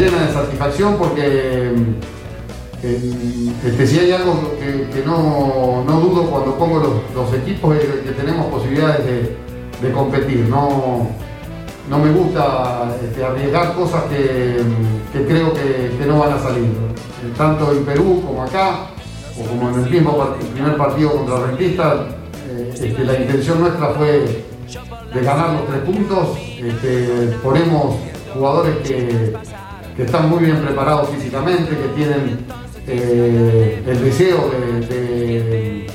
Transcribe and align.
Llena 0.00 0.26
de 0.26 0.32
satisfacción 0.32 0.96
porque 0.96 1.74
eh, 2.82 3.52
este, 3.64 3.86
si 3.86 3.98
hay 3.98 4.12
algo 4.12 4.54
que, 4.58 5.02
no, 5.04 5.84
no 5.86 6.00
dudo 6.00 6.30
cuando 6.30 6.54
pongo 6.56 6.78
los, 6.78 7.14
los 7.14 7.34
equipos 7.40 7.76
es 7.76 7.84
que 7.84 8.12
tenemos 8.12 8.46
posibilidades 8.46 9.04
de, 9.04 9.36
de 9.82 9.92
competir. 9.92 10.46
No, 10.48 11.08
no 11.88 11.98
me 11.98 12.10
gusta 12.12 12.96
este, 13.04 13.24
arriesgar 13.24 13.74
cosas 13.74 14.04
que, 14.04 14.62
que 15.12 15.26
creo 15.26 15.52
que, 15.52 16.06
no 16.06 16.20
van 16.20 16.32
a 16.32 16.38
salir. 16.38 16.64
Eh, 16.64 17.32
Tanto 17.36 17.72
en 17.72 17.84
Perú 17.84 18.22
como 18.26 18.42
acá, 18.42 18.86
o 19.38 19.46
como 19.46 19.70
en 19.70 19.84
el 19.84 19.90
mismo 19.90 20.34
primer 20.54 20.76
partido 20.76 21.12
contra 21.12 21.46
Rentista, 21.46 22.06
eh, 22.48 22.70
este, 22.72 23.04
la 23.04 23.18
intención 23.18 23.60
nuestra 23.60 23.88
fue 23.90 24.44
de 25.14 25.20
ganar 25.22 25.52
los 25.52 25.66
tres 25.66 25.80
puntos. 25.80 26.38
Este, 26.38 27.36
ponemos 27.42 27.96
jugadores 28.32 28.76
que, 28.86 29.34
que 29.96 30.04
están 30.04 30.28
muy 30.30 30.44
bien 30.44 30.58
preparados 30.58 31.08
físicamente, 31.10 31.70
que 31.70 31.88
tienen 31.96 32.38
eh, 32.86 33.82
el 33.86 34.04
deseo 34.04 34.50
de, 34.88 35.86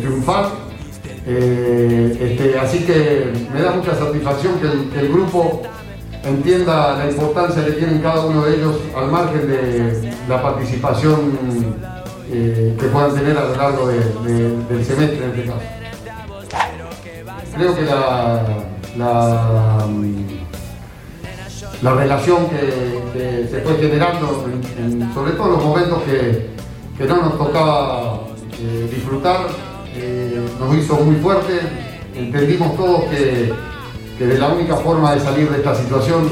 triunfar. 0.00 0.46
Eh, 1.26 2.16
este, 2.20 2.58
así 2.58 2.80
que 2.80 3.32
me 3.52 3.60
da 3.62 3.72
mucha 3.72 3.94
satisfacción 3.94 4.54
que 4.58 4.66
el, 4.66 4.90
que 4.90 5.08
grupo 5.08 5.62
entienda 6.24 6.96
la 6.98 7.10
importancia 7.10 7.64
que 7.64 7.72
tienen 7.72 8.00
cada 8.00 8.24
uno 8.24 8.44
de 8.44 8.56
ellos 8.56 8.76
al 8.96 9.10
margen 9.10 9.46
de 9.48 10.12
la 10.28 10.42
participación 10.42 11.32
eh, 12.32 12.76
que 12.78 12.86
puedan 12.86 13.14
tener 13.14 13.36
a 13.36 13.44
lo 13.44 13.56
largo 13.56 13.88
de- 13.88 14.32
de- 14.32 14.56
del 14.74 14.84
semestre 14.84 15.24
en 15.24 15.30
este 15.30 15.44
caso. 15.44 15.60
Creo 17.56 17.74
que 17.74 17.82
la, 17.82 18.42
la 21.82 21.94
relación 21.94 22.46
que, 22.48 23.48
se 23.50 23.60
fue 23.62 23.76
generando, 23.78 24.44
en- 24.78 25.02
en- 25.02 25.14
sobre 25.14 25.32
todo 25.32 25.46
en 25.46 25.52
los 25.52 25.64
momentos 25.64 26.02
que, 26.02 26.48
que 26.98 27.04
no 27.06 27.16
nos 27.22 27.38
tocaba 27.38 28.20
eh, 28.60 28.90
disfrutar, 28.94 29.46
eh, 29.96 30.40
nos 30.58 30.76
hizo 30.76 30.96
muy 30.96 31.16
fuerte. 31.16 31.60
Entendimos 32.14 32.76
todos 32.76 33.04
que, 33.04 33.52
que 34.18 34.26
de 34.26 34.38
la 34.38 34.48
única 34.48 34.76
forma 34.76 35.14
de 35.14 35.20
salir 35.20 35.48
de 35.50 35.56
esta 35.58 35.74
situación 35.74 36.28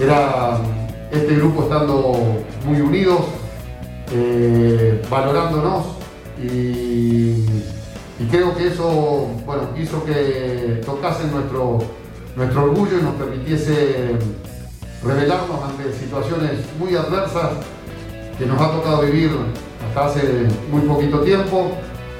era 0.00 0.58
este 1.10 1.34
grupo 1.34 1.62
estando 1.64 2.14
muy 2.64 2.80
unidos, 2.80 3.20
eh, 4.12 5.02
valorándonos 5.10 5.86
y, 6.40 6.46
y 8.20 8.26
creo 8.30 8.54
que 8.56 8.68
eso 8.68 9.28
bueno, 9.44 9.62
hizo 9.76 10.04
que 10.04 10.80
tocasen 10.86 11.30
nuestro, 11.32 11.78
nuestro 12.36 12.62
orgullo 12.64 12.98
y 13.00 13.02
nos 13.02 13.14
permitiese 13.14 14.16
revelarnos 15.02 15.62
ante 15.62 15.92
situaciones 15.92 16.60
muy 16.78 16.94
adversas 16.96 17.50
que 18.38 18.46
nos 18.46 18.60
ha 18.60 18.72
tocado 18.72 19.02
vivir 19.02 19.30
hasta 19.88 20.06
hace 20.06 20.48
muy 20.70 20.82
poquito 20.82 21.20
tiempo 21.20 21.72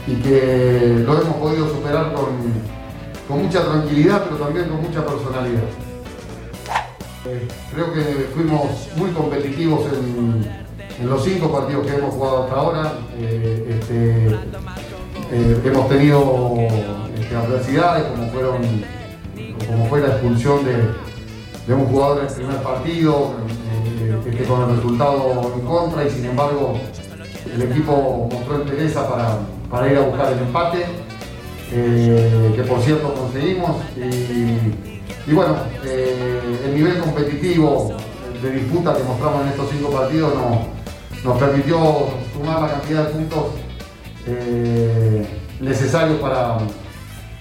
y 0.06 0.14
que 0.16 1.02
lo 1.04 1.20
hemos 1.20 1.36
podido 1.36 1.68
superar 1.68 2.12
con, 2.14 2.26
con 3.26 3.44
mucha 3.44 3.64
tranquilidad, 3.64 4.24
pero 4.24 4.36
también 4.36 4.68
con 4.68 4.82
mucha 4.82 5.04
personalidad. 5.04 5.62
Eh, 7.26 7.48
Creo 7.74 7.92
que 7.92 8.00
fuimos 8.34 8.88
muy 8.96 9.10
competitivos 9.10 9.82
en, 9.92 10.46
en 11.00 11.10
los 11.10 11.22
cinco 11.24 11.52
partidos 11.52 11.86
que 11.86 11.94
hemos 11.96 12.14
jugado 12.14 12.44
hasta 12.44 12.56
ahora. 12.56 12.92
Eh, 13.18 13.78
este, 13.78 14.28
eh, 15.30 15.60
hemos 15.64 15.88
tenido 15.88 16.54
este, 17.18 17.36
adversidades 17.36 18.04
como 18.04 18.30
fueron 18.30 18.62
como 19.66 19.86
fue 19.86 20.00
la 20.00 20.08
expulsión 20.08 20.64
de, 20.64 20.72
de 21.68 21.74
un 21.74 21.84
jugador 21.86 22.20
en 22.20 22.26
el 22.26 22.34
primer 22.34 22.56
partido, 22.62 23.32
eh, 23.70 24.44
con 24.48 24.62
el 24.62 24.76
resultado 24.76 25.52
en 25.54 25.60
contra 25.66 26.06
y 26.06 26.10
sin 26.10 26.24
embargo 26.24 26.80
el 27.54 27.62
equipo 27.62 28.26
mostró 28.32 28.62
entereza 28.62 29.06
para, 29.06 29.36
para 29.70 29.92
ir 29.92 29.98
a 29.98 30.00
buscar 30.00 30.32
el 30.32 30.38
empate, 30.38 30.86
eh, 31.70 32.52
que 32.56 32.62
por 32.62 32.80
cierto 32.80 33.12
conseguimos. 33.12 33.76
Y, 33.96 35.30
y 35.30 35.34
bueno, 35.34 35.56
eh, 35.84 36.40
el 36.64 36.74
nivel 36.74 37.00
competitivo 37.00 37.92
de 38.42 38.50
disputa 38.50 38.96
que 38.96 39.02
mostramos 39.02 39.42
en 39.42 39.48
estos 39.48 39.68
cinco 39.70 39.90
partidos 39.90 40.32
nos, 40.34 41.22
nos 41.22 41.38
permitió 41.38 41.78
sumar 42.32 42.62
la 42.62 42.68
cantidad 42.68 43.08
de 43.08 43.12
puntos 43.12 43.44
necesarios 45.60 46.18
para, 46.20 46.58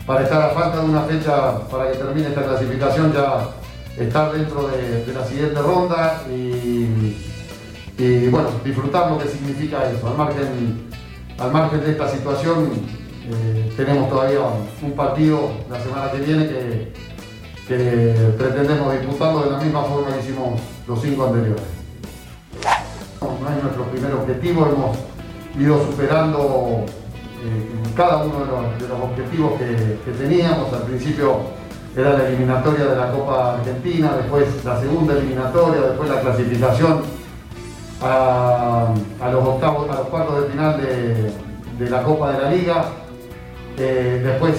para 0.06 0.24
estar 0.24 0.42
a 0.42 0.50
falta 0.50 0.80
de 0.80 0.86
una 0.86 1.02
fecha 1.02 1.60
para 1.70 1.92
que 1.92 1.98
termine 1.98 2.30
esta 2.30 2.44
clasificación 2.44 3.14
ya 3.14 3.57
estar 3.98 4.32
dentro 4.32 4.68
de, 4.68 5.12
la 5.14 5.26
siguiente 5.26 5.60
ronda 5.60 6.24
y, 6.30 8.28
bueno, 8.30 8.50
disfrutar 8.64 9.12
lo 9.12 9.18
que 9.18 9.28
significa 9.28 9.90
eso. 9.90 10.08
Al 10.08 10.18
margen, 10.18 10.88
al 11.40 11.52
margen 11.52 11.82
de 11.82 11.92
esta 11.92 12.10
situación 12.10 12.70
eh, 13.30 13.74
tenemos 13.76 14.10
todavía 14.10 14.40
un 14.82 14.92
partido 14.94 15.52
la 15.70 15.80
semana 15.82 16.12
que 16.12 16.20
viene 16.20 16.48
que, 16.48 16.94
pretendemos 18.38 18.94
disputarlo 18.94 19.42
de 19.42 19.52
la 19.52 19.58
misma 19.58 19.84
forma 19.84 20.14
que 20.14 20.20
hicimos 20.22 20.62
los 20.88 21.02
cinco 21.02 21.26
anteriores. 21.26 21.64
No, 23.20 23.50
es 23.50 23.64
nuestro 23.64 23.84
primer 23.92 24.14
objetivo, 24.14 24.68
hemos 24.68 24.98
ido 25.60 25.86
superando 25.86 26.86
eh, 27.44 27.94
cada 27.94 28.24
uno 28.24 28.40
de 28.40 28.88
los, 28.88 29.02
objetivos 29.02 29.60
que 29.60 30.12
teníamos. 30.12 30.72
Al 30.72 30.84
principio 30.84 31.58
era 31.98 32.14
la 32.14 32.28
eliminatoria 32.28 32.86
de 32.86 32.96
la 32.96 33.12
Copa 33.12 33.56
Argentina, 33.56 34.12
después 34.18 34.64
la 34.64 34.80
segunda 34.80 35.14
eliminatoria, 35.16 35.82
después 35.82 36.10
la 36.10 36.22
clasificación 36.22 37.02
a, 38.04 38.94
los 39.32 39.44
octavos, 39.44 39.90
a 39.90 39.96
los 39.96 40.08
cuartos 40.08 40.44
de 40.44 40.50
final 40.50 40.80
de, 41.80 41.90
la 41.90 42.04
Copa 42.04 42.34
de 42.34 42.44
la 42.44 42.52
Liga, 42.52 42.86
eh, 43.80 44.22
después 44.24 44.54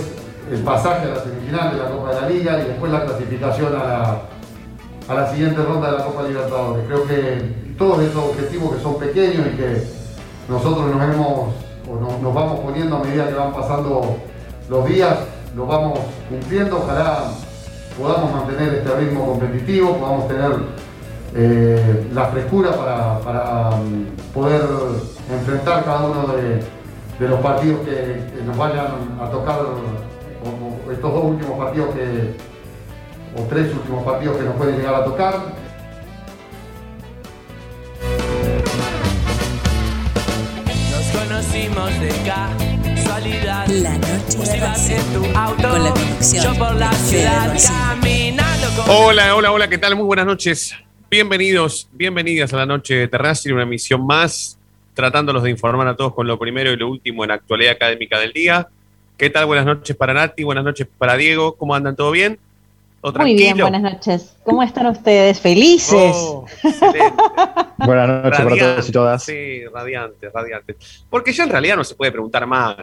el 0.50 0.60
pasaje 0.62 1.06
a 1.06 1.14
la 1.14 1.22
semifinal 1.22 1.72
de 1.72 1.78
la 1.78 1.90
Copa 1.90 2.14
de 2.14 2.20
la 2.22 2.28
Liga 2.28 2.60
y 2.60 2.68
después 2.68 2.90
la 2.90 3.04
clasificación 3.04 3.76
a 3.76 5.14
la, 5.14 5.30
siguiente 5.30 5.62
ronda 5.62 5.92
de 5.92 5.98
la 5.98 6.04
Copa 6.04 6.22
Libertadores. 6.24 6.86
Creo 6.88 7.06
que 7.06 7.74
todos 7.78 8.00
esos 8.00 8.24
objetivos 8.24 8.74
que 8.74 8.82
son 8.82 8.98
pequeños 8.98 9.46
y 9.46 9.56
que 9.56 9.84
nosotros 10.48 10.86
nos 10.92 11.02
hemos 11.02 11.54
o 11.88 12.20
nos 12.20 12.34
vamos 12.34 12.60
poniendo 12.60 12.96
a 12.96 13.04
medida 13.04 13.28
que 13.28 13.34
van 13.34 13.52
pasando 13.52 14.16
los 14.68 14.86
días, 14.86 15.18
los 15.58 15.66
vamos 15.68 15.98
cumpliendo. 16.28 16.78
Ojalá 16.78 17.24
podamos 17.98 18.32
mantener 18.32 18.74
este 18.74 18.94
ritmo 18.94 19.26
competitivo, 19.26 19.96
podamos 19.98 20.28
tener 20.28 20.52
eh, 21.34 22.06
la 22.14 22.26
frescura 22.26 22.70
para, 22.72 23.70
um, 23.76 24.06
poder 24.32 24.62
enfrentar 25.30 25.84
cada 25.84 26.06
uno 26.06 26.28
de, 26.28 26.62
los 27.28 27.40
partidos 27.40 27.80
que, 27.80 28.22
nos 28.46 28.56
vayan 28.56 28.86
a 29.20 29.28
tocar, 29.30 29.58
o- 29.60 30.88
o 30.88 30.92
estos 30.92 31.12
dos 31.12 31.24
últimos 31.24 31.58
partidos 31.58 31.92
que, 31.94 32.36
o 33.36 33.42
tres 33.48 33.74
últimos 33.74 34.04
partidos 34.04 34.36
que 34.36 34.44
nos 34.44 34.54
pueden 34.54 34.76
llegar 34.76 34.94
a 34.94 35.04
tocar. 35.04 35.34
Nos 40.92 41.06
conocimos 41.20 42.00
de 42.00 42.10
La 43.18 43.64
noche 43.98 44.38
de 44.38 44.94
en 44.94 45.12
tu 45.12 45.36
auto, 45.36 45.68
Con 45.70 45.82
la 45.82 45.90
conducción 45.90 46.44
yo 46.44 46.54
por 46.56 46.76
la 46.76 46.92
ciudad 46.92 47.52
caminando 47.66 48.68
con 48.76 48.84
Hola, 48.88 49.34
hola, 49.34 49.50
hola, 49.50 49.68
¿qué 49.68 49.76
tal? 49.76 49.96
Muy 49.96 50.04
buenas 50.04 50.24
noches. 50.24 50.72
Bienvenidos, 51.10 51.88
bienvenidas 51.90 52.52
a 52.52 52.58
la 52.58 52.66
noche 52.66 52.94
de 52.94 53.08
Terracio, 53.08 53.52
una 53.54 53.64
emisión 53.64 54.06
más, 54.06 54.56
tratándolos 54.94 55.42
de 55.42 55.50
informar 55.50 55.88
a 55.88 55.96
todos 55.96 56.14
con 56.14 56.28
lo 56.28 56.38
primero 56.38 56.70
y 56.70 56.76
lo 56.76 56.88
último 56.88 57.24
en 57.24 57.30
la 57.30 57.34
actualidad 57.34 57.72
académica 57.72 58.20
del 58.20 58.32
día. 58.32 58.68
¿Qué 59.16 59.30
tal? 59.30 59.46
Buenas 59.46 59.66
noches 59.66 59.96
para 59.96 60.14
Nati, 60.14 60.44
buenas 60.44 60.62
noches 60.62 60.86
para 60.96 61.16
Diego. 61.16 61.56
¿Cómo 61.56 61.74
andan? 61.74 61.96
¿Todo 61.96 62.12
bien? 62.12 62.38
¿Todo 63.00 63.18
Muy 63.18 63.34
bien, 63.34 63.58
buenas 63.58 63.82
noches. 63.82 64.36
¿Cómo 64.44 64.62
están 64.62 64.86
ustedes? 64.86 65.40
¿Felices? 65.40 66.12
Oh, 66.14 66.46
excelente. 66.62 67.14
Buenas 67.78 68.08
noches 68.08 68.40
para 68.40 68.56
todos 68.56 68.88
y 68.88 68.92
todas. 68.92 69.24
Sí, 69.24 69.64
radiante, 69.66 70.30
radiante. 70.30 70.76
Porque 71.10 71.32
ya 71.32 71.44
en 71.44 71.50
realidad 71.50 71.76
no 71.76 71.84
se 71.84 71.96
puede 71.96 72.12
preguntar 72.12 72.46
más. 72.46 72.76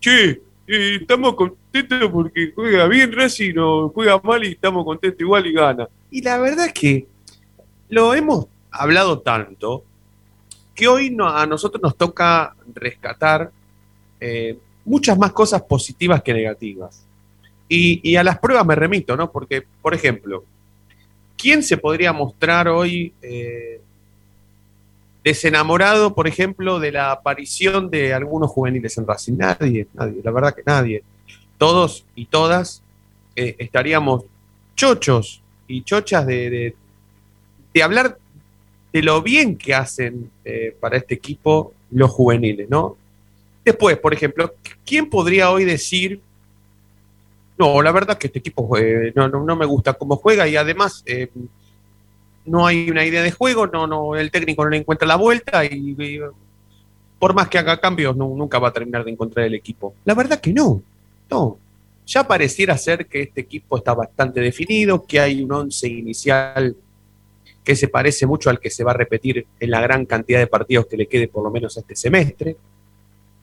Che, 0.00 0.42
eh, 0.66 0.98
estamos 1.00 1.34
contentos 1.34 2.10
porque 2.10 2.52
juega 2.54 2.86
bien 2.86 3.12
Racing 3.12 3.54
o 3.58 3.88
juega 3.90 4.20
mal 4.22 4.44
y 4.44 4.52
estamos 4.52 4.84
contentos 4.84 5.20
igual 5.20 5.46
y 5.46 5.52
gana. 5.52 5.88
Y 6.10 6.22
la 6.22 6.38
verdad 6.38 6.66
es 6.66 6.72
que 6.72 7.06
lo 7.88 8.14
hemos 8.14 8.46
hablado 8.70 9.20
tanto 9.20 9.84
que 10.74 10.88
hoy 10.88 11.10
no, 11.10 11.28
a 11.28 11.46
nosotros 11.46 11.82
nos 11.82 11.96
toca 11.96 12.54
rescatar 12.74 13.50
eh, 14.20 14.58
muchas 14.84 15.18
más 15.18 15.32
cosas 15.32 15.62
positivas 15.62 16.22
que 16.22 16.34
negativas. 16.34 17.04
Y, 17.68 18.14
a 18.14 18.22
las 18.22 18.38
pruebas 18.38 18.64
me 18.64 18.76
remito, 18.76 19.16
¿no? 19.16 19.32
Porque, 19.32 19.64
por 19.82 19.92
ejemplo, 19.92 20.44
¿quién 21.36 21.64
se 21.64 21.76
podría 21.76 22.12
mostrar 22.12 22.68
hoy 22.68 23.12
eh, 23.22 23.80
desenamorado, 25.26 26.14
por 26.14 26.28
ejemplo, 26.28 26.78
de 26.78 26.92
la 26.92 27.10
aparición 27.10 27.90
de 27.90 28.14
algunos 28.14 28.48
juveniles 28.48 28.96
en 28.96 29.08
Racing? 29.08 29.32
Nadie, 29.36 29.88
nadie, 29.92 30.20
la 30.22 30.30
verdad 30.30 30.54
que 30.54 30.62
nadie. 30.64 31.02
Todos 31.58 32.06
y 32.14 32.26
todas 32.26 32.80
eh, 33.34 33.56
estaríamos 33.58 34.22
chochos 34.76 35.42
y 35.66 35.82
chochas 35.82 36.28
de, 36.28 36.76
de, 37.74 37.82
hablar 37.82 38.18
de 38.92 39.02
lo 39.02 39.20
bien 39.20 39.58
que 39.58 39.74
hacen 39.74 40.30
eh, 40.44 40.76
para 40.78 40.96
este 40.96 41.14
equipo 41.16 41.72
los 41.90 42.12
juveniles, 42.12 42.70
¿no? 42.70 42.96
Después, 43.64 43.98
por 43.98 44.14
ejemplo, 44.14 44.54
¿quién 44.84 45.10
podría 45.10 45.50
hoy 45.50 45.64
decir, 45.64 46.20
no, 47.58 47.82
la 47.82 47.90
verdad 47.90 48.16
que 48.16 48.28
este 48.28 48.38
equipo 48.38 48.78
eh, 48.78 49.12
no, 49.16 49.28
no, 49.28 49.42
no, 49.42 49.56
me 49.56 49.66
gusta 49.66 49.94
cómo 49.94 50.14
juega 50.14 50.46
y 50.46 50.54
además 50.54 51.02
no 52.46 52.66
hay 52.66 52.90
una 52.90 53.04
idea 53.04 53.22
de 53.22 53.30
juego, 53.30 53.66
no, 53.66 53.86
no, 53.86 54.16
el 54.16 54.30
técnico 54.30 54.64
no 54.64 54.70
le 54.70 54.78
encuentra 54.78 55.06
la 55.06 55.16
vuelta 55.16 55.64
y, 55.64 56.20
por 57.18 57.34
más 57.34 57.48
que 57.48 57.58
haga 57.58 57.80
cambios, 57.80 58.16
no, 58.16 58.28
nunca 58.28 58.58
va 58.58 58.68
a 58.68 58.72
terminar 58.72 59.04
de 59.04 59.10
encontrar 59.10 59.46
el 59.46 59.54
equipo. 59.54 59.94
La 60.04 60.14
verdad 60.14 60.40
que 60.40 60.52
no, 60.52 60.82
no. 61.30 61.58
Ya 62.06 62.26
pareciera 62.26 62.78
ser 62.78 63.06
que 63.06 63.22
este 63.22 63.40
equipo 63.40 63.76
está 63.76 63.92
bastante 63.92 64.40
definido, 64.40 65.04
que 65.04 65.18
hay 65.18 65.42
un 65.42 65.52
once 65.52 65.88
inicial 65.88 66.76
que 67.64 67.74
se 67.74 67.88
parece 67.88 68.26
mucho 68.26 68.48
al 68.48 68.60
que 68.60 68.70
se 68.70 68.84
va 68.84 68.92
a 68.92 68.94
repetir 68.94 69.44
en 69.58 69.70
la 69.70 69.80
gran 69.80 70.06
cantidad 70.06 70.38
de 70.38 70.46
partidos 70.46 70.86
que 70.86 70.96
le 70.96 71.06
quede 71.06 71.26
por 71.26 71.42
lo 71.42 71.50
menos 71.50 71.76
este 71.76 71.96
semestre, 71.96 72.56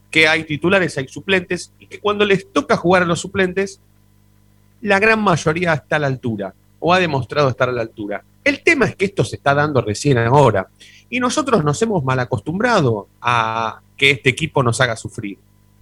que 0.09 0.29
hay 0.29 0.45
titulares, 0.45 0.97
hay 0.97 1.09
suplentes, 1.09 1.73
y 1.77 1.87
que 1.87 1.99
cuando 1.99 2.23
les 2.23 2.49
toca 2.53 2.77
jugar 2.77 3.03
a 3.03 3.05
los 3.05 3.19
suplentes, 3.19 3.81
la 4.79 4.99
gran 4.99 5.21
mayoría 5.21 5.73
está 5.73 5.97
a 5.97 5.99
la 5.99 6.07
altura, 6.07 6.53
o 6.79 6.93
ha 6.93 6.99
demostrado 6.99 7.49
estar 7.49 7.67
a 7.67 7.73
la 7.73 7.81
altura. 7.81 8.23
El 8.43 8.61
tema 8.63 8.85
es 8.85 8.95
que 8.95 9.05
esto 9.05 9.23
se 9.23 9.37
está 9.37 9.53
dando 9.53 9.81
recién 9.81 10.17
ahora, 10.17 10.67
y 11.09 11.19
nosotros 11.19 11.63
nos 11.63 11.81
hemos 11.81 12.03
mal 12.03 12.19
acostumbrado 12.19 13.07
a 13.21 13.81
que 13.95 14.11
este 14.11 14.29
equipo 14.29 14.63
nos 14.63 14.81
haga 14.81 14.95
sufrir. 14.95 15.37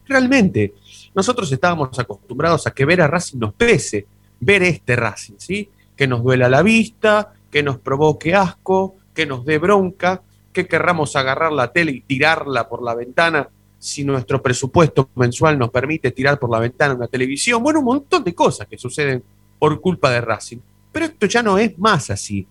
Realmente, 0.06 0.74
nosotros 1.16 1.52
estábamos 1.52 1.98
acostumbrados 1.98 2.68
a 2.68 2.72
que 2.72 2.86
ver 2.86 3.02
a 3.02 3.08
Racing 3.08 3.40
nos 3.40 3.54
pese, 3.54 4.06
ver 4.40 4.63
este 4.63 4.96
Racing, 4.96 5.36
¿sí? 5.38 5.69
Que 5.96 6.08
nos 6.08 6.22
duela 6.24 6.50
la 6.50 6.62
vista, 6.62 7.34
que 7.50 7.63
nos 7.63 7.80
provoque 7.80 8.36
asco, 8.36 8.96
que 9.13 9.25
nos 9.25 9.46
dé 9.46 9.58
bronca, 9.58 10.22
que 10.52 10.68
querramos 10.68 11.16
agarrar 11.16 11.52
la 11.52 11.72
tele 11.72 11.92
y 11.92 12.02
tirarla 12.02 12.68
por 12.68 12.84
la 12.84 12.94
ventana 12.94 13.48
si 13.80 14.04
nuestro 14.04 14.42
presupuesto 14.42 15.10
mensual 15.16 15.58
nos 15.58 15.72
permite 15.72 16.12
tirar 16.12 16.38
por 16.38 16.52
la 16.52 16.60
ventana 16.60 16.94
una 16.94 17.08
televisión. 17.08 17.63
Bueno, 17.63 17.80
un 17.80 17.86
montón 17.86 18.24
de 18.24 18.36
cosas 18.36 18.68
que 18.68 18.78
suceden 18.78 19.24
por 19.58 19.80
culpa 19.81 20.12
de 20.12 20.22
Racing. 20.22 20.60
Pero 20.92 21.06
esto 21.06 21.26
ya 21.26 21.42
no 21.42 21.58
es 21.58 21.78
más 21.78 22.10
así. 22.10 22.48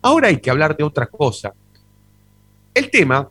Ahora 0.00 0.28
hay 0.28 0.38
que 0.38 0.50
hablar 0.50 0.76
de 0.76 0.84
otra 0.84 1.06
cosa. 1.06 1.52
El 2.74 2.90
tema 2.90 3.28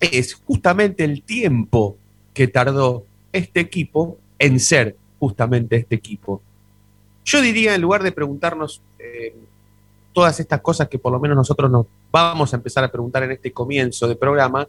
es 0.00 0.34
justamente 0.34 1.04
el 1.04 1.22
tiempo 1.22 1.96
que 2.34 2.48
tardó 2.48 3.06
este 3.32 3.60
equipo 3.60 4.18
en 4.38 4.60
ser 4.60 4.96
justamente 5.18 5.76
este 5.76 5.94
equipo. 5.94 6.42
Yo 7.24 7.40
diría, 7.40 7.74
en 7.74 7.80
lugar 7.80 8.02
de 8.02 8.12
preguntarnos 8.12 8.82
eh, 8.98 9.34
todas 10.12 10.38
estas 10.38 10.60
cosas 10.60 10.88
que 10.88 10.98
por 10.98 11.12
lo 11.12 11.18
menos 11.18 11.36
nosotros 11.36 11.70
nos 11.70 11.86
vamos 12.10 12.52
a 12.52 12.56
empezar 12.56 12.84
a 12.84 12.90
preguntar 12.90 13.22
en 13.22 13.32
este 13.32 13.52
comienzo 13.52 14.06
de 14.06 14.16
programa, 14.16 14.66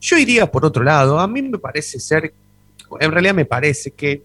yo 0.00 0.18
iría 0.18 0.50
por 0.50 0.64
otro 0.64 0.82
lado. 0.82 1.18
A 1.18 1.26
mí 1.26 1.42
me 1.42 1.58
parece 1.58 2.00
ser, 2.00 2.32
en 3.00 3.12
realidad 3.12 3.34
me 3.34 3.44
parece 3.44 3.90
que 3.90 4.22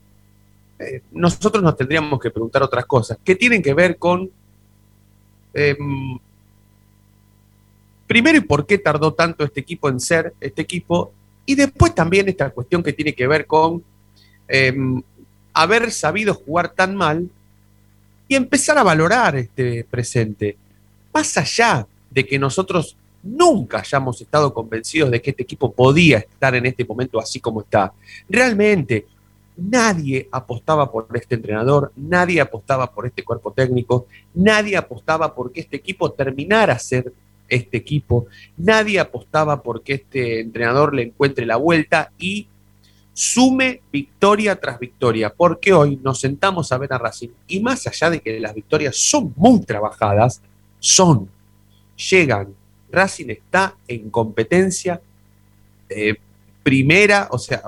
eh, 0.79 1.01
nosotros 1.11 1.63
nos 1.63 1.77
tendríamos 1.77 2.19
que 2.19 2.31
preguntar 2.31 2.63
otras 2.63 2.85
cosas 2.85 3.17
que 3.23 3.35
tienen 3.35 3.61
que 3.61 3.73
ver 3.73 3.97
con, 3.97 4.29
eh, 5.53 5.77
primero, 8.07 8.37
y 8.37 8.41
por 8.41 8.65
qué 8.65 8.77
tardó 8.77 9.13
tanto 9.13 9.43
este 9.43 9.61
equipo 9.61 9.89
en 9.89 9.99
ser 9.99 10.33
este 10.39 10.61
equipo, 10.61 11.13
y 11.45 11.55
después 11.55 11.93
también 11.95 12.27
esta 12.27 12.49
cuestión 12.49 12.83
que 12.83 12.93
tiene 12.93 13.13
que 13.13 13.27
ver 13.27 13.45
con 13.45 13.83
eh, 14.47 14.75
haber 15.53 15.91
sabido 15.91 16.33
jugar 16.33 16.69
tan 16.69 16.95
mal 16.95 17.29
y 18.27 18.35
empezar 18.35 18.77
a 18.77 18.83
valorar 18.83 19.35
este 19.35 19.83
presente. 19.85 20.57
Más 21.13 21.37
allá 21.37 21.87
de 22.09 22.25
que 22.25 22.37
nosotros 22.37 22.97
nunca 23.23 23.79
hayamos 23.79 24.21
estado 24.21 24.53
convencidos 24.53 25.09
de 25.11 25.21
que 25.21 25.31
este 25.31 25.43
equipo 25.43 25.71
podía 25.71 26.19
estar 26.19 26.53
en 26.55 26.65
este 26.65 26.85
momento 26.85 27.19
así 27.19 27.39
como 27.39 27.61
está. 27.61 27.93
Realmente, 28.29 29.07
nadie 29.57 30.27
apostaba 30.31 30.91
por 30.91 31.07
este 31.13 31.35
entrenador, 31.35 31.91
nadie 31.95 32.41
apostaba 32.41 32.91
por 32.91 33.05
este 33.05 33.23
cuerpo 33.23 33.51
técnico, 33.51 34.07
nadie 34.33 34.77
apostaba 34.77 35.33
por 35.33 35.51
que 35.51 35.61
este 35.61 35.77
equipo 35.77 36.11
terminara 36.11 36.77
ser 36.79 37.11
este 37.47 37.77
equipo, 37.77 38.25
nadie 38.57 38.99
apostaba 38.99 39.61
por 39.61 39.81
que 39.81 39.93
este 39.93 40.41
entrenador 40.41 40.93
le 40.93 41.03
encuentre 41.03 41.45
la 41.45 41.57
vuelta 41.57 42.11
y 42.17 42.47
sume 43.13 43.81
victoria 43.91 44.59
tras 44.59 44.77
victoria, 44.77 45.33
porque 45.33 45.71
hoy 45.71 45.97
nos 46.03 46.19
sentamos 46.19 46.71
a 46.71 46.77
ver 46.77 46.91
a 46.91 46.97
Racing 46.97 47.29
y 47.47 47.61
más 47.61 47.87
allá 47.87 48.09
de 48.09 48.19
que 48.19 48.39
las 48.39 48.53
victorias 48.53 48.97
son 48.97 49.33
muy 49.37 49.61
trabajadas, 49.61 50.41
son, 50.79 51.29
llegan, 52.09 52.53
Racing 52.91 53.29
está 53.29 53.75
en 53.87 54.09
competencia 54.09 55.01
eh, 55.89 56.15
primera, 56.65 57.27
o 57.29 57.37
sea, 57.37 57.61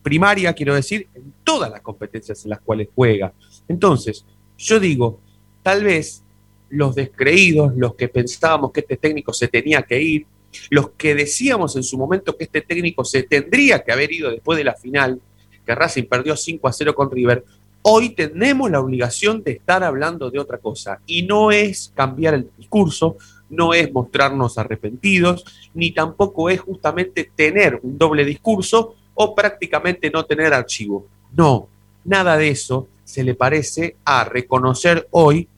primaria, 0.00 0.54
quiero 0.54 0.74
decir, 0.74 1.06
en 1.14 1.34
todas 1.44 1.70
las 1.70 1.82
competencias 1.82 2.42
en 2.44 2.50
las 2.50 2.60
cuales 2.62 2.88
juega. 2.94 3.30
Entonces, 3.68 4.24
yo 4.56 4.80
digo, 4.80 5.20
tal 5.62 5.84
vez 5.84 6.24
los 6.70 6.94
descreídos, 6.94 7.74
los 7.76 7.94
que 7.94 8.08
pensábamos 8.08 8.72
que 8.72 8.80
este 8.80 8.96
técnico 8.96 9.34
se 9.34 9.48
tenía 9.48 9.82
que 9.82 10.00
ir, 10.00 10.26
los 10.70 10.92
que 10.92 11.14
decíamos 11.14 11.76
en 11.76 11.82
su 11.82 11.98
momento 11.98 12.38
que 12.38 12.44
este 12.44 12.62
técnico 12.62 13.04
se 13.04 13.22
tendría 13.24 13.84
que 13.84 13.92
haber 13.92 14.10
ido 14.10 14.30
después 14.30 14.56
de 14.56 14.64
la 14.64 14.74
final, 14.74 15.20
que 15.66 15.74
Racing 15.74 16.04
perdió 16.04 16.34
5 16.34 16.66
a 16.66 16.72
0 16.72 16.94
con 16.94 17.10
River, 17.10 17.44
hoy 17.82 18.14
tenemos 18.14 18.70
la 18.70 18.80
obligación 18.80 19.42
de 19.42 19.52
estar 19.52 19.84
hablando 19.84 20.30
de 20.30 20.38
otra 20.38 20.56
cosa. 20.56 21.02
Y 21.04 21.24
no 21.24 21.52
es 21.52 21.92
cambiar 21.94 22.32
el 22.32 22.48
discurso, 22.56 23.18
no 23.50 23.74
es 23.74 23.92
mostrarnos 23.92 24.58
arrepentidos, 24.58 25.44
ni 25.74 25.92
tampoco 25.92 26.50
es 26.50 26.60
justamente 26.60 27.30
tener 27.34 27.80
un 27.82 27.98
doble 27.98 28.24
discurso 28.24 28.94
o 29.14 29.34
prácticamente 29.34 30.10
no 30.10 30.24
tener 30.24 30.52
archivo. 30.52 31.06
No, 31.32 31.68
nada 32.04 32.36
de 32.36 32.48
eso 32.48 32.88
se 33.04 33.24
le 33.24 33.34
parece 33.34 33.96
a 34.04 34.24
reconocer 34.24 35.08
hoy 35.10 35.48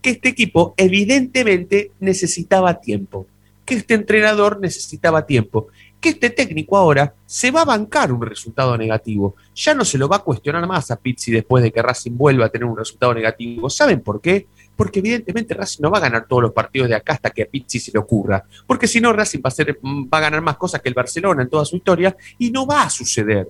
que 0.00 0.10
este 0.10 0.30
equipo 0.30 0.74
evidentemente 0.76 1.92
necesitaba 2.00 2.80
tiempo 2.80 3.26
que 3.64 3.74
este 3.76 3.94
entrenador 3.94 4.60
necesitaba 4.60 5.24
tiempo, 5.26 5.68
que 6.00 6.10
este 6.10 6.30
técnico 6.30 6.76
ahora 6.76 7.14
se 7.26 7.50
va 7.50 7.62
a 7.62 7.66
bancar 7.66 8.12
un 8.12 8.22
resultado 8.22 8.76
negativo. 8.76 9.36
Ya 9.54 9.74
no 9.74 9.84
se 9.84 9.98
lo 9.98 10.08
va 10.08 10.16
a 10.16 10.24
cuestionar 10.24 10.66
más 10.66 10.90
a 10.90 10.96
Pizzi 10.96 11.30
después 11.30 11.62
de 11.62 11.70
que 11.70 11.82
Racing 11.82 12.16
vuelva 12.16 12.46
a 12.46 12.48
tener 12.48 12.66
un 12.66 12.76
resultado 12.76 13.14
negativo. 13.14 13.70
¿Saben 13.70 14.00
por 14.00 14.20
qué? 14.20 14.46
Porque 14.76 15.00
evidentemente 15.00 15.54
Racing 15.54 15.82
no 15.82 15.90
va 15.90 15.98
a 15.98 16.02
ganar 16.02 16.26
todos 16.26 16.42
los 16.42 16.52
partidos 16.52 16.88
de 16.88 16.94
acá 16.94 17.12
hasta 17.14 17.30
que 17.30 17.42
a 17.42 17.46
Pizzi 17.46 17.78
se 17.78 17.92
le 17.92 17.98
ocurra. 17.98 18.44
Porque 18.66 18.86
si 18.86 19.00
no, 19.00 19.12
Racing 19.12 19.40
va 19.44 19.48
a, 19.48 19.50
ser, 19.50 19.78
va 19.82 20.18
a 20.18 20.20
ganar 20.20 20.40
más 20.40 20.56
cosas 20.56 20.80
que 20.80 20.88
el 20.88 20.94
Barcelona 20.94 21.42
en 21.42 21.50
toda 21.50 21.64
su 21.64 21.76
historia 21.76 22.16
y 22.38 22.50
no 22.50 22.66
va 22.66 22.82
a 22.82 22.90
suceder. 22.90 23.48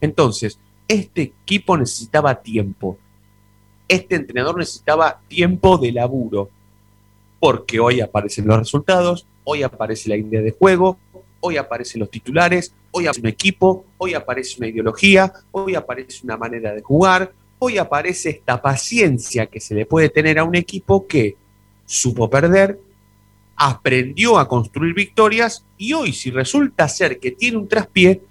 Entonces, 0.00 0.58
este 0.88 1.22
equipo 1.22 1.76
necesitaba 1.76 2.34
tiempo. 2.34 2.98
Este 3.88 4.16
entrenador 4.16 4.58
necesitaba 4.58 5.20
tiempo 5.28 5.78
de 5.78 5.92
laburo 5.92 6.50
porque 7.44 7.78
hoy 7.78 8.00
aparecen 8.00 8.46
los 8.46 8.58
resultados, 8.58 9.26
hoy 9.44 9.62
aparece 9.62 10.08
la 10.08 10.16
idea 10.16 10.40
de 10.40 10.50
juego, 10.52 10.98
hoy 11.40 11.58
aparecen 11.58 12.00
los 12.00 12.10
titulares, 12.10 12.74
hoy 12.90 13.04
aparece 13.04 13.20
un 13.20 13.26
equipo, 13.26 13.84
hoy 13.98 14.14
aparece 14.14 14.56
una 14.56 14.68
ideología, 14.68 15.30
hoy 15.50 15.74
aparece 15.74 16.20
una 16.24 16.38
manera 16.38 16.72
de 16.72 16.80
jugar, 16.80 17.32
hoy 17.64 17.78
aparece 17.78 18.30
esta 18.30 18.60
paciencia 18.60 19.46
que 19.46 19.60
se 19.60 19.74
le 19.74 19.86
puede 19.86 20.10
tener 20.10 20.38
a 20.38 20.44
un 20.44 20.54
equipo 20.54 21.06
que 21.06 21.36
supo 21.86 22.28
perder, 22.28 22.78
aprendió 23.56 24.38
a 24.38 24.48
construir 24.48 24.94
victorias 24.94 25.64
y 25.78 25.92
hoy 25.92 26.12
si 26.12 26.30
resulta 26.30 26.88
ser 26.88 27.18
que 27.18 27.30
tiene 27.30 27.56
un 27.56 27.68
traspié, 27.68 28.22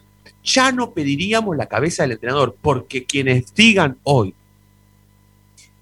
ya 0.44 0.72
no 0.72 0.94
pediríamos 0.94 1.58
la 1.58 1.68
cabeza 1.68 2.04
del 2.04 2.14
entrenador, 2.14 2.56
porque 2.62 3.06
quienes 3.06 3.54
digan 3.56 3.98
hoy 4.04 4.36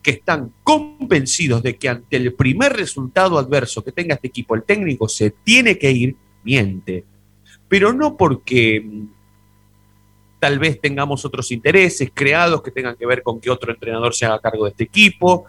que 0.02 0.12
están 0.12 0.54
convencidos 0.64 1.62
de 1.62 1.76
que 1.76 1.90
ante 1.90 2.18
el 2.18 2.34
primer 2.34 2.74
resultado 2.74 3.38
adverso 3.38 3.84
que 3.84 3.92
tenga 3.92 4.16
este 4.16 4.28
equipo, 4.28 4.56
el 4.56 4.64
técnico 4.64 5.08
se 5.08 5.32
tiene 5.32 5.78
que 5.78 5.92
ir, 5.92 6.16
miente. 6.44 7.04
Pero 7.68 7.94
no 7.94 8.18
porque 8.18 8.84
tal 10.42 10.58
vez 10.58 10.82
tengamos 10.82 11.24
otros 11.24 11.52
intereses 11.52 12.10
creados 12.12 12.64
que 12.64 12.72
tengan 12.72 12.96
que 12.96 13.06
ver 13.06 13.22
con 13.22 13.40
que 13.40 13.52
otro 13.52 13.72
entrenador 13.72 14.16
se 14.16 14.26
haga 14.26 14.40
cargo 14.40 14.66
de 14.66 14.72
este 14.72 14.86
equipo. 14.86 15.46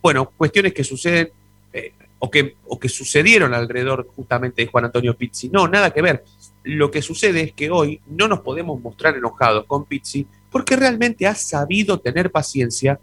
Bueno, 0.00 0.30
cuestiones 0.36 0.72
que 0.72 0.84
suceden 0.84 1.32
eh, 1.72 1.92
o, 2.20 2.30
que, 2.30 2.54
o 2.68 2.78
que 2.78 2.88
sucedieron 2.88 3.52
alrededor 3.54 4.06
justamente 4.14 4.62
de 4.62 4.68
Juan 4.68 4.84
Antonio 4.84 5.16
Pizzi. 5.16 5.48
No, 5.48 5.66
nada 5.66 5.90
que 5.90 6.00
ver. 6.00 6.22
Lo 6.62 6.92
que 6.92 7.02
sucede 7.02 7.40
es 7.40 7.52
que 7.54 7.72
hoy 7.72 8.00
no 8.06 8.28
nos 8.28 8.38
podemos 8.38 8.80
mostrar 8.80 9.16
enojados 9.16 9.64
con 9.66 9.84
Pizzi 9.84 10.24
porque 10.48 10.76
realmente 10.76 11.26
ha 11.26 11.34
sabido 11.34 11.98
tener 11.98 12.30
paciencia 12.30 13.00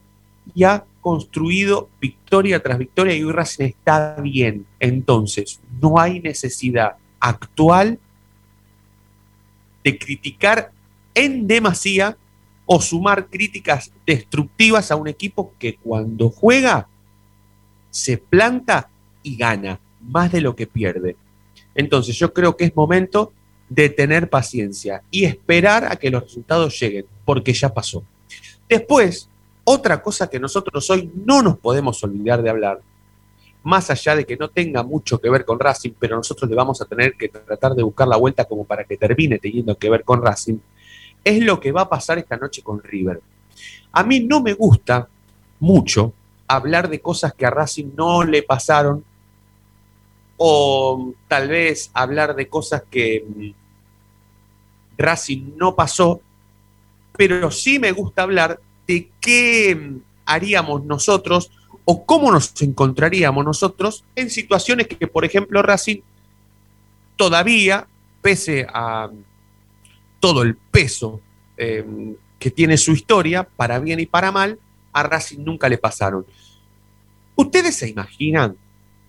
y 0.54 0.64
ha 0.64 0.86
construido 1.02 1.90
victoria 2.00 2.64
tras 2.64 2.78
victoria 2.78 3.14
y 3.14 3.24
hoy 3.25 3.34
Racing 3.34 3.66
está 3.66 4.16
bien. 4.22 4.66
Entonces, 4.80 5.60
no 5.82 6.00
hay 6.00 6.22
necesidad 6.22 6.96
actual 7.20 8.00
de 9.84 9.98
criticar 9.98 10.72
en 11.15 11.48
demasía 11.48 12.17
o 12.65 12.81
sumar 12.81 13.27
críticas 13.27 13.91
destructivas 14.05 14.91
a 14.91 14.95
un 14.95 15.07
equipo 15.07 15.53
que 15.57 15.77
cuando 15.77 16.29
juega 16.29 16.88
se 17.89 18.17
planta 18.17 18.89
y 19.24 19.38
gana 19.38 19.79
más 20.01 20.31
de 20.31 20.41
lo 20.41 20.55
que 20.55 20.67
pierde. 20.67 21.15
Entonces 21.74 22.17
yo 22.17 22.34
creo 22.34 22.55
que 22.55 22.65
es 22.65 22.75
momento 22.75 23.34
de 23.69 23.89
tener 23.89 24.29
paciencia 24.29 25.01
y 25.10 25.25
esperar 25.25 25.86
a 25.86 25.95
que 25.95 26.10
los 26.10 26.24
resultados 26.24 26.79
lleguen, 26.79 27.05
porque 27.24 27.53
ya 27.53 27.74
pasó. 27.74 28.03
Después, 28.69 29.29
otra 29.63 30.01
cosa 30.01 30.29
que 30.29 30.39
nosotros 30.39 30.89
hoy 30.89 31.12
no 31.25 31.41
nos 31.41 31.57
podemos 31.57 32.03
olvidar 32.03 32.41
de 32.41 32.50
hablar, 32.50 32.81
más 33.63 33.89
allá 33.89 34.15
de 34.15 34.25
que 34.25 34.38
no 34.38 34.50
tenga 34.50 34.84
mucho 34.84 35.19
que 35.19 35.29
ver 35.29 35.43
con 35.43 35.60
Racing, 35.60 35.93
pero 35.98 36.15
nosotros 36.15 36.50
le 36.50 36.55
vamos 36.55 36.81
a 36.81 36.86
tener 36.86 37.15
que 37.15 37.29
tratar 37.29 37.74
de 37.74 37.81
buscar 37.81 38.07
la 38.07 38.17
vuelta 38.17 38.45
como 38.45 38.63
para 38.63 38.84
que 38.84 38.95
termine 38.95 39.39
teniendo 39.39 39.75
que 39.75 39.89
ver 39.89 40.03
con 40.03 40.22
Racing, 40.22 40.57
es 41.25 41.44
lo 41.44 41.60
que 41.60 41.72
va 41.72 41.82
a 41.82 41.89
pasar 41.89 42.20
esta 42.20 42.38
noche 42.38 42.62
con 42.62 42.82
River. 42.82 43.20
A 43.91 44.03
mí 44.03 44.22
no 44.22 44.41
me 44.41 44.53
gusta 44.53 45.10
mucho 45.60 46.13
hablar 46.48 46.88
de 46.88 47.01
cosas 47.01 47.34
que 47.34 47.48
a 47.48 47.50
Racing 47.50 47.96
no 47.98 48.24
le 48.24 48.44
pasaron 48.44 49.03
o 50.38 51.13
tal 51.27 51.48
vez 51.48 51.89
hablar 51.94 52.36
de 52.36 52.48
cosas 52.48 52.84
que 52.89 53.25
mm, 53.27 53.50
Racing 54.98 55.53
no 55.58 55.75
pasó, 55.75 56.22
pero 57.17 57.50
sí 57.50 57.79
me 57.79 57.91
gusta 57.91 58.22
hablar 58.22 58.60
de 58.86 59.10
qué 59.20 59.75
mm, 59.75 59.98
haríamos 60.25 60.86
nosotros 60.86 61.51
o 61.86 62.05
cómo 62.05 62.32
nos 62.32 62.62
encontraríamos 62.62 63.44
nosotros 63.44 64.03
en 64.15 64.29
situaciones 64.29 64.88
que, 64.88 65.08
por 65.08 65.25
ejemplo, 65.25 65.63
Racing 65.63 66.01
todavía, 67.15 67.88
pese 68.22 68.67
a 68.72 69.10
todo 70.25 70.41
el 70.41 70.55
peso 70.55 71.22
eh, 71.55 71.86
que 72.39 72.50
tiene 72.50 72.77
su 72.77 72.94
historia, 72.94 73.44
para 73.44 73.77
bien 73.77 74.00
y 74.00 74.08
para 74.08 74.32
mal, 74.32 74.58
a 74.91 75.03
Racing 75.03 75.44
nunca 75.44 75.70
le 75.70 75.77
pasaron. 75.77 76.25
¿Ustedes 77.36 77.75
se 77.75 77.89
imaginan 77.89 78.58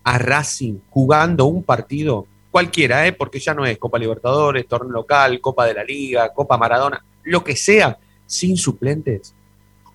a 0.05 0.19
Racing 0.19 0.75
jugando 0.91 1.47
un 1.47 1.63
partido 1.63 2.27
cualquiera, 2.51 3.07
eh, 3.07 3.15
porque 3.15 3.41
ya 3.41 3.55
no 3.55 3.65
es 3.65 3.79
Copa 3.79 3.99
Libertadores, 3.99 4.69
torneo 4.69 4.93
local, 4.93 5.41
Copa 5.41 5.65
de 5.65 5.73
la 5.73 5.85
Liga, 5.85 6.35
Copa 6.35 6.59
Maradona, 6.59 7.03
lo 7.23 7.43
que 7.43 7.57
sea, 7.57 7.97
sin 8.27 8.59
suplentes? 8.59 9.33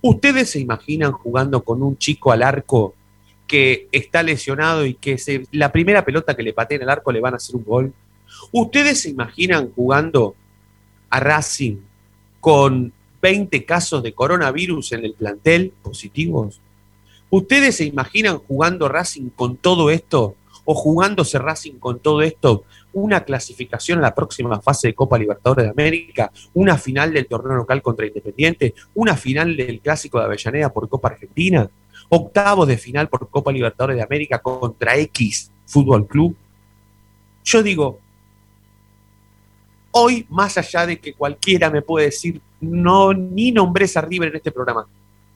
¿Ustedes 0.01 0.49
se 0.49 0.59
imaginan 0.59 1.11
jugando 1.11 1.63
con 1.63 1.83
un 1.83 1.99
chico 1.99 2.31
al 2.31 2.41
arco 2.41 2.95
que 3.45 3.87
está 3.91 4.23
lesionado 4.23 4.87
y 4.87 4.95
que 4.95 5.21
la 5.51 5.71
primera 5.71 6.03
pelota 6.03 6.35
que 6.35 6.41
le 6.41 6.53
patea 6.53 6.77
en 6.77 6.81
el 6.81 6.89
arco 6.89 7.11
le 7.11 7.21
van 7.21 7.35
a 7.35 7.37
hacer 7.37 7.57
un 7.57 7.63
gol? 7.63 7.93
¿Ustedes 8.51 9.01
se 9.01 9.11
imaginan 9.11 9.71
jugando 9.71 10.35
a 11.11 11.19
Racing 11.19 11.77
con 12.39 12.91
20 13.21 13.65
casos 13.65 14.01
de 14.01 14.13
coronavirus 14.13 14.93
en 14.93 15.05
el 15.05 15.13
plantel 15.13 15.71
positivos? 15.83 16.59
¿Ustedes 17.29 17.77
se 17.77 17.85
imaginan 17.85 18.39
jugando 18.39 18.89
Racing 18.89 19.29
con 19.29 19.55
todo 19.55 19.89
esto? 19.89 20.35
¿O 20.65 20.75
jugándose 20.75 21.39
Racing 21.39 21.75
con 21.79 21.99
todo 21.99 22.21
esto? 22.21 22.65
Una 22.91 23.23
clasificación 23.23 23.99
en 23.99 24.03
la 24.03 24.13
próxima 24.13 24.59
fase 24.59 24.89
de 24.89 24.95
Copa 24.95 25.17
Libertadores 25.17 25.63
de 25.63 25.71
América, 25.71 26.29
una 26.53 26.77
final 26.77 27.13
del 27.13 27.27
torneo 27.27 27.55
local 27.55 27.81
contra 27.81 28.05
Independiente, 28.05 28.73
una 28.95 29.15
final 29.15 29.55
del 29.55 29.79
Clásico 29.79 30.19
de 30.19 30.25
Avellaneda 30.25 30.73
por 30.73 30.89
Copa 30.89 31.07
Argentina, 31.07 31.69
octavos 32.09 32.67
de 32.67 32.77
final 32.77 33.07
por 33.07 33.29
Copa 33.29 33.53
Libertadores 33.53 33.95
de 33.95 34.03
América 34.03 34.39
contra 34.39 34.97
X 34.97 35.49
Fútbol 35.65 36.05
Club. 36.07 36.35
Yo 37.45 37.63
digo, 37.63 38.00
hoy, 39.91 40.25
más 40.29 40.57
allá 40.57 40.85
de 40.85 40.99
que 40.99 41.13
cualquiera 41.13 41.69
me 41.69 41.81
puede 41.81 42.07
decir, 42.07 42.41
no, 42.59 43.13
ni 43.13 43.51
nombres 43.51 43.97
a 43.97 44.01
River 44.01 44.29
en 44.29 44.35
este 44.37 44.51
programa, 44.51 44.87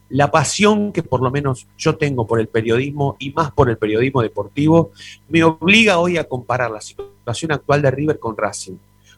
la 0.10 0.30
pasión 0.30 0.92
que 0.92 1.04
por 1.04 1.22
lo 1.22 1.32
menos 1.32 1.68
yo 1.78 1.96
tengo 1.96 2.28
por 2.28 2.40
el 2.40 2.48
periodismo 2.48 3.16
y 3.20 3.32
más 3.32 3.52
por 3.52 3.70
el 3.70 3.78
periodismo 3.78 4.22
deportivo, 4.22 4.92
me 5.30 5.44
obliga 5.44 5.98
hoy 5.98 6.18
a 6.18 6.26
comparar 6.26 6.72
la 6.72 6.82
situación 6.82 7.52
actual 7.52 7.82
de 7.82 7.92
River 7.92 8.20
con 8.20 8.38
Racing, 8.38 8.78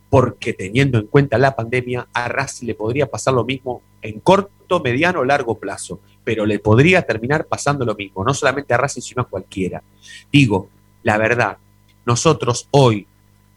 porque 0.10 0.53
teniendo 0.53 0.98
en 0.98 1.08
cuenta 1.08 1.38
la 1.38 1.56
pandemia, 1.56 2.08
a 2.13 2.27
Racing 2.29 2.67
le 2.67 2.75
podría 2.75 3.08
pasar 3.08 3.34
lo 3.34 3.44
mismo 3.44 3.82
en 4.01 4.20
corto, 4.22 4.79
mediano 4.82 5.20
o 5.20 5.25
largo 5.25 5.58
plazo, 5.60 6.00
pero 6.24 6.46
le 6.46 6.60
podría 6.60 7.01
terminar 7.01 7.46
pasando 7.46 7.86
lo 7.86 7.96
mismo, 7.96 8.24
no 8.24 8.34
solamente 8.34 8.74
a 8.74 8.77
Racing, 8.77 9.01
sino 9.01 9.22
a 9.24 9.27
cualquiera. 9.27 9.84
Digo, 10.32 10.70
la 11.03 11.17
verdad, 11.17 11.58
nosotros 12.06 12.70
hoy 12.72 13.06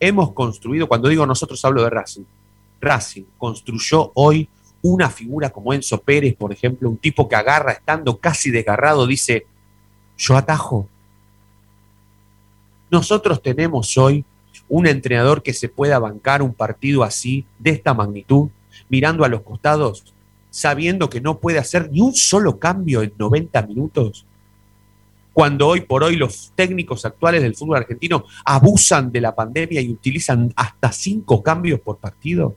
hemos 0.00 0.33
construido, 0.33 0.88
cuando 0.88 1.09
digo 1.09 1.26
nosotros 1.26 1.64
hablo 1.64 1.85
de 1.85 1.90
Racing, 1.90 2.25
Racing 2.80 3.25
construyó 3.37 4.11
hoy 4.14 4.49
una 4.83 5.11
figura 5.11 5.50
como 5.50 5.75
Enzo 5.75 6.00
Pérez, 6.00 6.35
por 6.35 6.52
ejemplo, 6.52 6.88
un 6.88 6.97
tipo 6.97 7.28
que 7.28 7.37
agarra 7.37 7.73
estando 7.73 8.16
casi 8.19 8.50
desgarrado, 8.50 9.07
dice, 9.07 9.47
yo 10.16 10.37
atajo. 10.37 10.88
Nosotros 12.90 13.42
tenemos 13.42 13.97
hoy 13.99 14.25
un 14.69 14.87
entrenador 14.87 15.42
que 15.42 15.52
se 15.52 15.69
pueda 15.69 15.99
bancar 15.99 16.40
un 16.40 16.54
partido 16.54 17.04
así, 17.04 17.45
de 17.59 17.71
esta 17.71 17.92
magnitud, 17.92 18.49
mirando 18.88 19.25
a 19.25 19.28
los 19.28 19.42
costados, 19.42 20.14
sabiendo 20.49 21.11
que 21.11 21.21
no 21.21 21.38
puede 21.38 21.59
hacer 21.59 21.90
ni 21.90 22.00
un 22.00 22.14
solo 22.14 22.59
cambio 22.59 23.02
en 23.02 23.12
90 23.19 23.62
minutos 23.66 24.26
cuando 25.33 25.69
hoy 25.69 25.83
por 25.83 26.03
hoy 26.03 26.17
los 26.17 26.53
técnicos 26.55 27.05
actuales 27.05 27.43
del 27.43 27.55
fútbol 27.55 27.79
argentino 27.79 28.25
abusan 28.45 29.13
de 29.13 29.21
la 29.21 29.35
pandemia 29.35 29.81
y 29.81 29.91
utilizan 29.91 30.53
hasta 30.57 30.93
cinco 30.93 31.43
cambios 31.43 31.81
por 31.81 31.99
partido? 31.99 32.57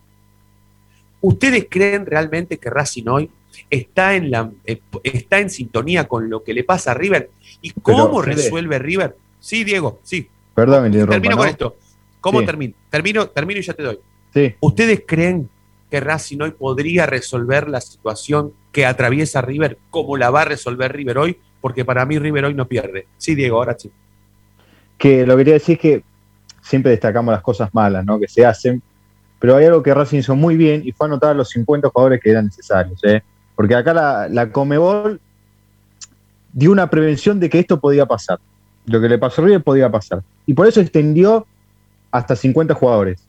¿Ustedes 1.22 1.68
creen 1.70 2.06
realmente 2.06 2.58
que 2.58 2.70
Racing 2.70 3.08
hoy 3.08 3.30
está 3.70 4.16
en, 4.16 4.30
la, 4.32 4.52
eh, 4.66 4.82
está 5.04 5.40
en 5.40 5.50
sintonía 5.50 6.08
con 6.08 6.30
lo 6.30 6.44
que 6.44 6.54
le 6.54 6.64
pasa 6.64 6.92
a 6.92 6.94
River? 6.96 7.30
¿Y 7.62 7.72
cómo 7.72 8.22
resuelve 8.22 8.80
River? 8.80 9.16
Sí, 9.40 9.64
Diego, 9.64 10.00
sí. 10.04 10.28
Perdón, 10.54 10.92
Termino 10.92 11.38
con 11.38 11.48
esto. 11.48 11.78
¿Cómo 12.20 12.44
termino? 12.44 12.74
termino? 12.90 13.28
Termino 13.28 13.60
y 13.60 13.64
ya 13.64 13.74
te 13.74 13.84
doy. 13.84 14.00
Sí. 14.34 14.56
¿Ustedes 14.60 15.04
creen 15.06 15.50
que 15.90 16.00
Racing 16.00 16.40
hoy 16.42 16.52
podría 16.52 17.06
resolver 17.06 17.70
la 17.70 17.82
situación 17.82 18.54
que 18.72 18.86
atraviesa 18.86 19.42
River 19.42 19.78
como 19.90 20.18
la 20.18 20.30
va 20.30 20.42
a 20.42 20.46
resolver 20.46 20.92
River 20.92 21.18
hoy? 21.18 21.38
Porque 21.64 21.86
para 21.86 22.06
mí 22.06 22.20
River 22.20 22.44
hoy 22.44 22.54
no 22.54 22.68
pierde. 22.68 23.08
Sí, 23.18 23.36
Diego, 23.36 23.56
ahora 23.56 23.74
sí. 23.80 23.90
Que 24.98 25.26
lo 25.26 25.38
que 25.38 25.38
quería 25.40 25.54
decir 25.54 25.76
es 25.76 25.80
que 25.80 26.04
siempre 26.62 26.92
destacamos 26.92 27.32
las 27.32 27.42
cosas 27.42 27.74
malas 27.74 28.04
¿no? 28.04 28.20
que 28.20 28.28
se 28.28 28.46
hacen, 28.46 28.84
pero 29.40 29.56
hay 29.56 29.68
algo 29.68 29.82
que 29.82 29.94
Racing 29.94 30.18
hizo 30.18 30.36
muy 30.36 30.58
bien 30.58 30.82
y 30.84 30.92
fue 30.92 31.08
anotar 31.08 31.30
a 31.30 31.34
los 31.34 31.48
50 31.52 31.88
jugadores 31.88 32.20
que 32.20 32.32
eran 32.32 32.48
necesarios. 32.48 33.00
¿eh? 33.06 33.24
Porque 33.56 33.76
acá 33.76 33.94
la, 33.94 34.28
la 34.28 34.52
Comebol 34.52 35.22
dio 36.52 36.70
una 36.70 36.90
prevención 36.90 37.40
de 37.40 37.50
que 37.50 37.60
esto 37.60 37.80
podía 37.80 38.06
pasar. 38.06 38.40
Lo 38.86 39.00
que 39.00 39.08
le 39.08 39.18
pasó 39.18 39.42
a 39.42 39.46
River 39.46 39.64
podía 39.64 39.90
pasar. 39.90 40.22
Y 40.46 40.54
por 40.56 40.68
eso 40.68 40.82
extendió 40.82 41.48
hasta 42.12 42.36
50 42.36 42.74
jugadores. 42.74 43.26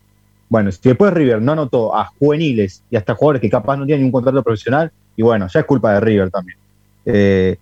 Bueno, 0.49 0.73
si 0.73 0.81
después 0.83 1.12
River 1.12 1.41
no 1.41 1.53
anotó 1.53 1.95
a 1.95 2.07
juveniles 2.19 2.83
y 2.91 2.97
hasta 2.97 3.14
jugadores 3.14 3.41
que 3.41 3.49
capaz 3.49 3.76
no 3.76 3.87
tienen 3.87 4.00
ni 4.00 4.07
un 4.07 4.12
contrato 4.12 4.43
profesional, 4.43 4.91
y 5.14 5.23
bueno, 5.23 5.47
ya 5.47 5.61
es 5.61 5.67
culpa 5.67 5.95
de 5.95 6.00
River 6.00 6.33
también. 6.33 6.59
Eh, 7.07 7.59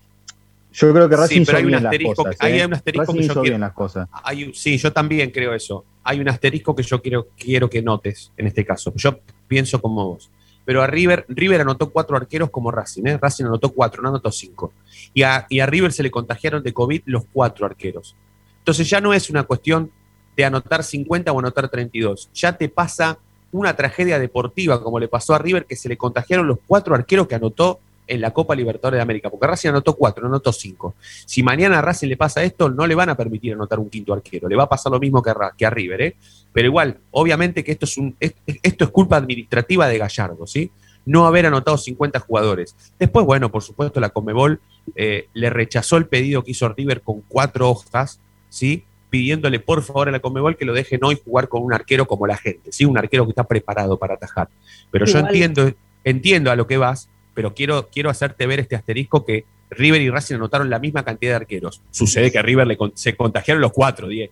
yo 0.73 0.93
creo 0.93 1.09
que 1.09 1.17
Racing 1.17 1.45
sí, 1.45 1.55
hay 1.55 1.64
un 1.64 1.75
asterisco, 1.75 2.25
las 2.25 2.37
cosas, 2.37 2.37
hay 2.41 2.61
¿eh? 2.61 2.67
un 2.67 2.75
asterisco 2.75 3.12
que 3.12 3.23
yo 3.23 3.29
quiero, 3.29 3.43
bien 3.43 3.61
las 3.61 3.73
cosas. 3.73 4.09
sí, 4.55 4.79
yo 4.79 4.93
también 4.93 5.31
creo 5.31 5.55
eso. 5.55 5.85
Hay 6.02 6.21
un 6.21 6.29
asterisco 6.29 6.75
que 6.75 6.83
yo 6.83 7.00
quiero, 7.00 7.29
quiero 7.38 7.69
que 7.69 7.83
notes 7.83 8.33
en 8.37 8.47
este 8.47 8.64
caso. 8.64 8.93
Yo 8.97 9.21
pienso 9.47 9.81
como 9.81 10.09
vos. 10.09 10.31
Pero 10.64 10.83
a 10.83 10.87
River, 10.87 11.25
River 11.29 11.61
anotó 11.61 11.91
cuatro 11.91 12.17
arqueros 12.17 12.50
como 12.50 12.71
Racing, 12.71 13.07
¿eh? 13.07 13.19
Racing 13.21 13.45
anotó 13.45 13.71
cuatro, 13.71 14.02
no 14.02 14.11
anotó 14.11 14.31
cinco. 14.31 14.73
Y 15.12 15.23
a, 15.23 15.47
y 15.49 15.61
a 15.61 15.67
River 15.67 15.93
se 15.93 16.02
le 16.02 16.11
contagiaron 16.11 16.62
de 16.62 16.73
COVID 16.73 17.02
los 17.07 17.25
cuatro 17.33 17.67
arqueros. 17.67 18.17
Entonces 18.59 18.88
ya 18.88 19.00
no 19.00 19.12
es 19.12 19.29
una 19.29 19.43
cuestión 19.43 19.91
de 20.37 20.45
anotar 20.45 20.85
50 20.85 21.33
o 21.33 21.38
anotar 21.38 21.69
32. 21.69 22.31
Ya 22.33 22.57
te 22.57 22.69
pasa 22.69 23.19
una 23.50 23.75
tragedia 23.75 24.19
deportiva 24.19 24.83
como 24.83 24.99
le 24.99 25.09
pasó 25.09 25.35
a 25.35 25.38
River 25.38 25.67
que 25.67 25.76
se 25.76 25.88
le 25.88 25.97
contagiaron 25.97 26.47
los 26.47 26.59
cuatro 26.67 26.95
arqueros 26.95 27.26
que 27.26 27.35
anotó 27.35 27.81
en 28.12 28.21
la 28.21 28.31
Copa 28.31 28.54
Libertadores 28.54 28.99
de 28.99 29.02
América, 29.02 29.31
porque 29.31 29.47
Racing 29.47 29.71
anotó 29.71 29.97
cuatro, 29.97 30.23
no 30.23 30.28
anotó 30.28 30.52
cinco. 30.52 30.95
Si 31.00 31.42
mañana 31.42 31.78
a 31.78 31.83
Racing 31.83 32.09
le 32.09 32.16
pasa 32.19 32.42
esto, 32.42 32.69
no 32.69 32.87
le 32.87 32.95
van 32.95 33.09
a 33.09 33.16
permitir 33.16 33.54
anotar 33.54 33.78
un 33.78 33.88
quinto 33.88 34.12
arquero, 34.12 34.49
le 34.49 34.57
va 34.57 34.64
a 34.64 34.69
pasar 34.69 34.92
lo 34.92 35.00
mismo 35.00 35.23
que 35.23 35.31
a, 35.31 35.37
que 35.57 35.64
a 35.64 35.71
River, 35.71 36.02
¿eh? 36.02 36.16
Pero 36.52 36.69
igual, 36.69 36.99
obviamente 37.11 37.64
que 37.64 37.73
esto 37.73 37.87
es, 37.87 37.97
un, 37.97 38.14
es- 38.21 38.35
esto 38.47 38.85
es 38.85 38.90
culpa 38.90 39.16
administrativa 39.16 39.88
de 39.88 39.97
Gallardo, 39.97 40.47
¿sí? 40.47 40.71
No 41.07 41.26
haber 41.26 41.47
anotado 41.47 41.78
50 41.78 42.21
jugadores. 42.21 42.76
Después, 42.99 43.25
bueno, 43.25 43.50
por 43.50 43.62
supuesto, 43.62 43.99
la 43.99 44.11
Comebol 44.11 44.61
eh, 44.95 45.28
le 45.33 45.49
rechazó 45.50 45.97
el 45.97 46.07
pedido 46.07 46.45
que 46.45 46.50
hizo 46.50 46.69
River 46.69 47.00
con 47.00 47.23
cuatro 47.26 47.71
hojas, 47.71 48.21
¿sí? 48.50 48.85
Pidiéndole 49.09 49.59
por 49.59 49.83
favor 49.83 50.09
a 50.09 50.12
la 50.12 50.21
Comebol 50.21 50.57
que 50.57 50.64
lo 50.64 50.75
dejen 50.75 51.02
hoy 51.02 51.19
jugar 51.25 51.49
con 51.49 51.62
un 51.62 51.73
arquero 51.73 52.07
como 52.07 52.26
la 52.26 52.37
gente, 52.37 52.71
¿sí? 52.73 52.85
Un 52.85 52.99
arquero 52.99 53.25
que 53.25 53.31
está 53.31 53.45
preparado 53.45 53.97
para 53.99 54.14
atajar. 54.14 54.49
Pero 54.90 55.07
yo 55.07 55.19
entiendo, 55.19 55.73
entiendo 56.04 56.50
a 56.50 56.57
lo 56.57 56.66
que 56.66 56.76
vas, 56.76 57.09
pero 57.35 57.55
quiero, 57.55 57.89
quiero 57.89 58.11
hacerte 58.11 58.47
ver 58.47 58.61
este 58.61 58.77
asterisco 58.77 59.25
que 59.25 59.45
River 59.71 60.01
y 60.03 60.11
Racing 60.11 60.35
anotaron 60.37 60.69
la 60.71 60.79
misma 60.79 61.03
cantidad 61.05 61.33
de 61.33 61.37
arqueros. 61.37 61.81
Sucede 61.91 62.31
que 62.31 62.39
a 62.39 62.43
River 62.43 62.67
le 62.67 62.77
con- 62.77 62.93
se 62.95 63.15
contagiaron 63.17 63.61
los 63.61 63.73
cuatro, 63.73 64.09
10. 64.09 64.31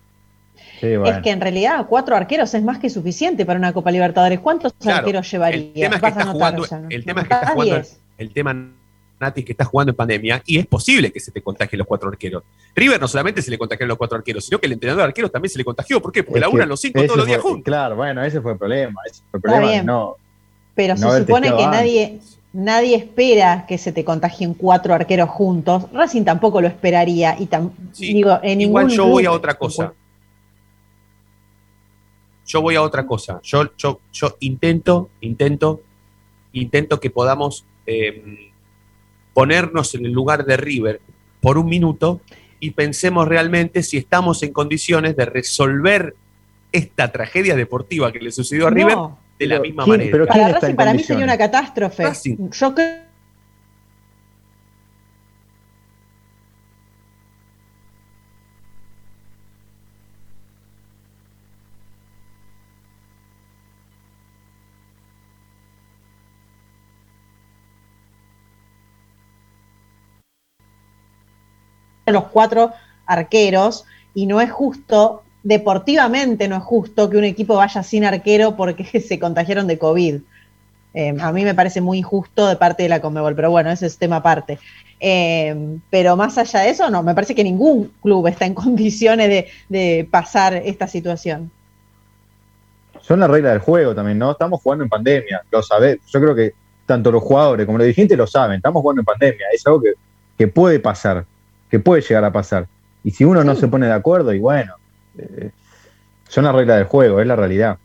Sí, 0.79 0.95
bueno. 0.97 1.05
Es 1.17 1.23
que 1.23 1.29
en 1.31 1.41
realidad 1.41 1.85
cuatro 1.87 2.15
arqueros 2.15 2.53
es 2.53 2.63
más 2.63 2.79
que 2.79 2.89
suficiente 2.89 3.45
para 3.45 3.59
una 3.59 3.71
Copa 3.73 3.91
Libertadores. 3.91 4.39
¿Cuántos 4.39 4.73
Claro, 4.73 4.99
arqueros 4.99 5.29
llevaría? 5.31 5.59
el 5.61 5.73
tema 5.73 5.95
es 5.95 6.01
que 6.01 6.01
Vas 6.01 6.03
a 6.03 6.07
está 6.19 6.21
anotar, 6.31 6.55
jugando- 6.55 6.81
¿no? 6.81 6.89
el 6.89 7.05
tema 7.05 7.21
es 7.21 7.27
que 7.27 7.33
está 7.33 7.37
Anotás 7.37 7.53
jugando- 7.53 7.75
10. 7.75 7.99
el 8.17 8.33
tema 8.33 8.71
Nati 9.19 9.43
que 9.43 9.51
está 9.51 9.65
jugando 9.65 9.91
en 9.91 9.95
pandemia 9.95 10.41
y 10.47 10.57
es 10.57 10.65
posible 10.65 11.11
que 11.11 11.19
se 11.19 11.31
te 11.31 11.41
contagien 11.43 11.77
los 11.77 11.87
cuatro 11.87 12.09
arqueros. 12.09 12.41
River 12.75 12.99
no 12.99 13.07
solamente 13.07 13.43
se 13.43 13.51
le 13.51 13.57
contagiaron 13.59 13.89
los 13.89 13.97
cuatro 13.99 14.17
arqueros, 14.17 14.43
sino 14.45 14.57
que 14.59 14.65
el 14.65 14.73
entrenador 14.73 15.03
de 15.03 15.07
arqueros 15.09 15.31
también 15.31 15.51
se 15.51 15.59
le 15.59 15.63
contagió. 15.65 16.01
¿Por 16.01 16.11
qué? 16.11 16.23
Porque 16.23 16.39
Es 16.39 16.41
la 16.41 16.49
que 16.49 16.55
una 16.55 16.65
los 16.65 16.81
cinco 16.81 17.03
todos 17.03 17.17
los 17.17 17.27
días 17.27 17.39
juntos. 17.41 17.63
Claro, 17.63 17.95
bueno, 17.95 18.23
ese 18.23 18.41
fue 18.41 18.53
el 18.53 18.57
problema. 18.57 18.99
Ese 19.05 19.21
fue 19.29 19.37
el 19.37 19.39
Está 19.39 19.39
problema. 19.51 19.71
bien. 19.71 19.85
No, 19.85 20.15
Pero 20.73 20.95
no 20.95 21.11
se 21.11 21.19
supone 21.19 21.55
que 21.55 21.67
nadie, 21.67 22.19
nadie 22.53 22.95
espera 22.95 23.65
que 23.67 23.77
se 23.77 23.91
te 23.91 24.03
contagien 24.03 24.53
cuatro 24.53 24.93
arqueros 24.93 25.29
juntos. 25.29 25.85
Racing 25.93 26.23
tampoco 26.23 26.61
lo 26.61 26.67
esperaría. 26.67 27.37
Y 27.39 27.49
Sí, 27.91 28.13
digo, 28.13 28.39
en 28.43 28.61
igual 28.61 28.87
ningún 28.87 28.97
yo 28.97 29.07
voy 29.07 29.25
a 29.25 29.31
otra 29.31 29.55
cosa. 29.55 29.93
Yo 32.45 32.61
voy 32.61 32.75
a 32.75 32.81
otra 32.81 33.05
cosa. 33.05 33.39
Yo, 33.43 33.75
yo, 33.77 34.01
yo 34.11 34.35
intento, 34.41 35.09
intento, 35.21 35.81
intento 36.53 36.99
que 36.99 37.09
podamos 37.09 37.65
eh, 37.85 38.51
ponernos 39.33 39.95
en 39.95 40.05
el 40.05 40.11
lugar 40.11 40.45
de 40.45 40.57
River 40.57 41.01
por 41.39 41.57
un 41.57 41.67
minuto 41.67 42.21
y 42.59 42.71
pensemos 42.71 43.27
realmente 43.27 43.83
si 43.83 43.97
estamos 43.97 44.43
en 44.43 44.53
condiciones 44.53 45.15
de 45.15 45.25
resolver 45.25 46.15
esta 46.71 47.11
tragedia 47.11 47.55
deportiva 47.55 48.11
que 48.11 48.19
le 48.19 48.31
sucedió 48.31 48.67
a 48.67 48.69
River 48.69 48.95
No, 48.95 49.17
de 49.41 49.55
la 49.55 49.59
misma 49.59 49.83
¿quién- 49.85 49.97
manera. 49.97 50.11
pero 50.11 50.25
para 50.27 50.33
¿quién 50.39 50.47
está 50.47 50.59
Racing 50.59 50.69
en 50.71 50.75
para 50.75 50.93
mí 50.93 51.03
sería 51.03 51.23
una 51.25 51.37
catástrofe. 51.37 52.03
Racing. 52.03 52.37
Yo 52.51 52.75
creo 52.75 53.01
los 72.07 72.25
cuatro 72.25 72.71
arqueros 73.05 73.85
y 74.13 74.25
no 74.25 74.41
es 74.41 74.51
justo, 74.51 75.23
deportivamente 75.43 76.47
no 76.47 76.57
es 76.57 76.63
justo 76.63 77.09
que 77.09 77.17
un 77.17 77.23
equipo 77.23 77.55
vaya 77.55 77.83
sin 77.83 78.05
arquero 78.05 78.55
porque 78.55 79.01
se 79.07 79.19
contagiaron 79.19 79.67
de 79.67 79.77
COVID. 79.77 80.21
Eh, 80.93 81.15
a 81.19 81.31
mí 81.31 81.43
me 81.43 81.55
parece 81.55 81.79
muy 81.79 81.99
injusto 81.99 82.47
de 82.47 82.57
parte 82.57 82.83
de 82.83 82.89
la 82.89 82.99
Conmebol, 82.99 83.35
pero 83.35 83.49
bueno, 83.49 83.71
ese 83.71 83.85
es 83.85 83.97
tema 83.97 84.17
aparte. 84.17 84.59
Eh, 84.99 85.79
pero 85.89 86.15
más 86.15 86.37
allá 86.37 86.59
de 86.59 86.69
eso, 86.69 86.89
no, 86.89 87.01
me 87.01 87.15
parece 87.15 87.33
que 87.33 87.43
ningún 87.43 87.91
club 88.01 88.27
está 88.27 88.45
en 88.45 88.53
condiciones 88.55 89.29
de, 89.29 89.47
de 89.69 90.07
pasar 90.09 90.53
esta 90.53 90.87
situación. 90.87 91.49
son 93.01 93.19
las 93.19 93.29
reglas 93.29 93.53
del 93.53 93.61
juego 93.61 93.95
también, 93.95 94.19
¿no? 94.19 94.31
Estamos 94.31 94.61
jugando 94.61 94.83
en 94.83 94.89
pandemia, 94.89 95.41
lo 95.49 95.63
sabés. 95.63 95.99
Yo 96.07 96.19
creo 96.19 96.35
que 96.35 96.53
tanto 96.85 97.11
los 97.11 97.23
jugadores 97.23 97.65
como 97.65 97.77
los 97.77 97.85
dirigentes 97.85 98.17
lo 98.17 98.27
saben. 98.27 98.57
Estamos 98.57 98.81
jugando 98.81 99.01
en 99.01 99.05
pandemia. 99.05 99.45
Es 99.53 99.65
algo 99.65 99.81
que, 99.81 99.93
que 100.37 100.47
puede 100.47 100.79
pasar, 100.79 101.25
que 101.69 101.79
puede 101.79 102.01
llegar 102.01 102.25
a 102.25 102.31
pasar. 102.31 102.67
Y 103.03 103.11
si 103.11 103.23
uno 103.23 103.43
no 103.43 103.55
se 103.55 103.67
pone 103.67 103.87
de 103.87 103.93
acuerdo, 103.93 104.33
y 104.33 104.39
bueno, 104.39 104.75
eh, 105.17 105.51
son 106.29 106.45
las 106.45 106.55
reglas 106.55 106.77
del 106.77 106.87
juego, 106.87 107.19
es 107.19 107.27
la 107.27 107.35
realidad. 107.35 107.77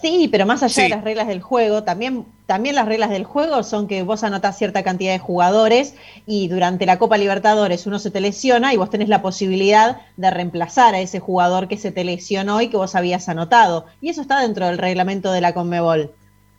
Sí, 0.00 0.28
pero 0.30 0.46
más 0.46 0.62
allá 0.62 0.74
Sí. 0.74 0.82
de 0.82 0.88
las 0.90 1.02
reglas 1.02 1.26
del 1.26 1.42
juego, 1.42 1.82
también, 1.82 2.24
también 2.46 2.76
las 2.76 2.86
reglas 2.86 3.10
del 3.10 3.24
juego 3.24 3.64
son 3.64 3.88
que 3.88 4.04
vos 4.04 4.22
anotás 4.22 4.56
cierta 4.56 4.84
cantidad 4.84 5.12
de 5.12 5.18
jugadores 5.18 5.94
y 6.24 6.46
durante 6.46 6.86
la 6.86 7.00
Copa 7.00 7.18
Libertadores 7.18 7.84
uno 7.86 7.98
se 7.98 8.12
te 8.12 8.20
lesiona 8.20 8.72
y 8.72 8.76
vos 8.76 8.90
tenés 8.90 9.08
la 9.08 9.22
posibilidad 9.22 10.00
de 10.16 10.30
reemplazar 10.30 10.94
a 10.94 11.00
ese 11.00 11.18
jugador 11.18 11.66
que 11.66 11.76
se 11.76 11.90
te 11.90 12.04
lesionó 12.04 12.60
y 12.60 12.68
que 12.68 12.76
vos 12.76 12.94
habías 12.94 13.28
anotado. 13.28 13.86
Y 14.00 14.10
eso 14.10 14.20
está 14.22 14.40
dentro 14.40 14.66
del 14.66 14.78
reglamento 14.78 15.32
de 15.32 15.40
la 15.40 15.52
Conmebol. 15.52 16.12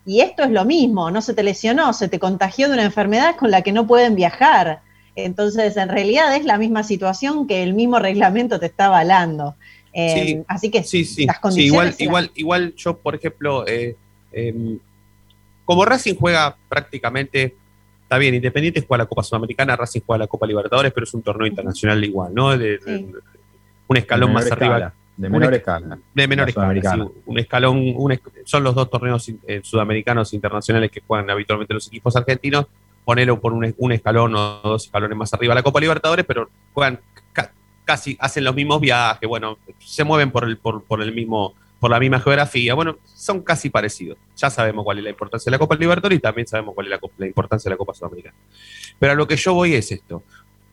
Y 0.06 0.20
esto 0.20 0.44
es 0.44 0.50
lo 0.52 0.66
mismo, 0.66 1.10
no 1.10 1.22
se 1.22 1.34
te 1.34 1.44
lesionó, 1.44 1.94
se 1.94 2.10
te 2.10 2.20
contagió 2.20 2.68
de 2.68 2.74
una 2.74 2.84
enfermedad 2.84 3.36
con 3.38 3.52
la 3.52 3.62
que 3.62 3.72
no 3.72 3.88
pueden 3.88 4.16
viajar. 4.16 4.82
Entonces, 5.16 5.76
en 5.78 5.90
realidad 5.90 6.36
es 6.36 6.46
la 6.46 6.58
misma 6.58 6.84
situación 6.84 7.48
que 7.48 7.64
el 7.64 7.74
mismo 7.74 8.00
reglamento 8.00 8.60
te 8.60 8.68
está 8.68 8.86
avalando. 8.86 9.56
Eh, 9.94 10.14
Sí, 10.14 10.44
así 10.48 10.70
que 10.70 10.84
Sí, 10.84 11.04
sí, 11.06 11.26
las 11.26 11.38
sí, 11.38 11.42
condiciones 11.42 11.72
igual, 11.72 11.88
eran- 11.88 11.96
igual, 12.00 12.32
igual 12.36 12.74
yo, 12.76 12.98
por 12.98 13.16
ejemplo, 13.16 13.66
eh, 13.68 13.96
eh, 14.32 14.78
como 15.66 15.86
Racing 15.86 16.16
juega 16.16 16.56
prácticamente, 16.68 17.56
está 18.04 18.18
bien, 18.18 18.34
Independiente 18.36 18.84
juega 18.88 19.04
la 19.04 19.08
Copa 19.10 19.24
Sudamericana, 19.24 19.76
Racing 19.76 20.02
juega 20.06 20.20
la 20.20 20.28
Copa 20.28 20.46
Libertadores, 20.48 20.92
pero 20.94 21.04
es 21.06 21.14
un 21.14 21.22
torneo 21.22 21.48
internacional 21.48 22.04
igual, 22.04 22.34
¿no? 22.34 22.58
De, 22.58 22.80
un 23.88 23.98
escalón 23.98 24.30
De 24.30 24.34
más 24.34 24.52
arriba, 24.52 24.94
de 25.18 25.30
menor 25.30 25.54
escala. 25.54 26.00
de 26.14 26.28
menor 26.28 26.46
La 26.46 26.74
escala, 26.74 27.08
un 27.26 27.38
escalón, 27.40 27.94
un 27.96 28.20
son 28.46 28.64
los 28.64 28.74
dos 28.76 28.90
torneos 28.90 29.30
eh, 29.48 29.62
sudamericanos 29.64 30.34
internacionales 30.34 30.92
que 30.92 31.02
juegan 31.06 31.30
habitualmente 31.30 31.74
los 31.74 31.88
equipos 31.88 32.16
argentinos, 32.16 32.68
ponerlo 33.10 33.40
por 33.42 33.54
un, 33.54 33.66
es- 33.66 33.74
un 33.80 33.92
escalón 33.92 34.36
o 34.36 34.62
dos 34.64 34.86
escalones 34.86 35.18
más 35.18 35.34
arriba 35.34 35.56
la 35.56 35.64
Copa 35.64 35.80
Libertadores, 35.80 36.24
pero 36.28 36.48
juegan 36.74 37.00
ca- 37.34 37.52
casi, 37.84 38.16
hacen 38.20 38.44
los 38.44 38.54
mismos 38.54 38.80
viajes, 38.80 39.28
bueno, 39.28 39.58
se 39.80 40.04
mueven 40.04 40.30
por 40.30 40.44
el, 40.44 40.58
por, 40.58 41.02
el 41.02 41.12
mismo, 41.12 41.56
por 41.80 41.90
la 41.90 42.00
misma 42.00 42.20
geografía, 42.20 42.76
bueno, 42.76 42.98
son 43.16 43.42
casi 43.42 43.72
parecidos. 43.72 44.16
Ya 44.38 44.52
sabemos 44.52 44.84
cuál 44.86 45.00
es 45.00 45.04
la 45.06 45.10
importancia 45.10 45.50
de 45.50 45.56
la 45.56 45.58
Copa 45.58 45.74
Libertadores 45.76 46.20
y 46.20 46.22
también 46.22 46.46
sabemos 46.46 46.76
cuál 46.76 46.86
es 46.86 47.00
la, 47.18 47.26
importancia 47.26 47.68
de 47.68 47.74
la 47.74 47.78
Copa 47.78 47.96
Sudamericana. 47.96 48.36
Pero 49.00 49.14
a 49.14 49.16
lo 49.16 49.28
que 49.28 49.36
yo 49.38 49.56
voy 49.56 49.74
es 49.74 49.92
esto. 49.92 50.22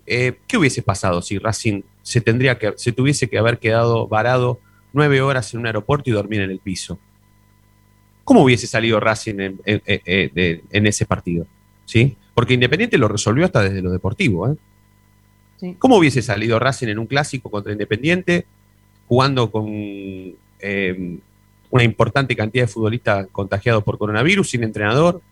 Eh, 0.07 0.39
¿Qué 0.47 0.59
hubiese 0.59 0.83
pasado 0.83 1.23
si 1.23 1.39
Racing 1.39 1.81
se 2.03 2.21
tendría 2.21 2.59
que, 2.59 2.75
se 2.77 2.93
tuviese 2.93 3.31
que 3.31 3.39
haber 3.39 3.59
quedado 3.59 4.07
varado 4.09 4.61
nueve 4.93 5.23
horas 5.23 5.55
en 5.55 5.61
un 5.61 5.67
aeropuerto 5.67 6.11
y 6.11 6.13
dormir 6.13 6.43
en 6.43 6.51
el 6.51 6.59
piso? 6.59 6.99
¿Cómo 8.25 8.43
hubiese 8.43 8.67
salido 8.67 9.01
Racing 9.01 9.37
en- 9.41 9.61
en 9.65 10.87
ese 10.87 11.07
partido? 11.07 11.47
¿Sí? 11.87 12.17
Porque 12.37 12.53
Independiente 12.53 12.99
lo 12.99 13.09
resolvió 13.09 13.47
hasta 13.47 13.63
desde 13.63 13.81
lo 13.81 13.91
deportivo. 13.91 14.47
¿eh? 14.47 14.57
Sí. 15.57 15.75
¿Cómo 15.79 15.97
hubiese 15.97 16.21
salido 16.21 16.59
Racing 16.59 16.89
en 16.89 16.99
un 16.99 17.07
clásico 17.07 17.51
contra 17.51 17.73
Independiente, 17.73 18.45
jugando 19.09 19.51
con 19.51 19.67
eh, 19.71 21.19
una 21.71 21.83
importante 21.83 22.37
cantidad 22.37 22.65
de 22.65 22.69
futbolistas 22.69 23.29
contagiados 23.33 23.83
por 23.83 23.97
coronavirus, 23.97 24.51
sin 24.51 24.65
entrenador? 24.65 25.23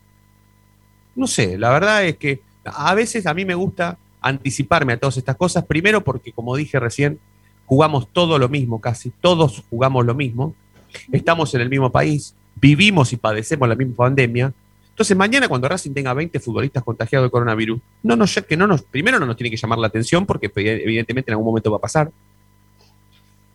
No 1.15 1.27
sé, 1.27 1.59
la 1.59 1.71
verdad 1.73 2.07
es 2.07 2.17
que 2.17 2.41
a 2.65 2.95
veces 2.95 3.27
a 3.27 3.35
mí 3.35 3.45
me 3.45 3.55
gusta 3.55 3.99
anticiparme 4.23 4.95
a 4.95 4.97
todas 4.97 5.19
estas 5.19 5.37
cosas, 5.37 5.67
primero 5.67 6.03
porque, 6.03 6.33
como 6.33 6.57
dije 6.57 6.81
recién, 6.81 7.19
jugamos 7.67 8.09
todo 8.11 8.39
lo 8.39 8.49
mismo, 8.49 8.81
casi 8.81 9.11
todos 9.11 9.63
jugamos 9.69 10.07
lo 10.07 10.15
mismo, 10.15 10.55
estamos 11.13 11.55
en 11.55 11.61
el 11.61 11.69
mismo 11.69 11.93
país, 11.93 12.35
vivimos 12.57 13.13
y 13.13 13.19
padecemos 13.19 13.69
la 13.69 13.75
misma 13.75 13.95
pandemia. 13.97 14.55
Entonces, 14.95 15.17
mañana 15.17 15.49
cuando 15.49 15.69
Racing 15.69 15.93
tenga 15.93 16.15
20 16.15 16.39
futbolistas 16.39 16.85
contagiados 16.85 17.27
de 17.27 17.31
coronavirus, 17.33 17.81
no 18.05 18.15
no 18.15 18.27
primero 18.89 19.19
no 19.19 19.27
nos 19.27 19.37
tiene 19.37 19.51
que 19.51 19.57
llamar 19.57 19.81
la 19.81 19.89
atención 19.89 20.25
porque 20.25 20.53
evidentemente 20.55 21.33
en 21.33 21.33
algún 21.33 21.47
momento 21.47 21.69
va 21.73 21.79
a 21.79 21.81
pasar. 21.81 22.13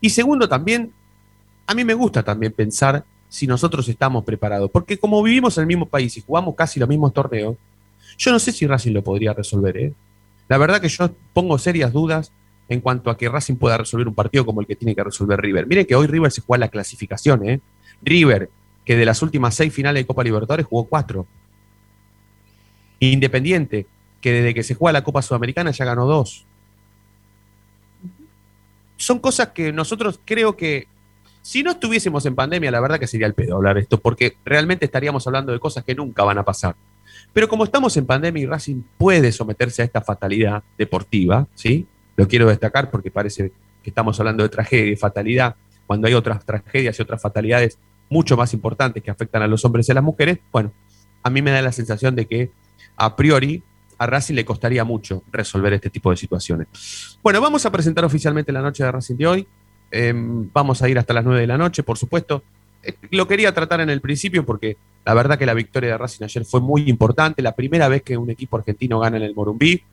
Y 0.01 0.09
segundo, 0.09 0.49
también, 0.49 0.91
a 1.65 1.73
mí 1.73 1.85
me 1.85 1.93
gusta 1.93 2.23
también 2.23 2.51
pensar 2.51 3.05
si 3.29 3.47
nosotros 3.47 3.87
estamos 3.87 4.25
preparados, 4.25 4.69
porque 4.69 4.97
como 4.97 5.23
vivimos 5.23 5.57
en 5.57 5.61
el 5.61 5.67
mismo 5.67 5.85
país 5.85 6.17
y 6.17 6.21
jugamos 6.21 6.55
casi 6.55 6.77
los 6.77 6.89
mismos 6.89 7.13
torneos, 7.13 7.55
yo 8.17 8.31
no 8.33 8.39
sé 8.39 8.51
si 8.51 8.67
Racing 8.67 8.91
lo 8.91 9.01
podría 9.01 9.33
resolver. 9.33 9.77
¿eh? 9.77 9.93
La 10.49 10.57
verdad 10.57 10.81
que 10.81 10.89
yo 10.89 11.09
pongo 11.31 11.57
serias 11.57 11.93
dudas 11.93 12.33
en 12.67 12.81
cuanto 12.81 13.09
a 13.09 13.17
que 13.17 13.29
Racing 13.29 13.55
pueda 13.55 13.77
resolver 13.77 14.09
un 14.09 14.13
partido 14.13 14.45
como 14.45 14.59
el 14.59 14.67
que 14.67 14.75
tiene 14.75 14.93
que 14.93 15.05
resolver 15.05 15.39
River. 15.39 15.67
Miren 15.67 15.85
que 15.85 15.95
hoy 15.95 16.07
River 16.07 16.33
se 16.33 16.41
juega 16.41 16.65
la 16.65 16.67
clasificación. 16.67 17.47
¿eh? 17.47 17.61
River, 18.01 18.49
que 18.89 18.95
de 18.95 19.05
las 19.05 19.21
últimas 19.21 19.53
seis 19.53 19.71
finales 19.71 20.01
de 20.01 20.07
Copa 20.07 20.23
Libertadores 20.23 20.65
jugó 20.65 20.85
cuatro. 20.85 21.27
Independiente, 22.99 23.85
que 24.19 24.33
desde 24.33 24.55
que 24.55 24.63
se 24.63 24.73
juega 24.73 24.93
la 24.93 25.03
Copa 25.03 25.21
Sudamericana 25.21 25.69
ya 25.69 25.85
ganó 25.85 26.07
dos. 26.07 26.43
Son 28.97 29.19
cosas 29.19 29.49
que 29.49 29.71
nosotros 29.71 30.19
creo 30.25 30.57
que 30.57 30.87
si 31.43 31.61
no 31.61 31.69
estuviésemos 31.69 32.25
en 32.25 32.33
pandemia, 32.33 32.71
la 32.71 32.79
verdad 32.79 32.99
que 32.99 33.05
sería 33.05 33.27
el 33.27 33.35
pedo 33.35 33.57
hablar 33.57 33.77
esto, 33.77 33.99
porque 33.99 34.37
realmente 34.43 34.85
estaríamos 34.85 35.27
hablando 35.27 35.51
de 35.51 35.59
cosas 35.59 35.83
que 35.83 35.93
nunca 35.93 36.23
van 36.23 36.39
a 36.39 36.43
pasar. 36.43 36.75
Pero 37.31 37.47
como 37.47 37.65
estamos 37.65 37.95
en 37.95 38.07
pandemia 38.07 38.41
y 38.41 38.47
Racing 38.47 38.81
puede 38.97 39.31
someterse 39.31 39.83
a 39.83 39.85
esta 39.85 40.01
fatalidad 40.01 40.63
deportiva, 40.79 41.45
¿sí? 41.53 41.85
Lo 42.15 42.27
quiero 42.27 42.47
destacar 42.47 42.89
porque 42.89 43.11
parece 43.11 43.51
que 43.83 43.91
estamos 43.91 44.19
hablando 44.19 44.41
de 44.41 44.49
tragedia 44.49 44.91
y 44.91 44.95
fatalidad, 44.95 45.55
cuando 45.85 46.07
hay 46.07 46.15
otras 46.15 46.43
tragedias 46.43 46.97
y 46.97 47.03
otras 47.03 47.21
fatalidades 47.21 47.77
mucho 48.09 48.35
más 48.37 48.53
importantes 48.53 49.03
que 49.03 49.11
afectan 49.11 49.41
a 49.41 49.47
los 49.47 49.63
hombres 49.65 49.87
y 49.87 49.91
a 49.91 49.95
las 49.95 50.03
mujeres, 50.03 50.39
bueno, 50.51 50.71
a 51.23 51.29
mí 51.29 51.41
me 51.41 51.51
da 51.51 51.61
la 51.61 51.71
sensación 51.71 52.15
de 52.15 52.25
que 52.25 52.51
a 52.95 53.15
priori 53.15 53.63
a 53.97 54.05
Racing 54.07 54.35
le 54.35 54.45
costaría 54.45 54.83
mucho 54.83 55.23
resolver 55.31 55.73
este 55.73 55.89
tipo 55.89 56.09
de 56.09 56.17
situaciones. 56.17 57.17
Bueno, 57.21 57.41
vamos 57.41 57.65
a 57.65 57.71
presentar 57.71 58.05
oficialmente 58.05 58.51
la 58.51 58.61
noche 58.61 58.83
de 58.83 58.91
Racing 58.91 59.15
de 59.15 59.27
hoy. 59.27 59.47
Em, 59.91 60.49
vamos 60.53 60.81
a 60.81 60.89
ir 60.89 60.97
hasta 60.97 61.13
las 61.13 61.25
9 61.25 61.41
de 61.41 61.47
la 61.47 61.57
noche, 61.57 61.83
por 61.83 61.97
supuesto. 61.97 62.41
Eh, 62.81 62.93
lo 63.11 63.27
quería 63.27 63.53
tratar 63.53 63.81
en 63.81 63.89
el 63.89 63.99
principio 63.99 64.45
porque 64.45 64.77
la 65.05 65.13
verdad 65.13 65.37
que 65.37 65.45
la 65.45 65.53
victoria 65.53 65.91
de 65.91 65.97
Racing 65.97 66.23
ayer 66.23 66.45
fue 66.45 66.61
muy 66.61 66.89
importante. 66.89 67.41
La 67.41 67.55
primera 67.55 67.89
vez 67.89 68.01
que 68.01 68.15
un 68.15 68.29
equipo 68.29 68.57
argentino 68.57 68.99
gana 68.99 69.17
en 69.17 69.23
el 69.23 69.35
Morumbí. 69.35 69.83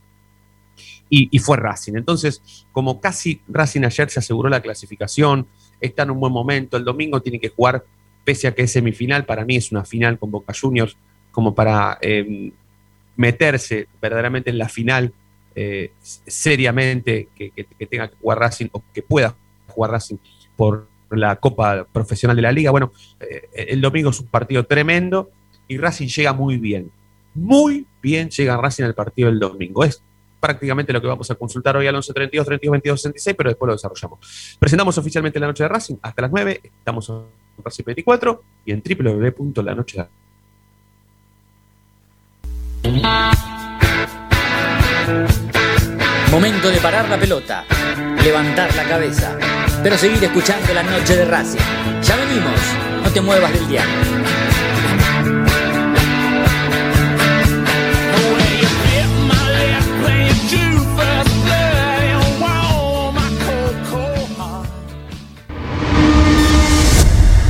Y, 1.08 1.38
fue 1.38 1.56
Racing. 1.56 1.94
Entonces, 1.94 2.66
como 2.72 3.00
casi 3.00 3.40
Racing 3.46 3.84
ayer 3.84 4.10
se 4.10 4.18
aseguró 4.18 4.48
la 4.48 4.60
clasificación, 4.60 5.46
está 5.80 6.02
en 6.02 6.10
un 6.10 6.18
buen 6.18 6.32
momento, 6.32 6.76
el 6.76 6.84
domingo 6.84 7.22
tiene 7.22 7.38
que 7.38 7.48
jugar, 7.48 7.84
pese 8.26 8.48
a 8.48 8.54
que 8.54 8.62
es 8.62 8.72
semifinal, 8.72 9.24
para 9.24 9.44
mí 9.44 9.56
es 9.56 9.70
una 9.70 9.84
final 9.84 10.18
con 10.18 10.32
Boca 10.32 10.52
Juniors, 10.52 10.96
como 11.30 11.54
para 11.54 11.96
eh, 12.02 12.52
meterse 13.16 13.86
verdaderamente 14.02 14.50
en 14.50 14.58
la 14.58 14.68
final 14.68 15.14
eh, 15.54 15.92
seriamente, 16.02 17.28
que, 17.34 17.50
que, 17.52 17.64
que, 17.64 17.86
tenga 17.86 18.08
que 18.08 18.16
jugar 18.16 18.40
Racing 18.40 18.66
o 18.72 18.82
que 18.92 19.00
pueda 19.00 19.36
jugar 19.68 19.92
Racing 19.92 20.16
por 20.56 20.88
la 21.10 21.36
Copa 21.36 21.86
Profesional 21.92 22.34
de 22.34 22.42
la 22.42 22.52
Liga. 22.52 22.72
Bueno, 22.72 22.92
eh, 23.20 23.48
el 23.54 23.80
domingo 23.80 24.10
es 24.10 24.20
un 24.20 24.26
partido 24.26 24.64
tremendo 24.64 25.30
y 25.68 25.78
Racing 25.78 26.08
llega 26.08 26.32
muy 26.32 26.56
bien. 26.56 26.90
Muy 27.32 27.86
bien 28.02 28.28
llega 28.28 28.56
Racing 28.56 28.84
al 28.84 28.94
partido 28.94 29.30
del 29.30 29.38
domingo. 29.38 29.84
Es 29.84 30.02
prácticamente 30.40 30.92
lo 30.92 31.00
que 31.00 31.06
vamos 31.06 31.30
a 31.30 31.34
consultar 31.34 31.76
hoy 31.76 31.86
al 31.86 31.94
11 31.94 32.12
32 32.12 32.46
32 32.46 32.72
22 32.72 33.02
66, 33.02 33.36
pero 33.36 33.50
después 33.50 33.66
lo 33.66 33.72
desarrollamos. 33.74 34.56
Presentamos 34.58 34.96
oficialmente 34.98 35.40
la 35.40 35.46
noche 35.48 35.64
de 35.64 35.68
Racing 35.68 35.96
hasta 36.02 36.22
las 36.22 36.30
9. 36.30 36.60
Estamos 36.62 37.08
en 37.08 37.64
Racing 37.64 37.84
24 37.84 38.42
y 38.64 38.72
en 38.72 38.82
www.lanoche 38.82 40.06
Momento 46.30 46.70
de 46.70 46.78
parar 46.78 47.08
la 47.08 47.18
pelota, 47.18 47.64
levantar 48.22 48.74
la 48.74 48.84
cabeza, 48.84 49.38
pero 49.82 49.96
seguir 49.96 50.22
escuchando 50.22 50.74
la 50.74 50.82
noche 50.82 51.16
de 51.16 51.24
Racing. 51.24 51.58
Ya 52.02 52.16
venimos, 52.16 52.60
no 53.02 53.10
te 53.10 53.20
muevas 53.20 53.52
del 53.52 53.68
diario. 53.68 54.25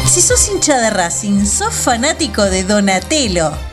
Si 0.05 0.21
sos 0.21 0.49
hincha 0.49 0.79
de 0.79 0.89
Racing, 0.89 1.45
sos 1.45 1.73
fanático 1.73 2.43
de 2.43 2.63
Donatello. 2.63 3.72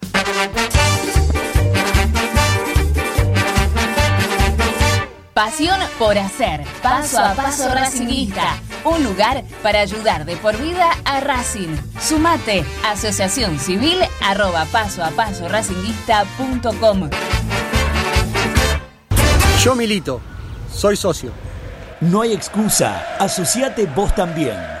Pasión 5.33 5.79
por 5.97 6.17
hacer. 6.17 6.63
Paso 6.83 7.19
a 7.19 7.33
paso 7.33 7.67
Racinguista. 7.73 8.57
Un 8.83 9.03
lugar 9.03 9.43
para 9.63 9.79
ayudar 9.79 10.25
de 10.25 10.35
por 10.37 10.57
vida 10.57 10.89
a 11.05 11.19
Racing. 11.19 11.75
Sumate. 11.99 12.65
Asociación 12.85 13.57
Civil 13.57 13.99
arroba 14.21 14.65
paso 14.65 15.03
a 15.03 15.09
paso 15.09 15.47
racinguista.com. 15.47 17.09
Yo 19.63 19.75
milito. 19.75 20.21
Soy 20.71 20.95
socio. 20.95 21.31
No 22.01 22.21
hay 22.21 22.33
excusa. 22.33 23.15
Asociate 23.17 23.85
vos 23.87 24.13
también 24.13 24.80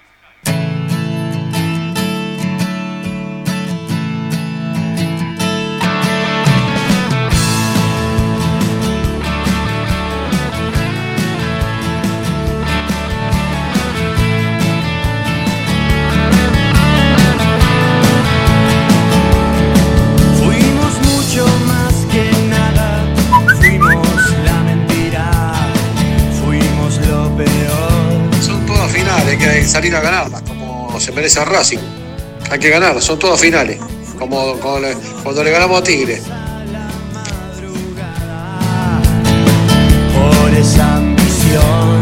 Salir 29.81 29.95
a 29.95 29.99
ganarlas, 30.01 30.43
como 30.43 30.99
se 30.99 31.11
merece 31.11 31.39
a 31.39 31.45
Racing. 31.45 31.79
Hay 32.51 32.59
que 32.59 32.69
ganar, 32.69 33.01
son 33.01 33.17
todas 33.17 33.39
finales, 33.39 33.79
como, 34.19 34.53
como 34.59 34.77
le- 34.77 34.95
cuando 35.23 35.43
le 35.43 35.49
ganamos 35.49 35.79
a 35.79 35.83
Tigre. 35.83 36.21
Por 40.13 40.53
esa 40.53 40.97
ambición. 40.97 42.01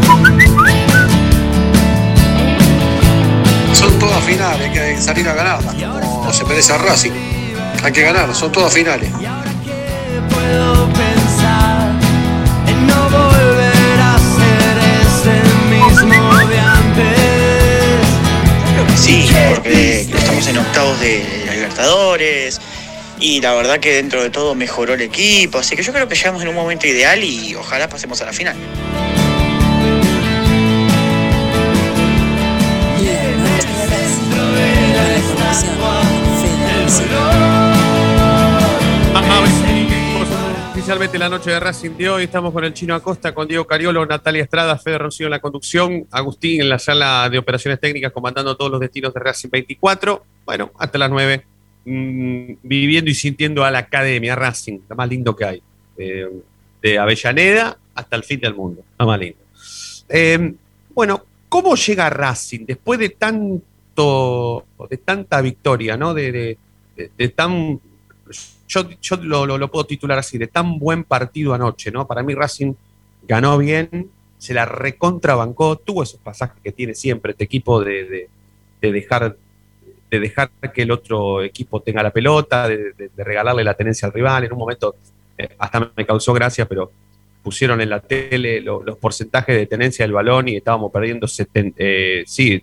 Son 3.72 3.98
todas 3.98 4.22
finales, 4.24 4.68
hay 4.78 4.94
que 4.96 5.00
salir 5.00 5.26
a 5.26 5.32
ganarlas, 5.32 5.74
como 6.02 6.32
se 6.34 6.44
merece 6.44 6.74
a 6.74 6.78
Racing. 6.78 7.12
Hay 7.82 7.92
que 7.92 8.02
ganar, 8.02 8.34
son 8.34 8.52
todas 8.52 8.74
finales. 8.74 9.08
Sí, 19.00 19.26
porque 19.54 20.00
estamos 20.02 20.46
en 20.46 20.58
octavos 20.58 21.00
de 21.00 21.24
Libertadores 21.50 22.60
y 23.18 23.40
la 23.40 23.54
verdad 23.54 23.80
que 23.80 23.94
dentro 23.94 24.22
de 24.22 24.30
todo 24.30 24.54
mejoró 24.54 24.94
el 24.94 25.00
equipo, 25.00 25.58
así 25.58 25.74
que 25.74 25.82
yo 25.82 25.92
creo 25.92 26.06
que 26.06 26.14
llegamos 26.14 26.42
en 26.42 26.48
un 26.48 26.54
momento 26.54 26.86
ideal 26.86 27.22
y 27.22 27.54
ojalá 27.54 27.88
pasemos 27.88 28.20
a 28.20 28.26
la 28.26 28.32
final. 28.32 28.56
Oficialmente 40.90 41.18
la 41.20 41.28
noche 41.28 41.50
de 41.50 41.60
Racing 41.60 41.90
de 41.90 42.10
hoy 42.10 42.24
estamos 42.24 42.52
con 42.52 42.64
el 42.64 42.74
Chino 42.74 42.96
Acosta, 42.96 43.32
con 43.32 43.46
Diego 43.46 43.64
Cariolo, 43.64 44.04
Natalia 44.04 44.42
Estrada, 44.42 44.76
Fede 44.76 44.98
Roncillo 44.98 45.28
en 45.28 45.30
la 45.30 45.38
conducción, 45.38 46.08
Agustín 46.10 46.60
en 46.60 46.68
la 46.68 46.80
sala 46.80 47.28
de 47.30 47.38
operaciones 47.38 47.78
técnicas 47.78 48.10
comandando 48.10 48.56
todos 48.56 48.72
los 48.72 48.80
destinos 48.80 49.14
de 49.14 49.20
Racing 49.20 49.50
24. 49.50 50.24
Bueno, 50.44 50.72
hasta 50.76 50.98
las 50.98 51.08
9, 51.08 51.44
mm, 51.84 52.54
viviendo 52.64 53.08
y 53.08 53.14
sintiendo 53.14 53.64
a 53.64 53.70
la 53.70 53.78
academia 53.78 54.34
Racing, 54.34 54.80
lo 54.88 54.96
más 54.96 55.08
lindo 55.08 55.36
que 55.36 55.44
hay. 55.44 55.62
Eh, 55.96 56.28
de 56.82 56.98
Avellaneda 56.98 57.78
hasta 57.94 58.16
el 58.16 58.24
fin 58.24 58.40
del 58.40 58.56
mundo, 58.56 58.82
lo 58.98 59.06
más 59.06 59.20
lindo. 59.20 59.38
Eh, 60.08 60.54
bueno, 60.92 61.24
¿cómo 61.48 61.76
llega 61.76 62.10
Racing 62.10 62.66
después 62.66 62.98
de 62.98 63.10
tanto, 63.10 64.64
de 64.90 64.96
tanta 64.96 65.40
victoria, 65.40 65.96
¿no? 65.96 66.14
De 66.14 66.58
tan 67.36 67.80
yo, 68.68 68.88
yo 69.00 69.16
lo, 69.16 69.46
lo- 69.58 69.70
puedo 69.70 69.84
titular 69.84 70.18
así, 70.18 70.38
de 70.38 70.46
tan 70.46 70.78
buen 70.78 71.04
partido 71.04 71.54
anoche, 71.54 71.90
¿no? 71.90 72.06
Para 72.06 72.22
mí 72.22 72.34
Racing 72.34 72.72
ganó 73.26 73.58
bien, 73.58 74.10
se 74.38 74.54
la 74.54 74.64
recontrabancó, 74.64 75.76
tuvo 75.76 76.02
esos 76.02 76.20
pasajes 76.20 76.60
que 76.62 76.72
tiene 76.72 76.94
siempre 76.94 77.32
este 77.32 77.44
equipo 77.44 77.82
de, 77.82 78.04
de- 78.04 78.28
de 78.80 78.92
dejar, 78.92 79.36
de 80.10 80.20
dejar 80.20 80.50
que 80.72 80.82
el 80.82 80.90
otro 80.90 81.42
equipo 81.42 81.80
tenga 81.80 82.02
la 82.02 82.10
pelota, 82.10 82.66
de, 82.68 82.94
regalarle 83.16 83.62
la 83.64 83.74
tenencia 83.74 84.06
al 84.06 84.12
rival. 84.14 84.44
En 84.44 84.52
un 84.52 84.58
momento 84.58 84.94
eh, 85.36 85.48
hasta 85.58 85.92
me 85.94 86.06
causó 86.06 86.32
gracia, 86.32 86.66
pero 86.66 86.90
pusieron 87.42 87.80
en 87.80 87.90
la 87.90 88.00
tele 88.00 88.60
lo- 88.60 88.82
los 88.82 88.96
porcentajes 88.98 89.54
de 89.56 89.66
tenencia 89.66 90.04
del 90.04 90.12
balón 90.12 90.48
y 90.48 90.56
estábamos 90.56 90.90
perdiendo, 90.92 91.26
seten- 91.26 91.74
eh, 91.76 92.22
sí, 92.26 92.60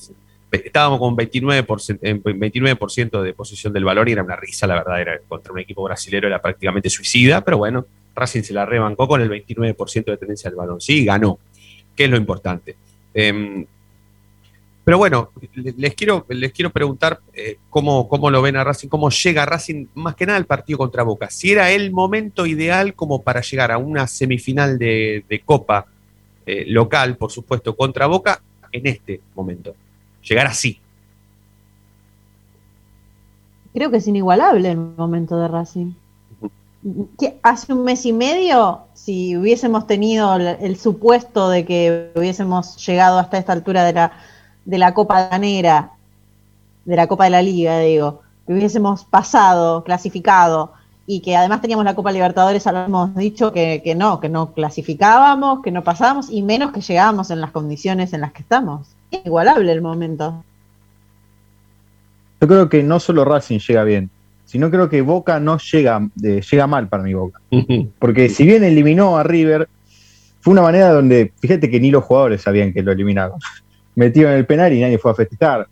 estábamos 0.52 1.00
con 1.00 1.16
29%, 1.16 2.00
en 2.02 2.24
29% 2.24 3.22
de 3.22 3.34
posesión 3.34 3.74
del 3.74 3.84
balón 3.86 4.08
y 4.08 4.12
era 4.14 4.24
una 4.24 4.36
risa, 4.36 4.66
la 4.68 4.76
verdad, 4.76 5.02
era 5.02 5.20
contra 5.28 5.52
un 5.54 5.60
equipo 5.60 5.84
brasilero, 5.84 6.28
era 6.28 6.42
prácticamente 6.42 6.90
suicida, 6.90 7.42
pero 7.44 7.58
bueno, 7.58 7.86
Racing 8.16 8.42
se 8.44 8.54
la 8.54 8.66
rebancó 8.66 9.08
con 9.08 9.22
el 9.22 9.30
29% 9.30 10.06
de 10.06 10.18
tenencia 10.18 10.50
del 10.50 10.58
balón, 10.58 10.80
sí, 10.82 11.06
ganó, 11.06 11.38
que 11.96 12.06
es 12.06 12.10
lo 12.10 12.18
importante. 12.18 12.76
Em, 13.14 13.66
pero 14.84 14.98
bueno, 15.00 15.32
le- 15.54 15.74
les 15.78 15.94
quiero, 15.96 16.26
les 16.30 16.54
quiero 16.54 16.70
preguntar 16.70 17.20
eh, 17.34 17.58
cómo, 17.70 18.08
cómo 18.08 18.30
lo 18.32 18.42
ven 18.42 18.56
a 18.56 18.64
Racing, 18.64 18.88
cómo 18.88 19.10
llega 19.10 19.46
Racing 19.46 19.88
más 19.96 20.16
que 20.16 20.26
nada 20.26 20.38
al 20.38 20.46
partido 20.46 20.78
contra 20.78 21.04
Boca. 21.04 21.30
Si 21.30 21.52
era 21.52 21.70
el 21.72 21.92
momento 21.92 22.46
ideal 22.46 22.94
como 22.94 23.22
para 23.22 23.42
llegar 23.42 23.72
a 23.74 23.78
una 23.78 24.08
semifinal 24.08 24.80
de, 24.80 25.26
de 25.28 25.40
Copa 25.42 25.88
eh, 26.46 26.64
local, 26.70 27.18
por 27.18 27.32
supuesto, 27.34 27.76
contra 27.76 28.06
Boca, 28.08 28.42
en 28.72 28.88
este 28.88 29.20
momento. 29.36 29.76
Llegar 30.28 30.48
así. 30.48 30.80
Creo 33.74 33.92
que 33.92 33.98
es 33.98 34.08
inigualable 34.08 34.72
el 34.72 34.78
momento 34.78 35.38
de 35.40 35.48
Racing. 35.48 35.92
¿Qué- 37.20 37.38
Hace 37.44 37.74
un 37.74 37.84
mes 37.84 38.06
y 38.06 38.13
medio, 38.13 38.82
si 38.94 39.36
hubiésemos 39.38 39.88
tenido 39.88 40.36
el, 40.36 40.48
el 40.62 40.78
supuesto 40.78 41.50
de 41.50 41.66
que 41.66 42.12
hubiésemos 42.16 42.84
llegado 42.86 43.20
hasta 43.20 43.38
esta 43.38 43.54
altura 43.54 43.84
de 43.84 43.94
la, 43.94 44.12
de 44.66 44.78
la 44.78 44.94
Copa 44.94 45.28
Ganera, 45.28 45.92
de 46.86 46.96
la 46.96 47.08
Copa 47.08 47.26
de 47.26 47.30
la 47.32 47.42
Liga, 47.42 47.80
digo, 47.80 48.22
que 48.46 48.54
hubiésemos 48.54 49.04
pasado, 49.06 49.84
clasificado, 49.84 50.74
y 51.06 51.22
que 51.22 51.36
además 51.38 51.62
teníamos 51.62 51.86
la 51.86 51.96
Copa 51.96 52.12
Libertadores, 52.12 52.66
habíamos 52.68 53.16
dicho 53.16 53.52
que, 53.54 53.82
que 53.84 53.94
no, 53.96 54.20
que 54.20 54.30
no 54.30 54.54
clasificábamos, 54.54 55.62
que 55.62 55.72
no 55.72 55.84
pasábamos, 55.84 56.30
y 56.30 56.42
menos 56.42 56.72
que 56.72 56.82
llegábamos 56.82 57.30
en 57.32 57.42
las 57.42 57.52
condiciones 57.52 58.13
en 58.13 58.22
las 58.22 58.32
que 58.34 58.42
estamos. 58.42 58.88
Inigualable 59.12 59.72
el 59.72 59.82
momento. 59.82 60.43
Yo 62.41 62.48
creo 62.48 62.70
que 62.70 62.84
no 62.84 63.00
solo 63.00 63.26
Racing 63.26 63.60
llega 63.60 63.84
bien, 63.84 64.10
sino 64.46 64.70
creo 64.70 64.89
que 64.89 65.02
Boca 65.02 65.39
no 65.39 65.58
llega, 65.58 66.08
eh, 66.24 66.41
llega 66.50 66.67
mal 66.67 66.88
para 66.88 67.04
mi 67.04 67.13
Boca. 67.13 67.41
Porque 68.00 68.30
si 68.30 68.46
bien 68.46 68.63
eliminó 68.63 69.17
a 69.17 69.24
River, 69.24 69.67
fue 70.41 70.54
una 70.54 70.62
manera 70.62 70.91
donde, 70.91 71.34
fíjate 71.39 71.70
que 71.70 71.80
ni 71.80 71.91
los 71.91 72.04
jugadores 72.04 72.41
sabían 72.41 72.74
que 72.74 72.84
lo 72.84 72.91
eliminaron. 72.91 73.39
Metido 73.96 74.30
en 74.30 74.36
el 74.36 74.46
penal 74.46 74.72
y 74.74 74.82
nadie 74.82 74.98
fue 75.00 75.12
a 75.12 75.15
festejar. 75.15 75.67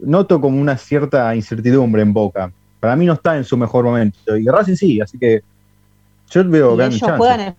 Noto 0.00 0.40
como 0.40 0.58
una 0.60 0.78
cierta 0.78 1.34
incertidumbre 1.36 2.00
en 2.00 2.12
Boca. 2.12 2.50
Para 2.80 2.96
mí 2.96 3.04
no 3.04 3.12
está 3.12 3.36
en 3.36 3.44
su 3.44 3.56
mejor 3.56 3.84
momento. 3.84 4.36
Y 4.36 4.46
Racing 4.46 4.76
sí, 4.76 5.00
así 5.00 5.18
que 5.18 5.42
yo 6.30 6.48
veo 6.48 6.76
Y 6.76 6.80
ellos 6.80 7.00
chances. 7.00 7.18
juegan 7.18 7.40
el 7.40 7.54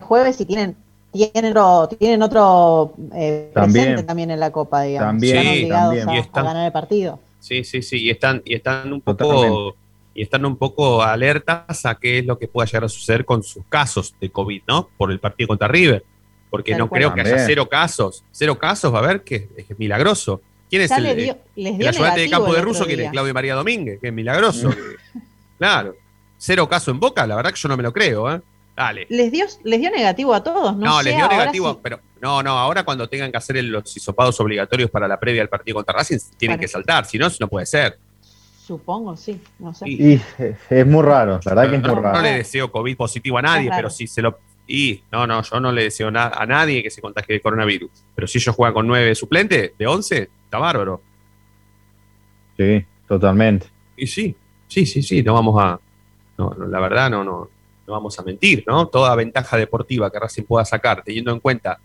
jueves 0.00 0.40
y 0.40 0.44
tienen, 0.44 0.76
tienen 1.12 1.56
otro, 1.56 1.96
tienen 1.98 2.22
otro 2.22 2.94
eh, 3.14 3.50
También. 3.54 3.84
presente 3.84 4.02
también 4.04 4.30
en 4.30 4.40
la 4.40 4.50
Copa, 4.50 4.82
digamos. 4.82 5.08
También, 5.10 5.36
Están 5.36 5.52
sí, 5.54 5.58
obligados 5.60 5.84
también. 5.96 6.08
a- 6.08 6.12
Y 6.14 6.16
a, 6.16 6.20
están- 6.20 6.44
ganar 6.44 6.66
el 6.66 6.72
partido. 6.72 7.20
Sí, 7.40 7.64
sí, 7.64 7.82
sí, 7.82 8.02
y 8.04 8.10
están, 8.10 8.40
y 8.44 8.54
están 8.54 8.92
un 8.92 9.00
poco 9.00 9.16
Totalmente. 9.16 9.78
y 10.14 10.22
están 10.22 10.44
un 10.44 10.56
poco 10.56 11.02
alertas 11.02 11.84
a 11.86 11.94
qué 11.96 12.18
es 12.20 12.26
lo 12.26 12.38
que 12.38 12.46
pueda 12.48 12.66
llegar 12.66 12.84
a 12.84 12.88
suceder 12.88 13.24
con 13.24 13.42
sus 13.42 13.64
casos 13.68 14.14
de 14.20 14.30
COVID, 14.30 14.62
¿no? 14.68 14.88
Por 14.96 15.10
el 15.10 15.18
partido 15.20 15.48
contra 15.48 15.68
River. 15.68 16.04
porque 16.50 16.72
Tal 16.72 16.80
no 16.80 16.88
cual. 16.90 16.98
creo 17.00 17.14
que 17.14 17.20
haya 17.22 17.38
cero 17.46 17.66
casos. 17.68 18.24
Cero 18.30 18.58
casos, 18.58 18.92
va 18.94 18.98
a 18.98 19.02
ver 19.02 19.22
que 19.24 19.48
es 19.56 19.78
milagroso. 19.78 20.42
¿Quién 20.68 20.82
es 20.82 20.90
Ya 20.90 20.96
el, 20.98 21.16
dio- 21.16 21.38
les 21.56 21.80
el 21.80 21.88
ayudante 21.88 22.20
de 22.20 22.28
campo 22.30 22.52
de 22.54 22.60
Russo? 22.60 22.84
¿Quién 22.84 23.00
es? 23.00 23.10
Claudio 23.10 23.32
María 23.34 23.54
Domínguez, 23.54 23.98
que 24.00 24.08
es 24.08 24.12
milagroso. 24.12 24.68
claro. 25.58 25.94
Cero 26.38 26.68
caso 26.68 26.90
en 26.90 27.00
Boca, 27.00 27.26
la 27.26 27.36
verdad 27.36 27.52
que 27.52 27.60
yo 27.60 27.68
no 27.68 27.76
me 27.76 27.82
lo 27.82 27.92
creo, 27.92 28.32
¿eh? 28.34 28.40
Dale. 28.76 29.06
Les 29.10 29.30
dio, 29.30 29.44
les 29.64 29.80
dio 29.80 29.90
negativo 29.90 30.32
a 30.32 30.42
todos, 30.42 30.76
no, 30.76 30.86
No, 30.86 30.98
sé, 30.98 31.04
les 31.04 31.14
dio 31.16 31.24
ahora 31.24 31.36
negativo, 31.36 31.72
sí. 31.74 31.78
pero 31.82 32.00
no, 32.22 32.42
no, 32.42 32.50
ahora 32.58 32.84
cuando 32.84 33.08
tengan 33.08 33.30
que 33.30 33.36
hacer 33.36 33.62
los 33.64 33.94
hisopados 33.96 34.40
obligatorios 34.40 34.90
para 34.90 35.06
la 35.06 35.20
previa 35.20 35.42
al 35.42 35.48
partido 35.48 35.74
contra 35.76 35.94
Racing, 35.94 36.18
tienen 36.38 36.58
que 36.58 36.68
saltar, 36.68 37.04
si 37.04 37.18
no, 37.18 37.28
no 37.38 37.48
puede 37.48 37.66
ser. 37.66 37.98
Supongo, 38.66 39.16
sí, 39.16 39.40
no 39.58 39.74
sé. 39.74 39.88
Y 39.90 40.12
es, 40.14 40.22
es 40.70 40.86
muy 40.86 41.02
raro, 41.02 41.40
la 41.44 41.54
verdad 41.54 41.70
que 41.70 41.76
es 41.76 41.82
muy 41.82 41.90
no, 41.90 41.96
no 41.96 42.02
raro. 42.02 42.22
le 42.22 42.32
deseo 42.34 42.70
COVID 42.72 42.96
positivo 42.96 43.36
a 43.38 43.42
nadie, 43.42 43.68
raro. 43.68 43.78
pero 43.78 43.90
si 43.90 44.06
se 44.06 44.22
lo. 44.22 44.38
Y 44.66 45.02
no, 45.10 45.26
no, 45.26 45.42
yo 45.42 45.60
no 45.60 45.72
le 45.72 45.82
deseo 45.82 46.10
na- 46.10 46.28
a 46.28 46.46
nadie 46.46 46.82
que 46.82 46.90
se 46.90 47.02
contagie 47.02 47.34
de 47.34 47.40
coronavirus. 47.40 47.90
Pero 48.14 48.26
si 48.28 48.38
ellos 48.38 48.54
juegan 48.54 48.72
con 48.72 48.86
nueve 48.86 49.14
suplentes 49.16 49.72
de 49.76 49.86
11, 49.86 50.30
está 50.44 50.58
bárbaro. 50.58 51.02
Sí, 52.56 52.84
totalmente. 53.08 53.66
Y 53.96 54.06
sí, 54.06 54.34
sí, 54.68 54.86
sí, 54.86 55.02
sí, 55.02 55.22
no 55.22 55.34
vamos 55.34 55.60
a. 55.60 55.78
No, 56.38 56.54
no, 56.56 56.66
la 56.66 56.80
verdad, 56.80 57.10
no, 57.10 57.24
no, 57.24 57.50
no 57.92 57.96
vamos 57.98 58.18
a 58.18 58.22
mentir, 58.22 58.64
¿no? 58.66 58.86
Toda 58.88 59.14
ventaja 59.14 59.56
deportiva 59.58 60.10
que 60.10 60.18
Racing 60.18 60.44
pueda 60.44 60.64
sacar, 60.64 61.02
teniendo 61.04 61.30
en 61.30 61.40
cuenta 61.40 61.78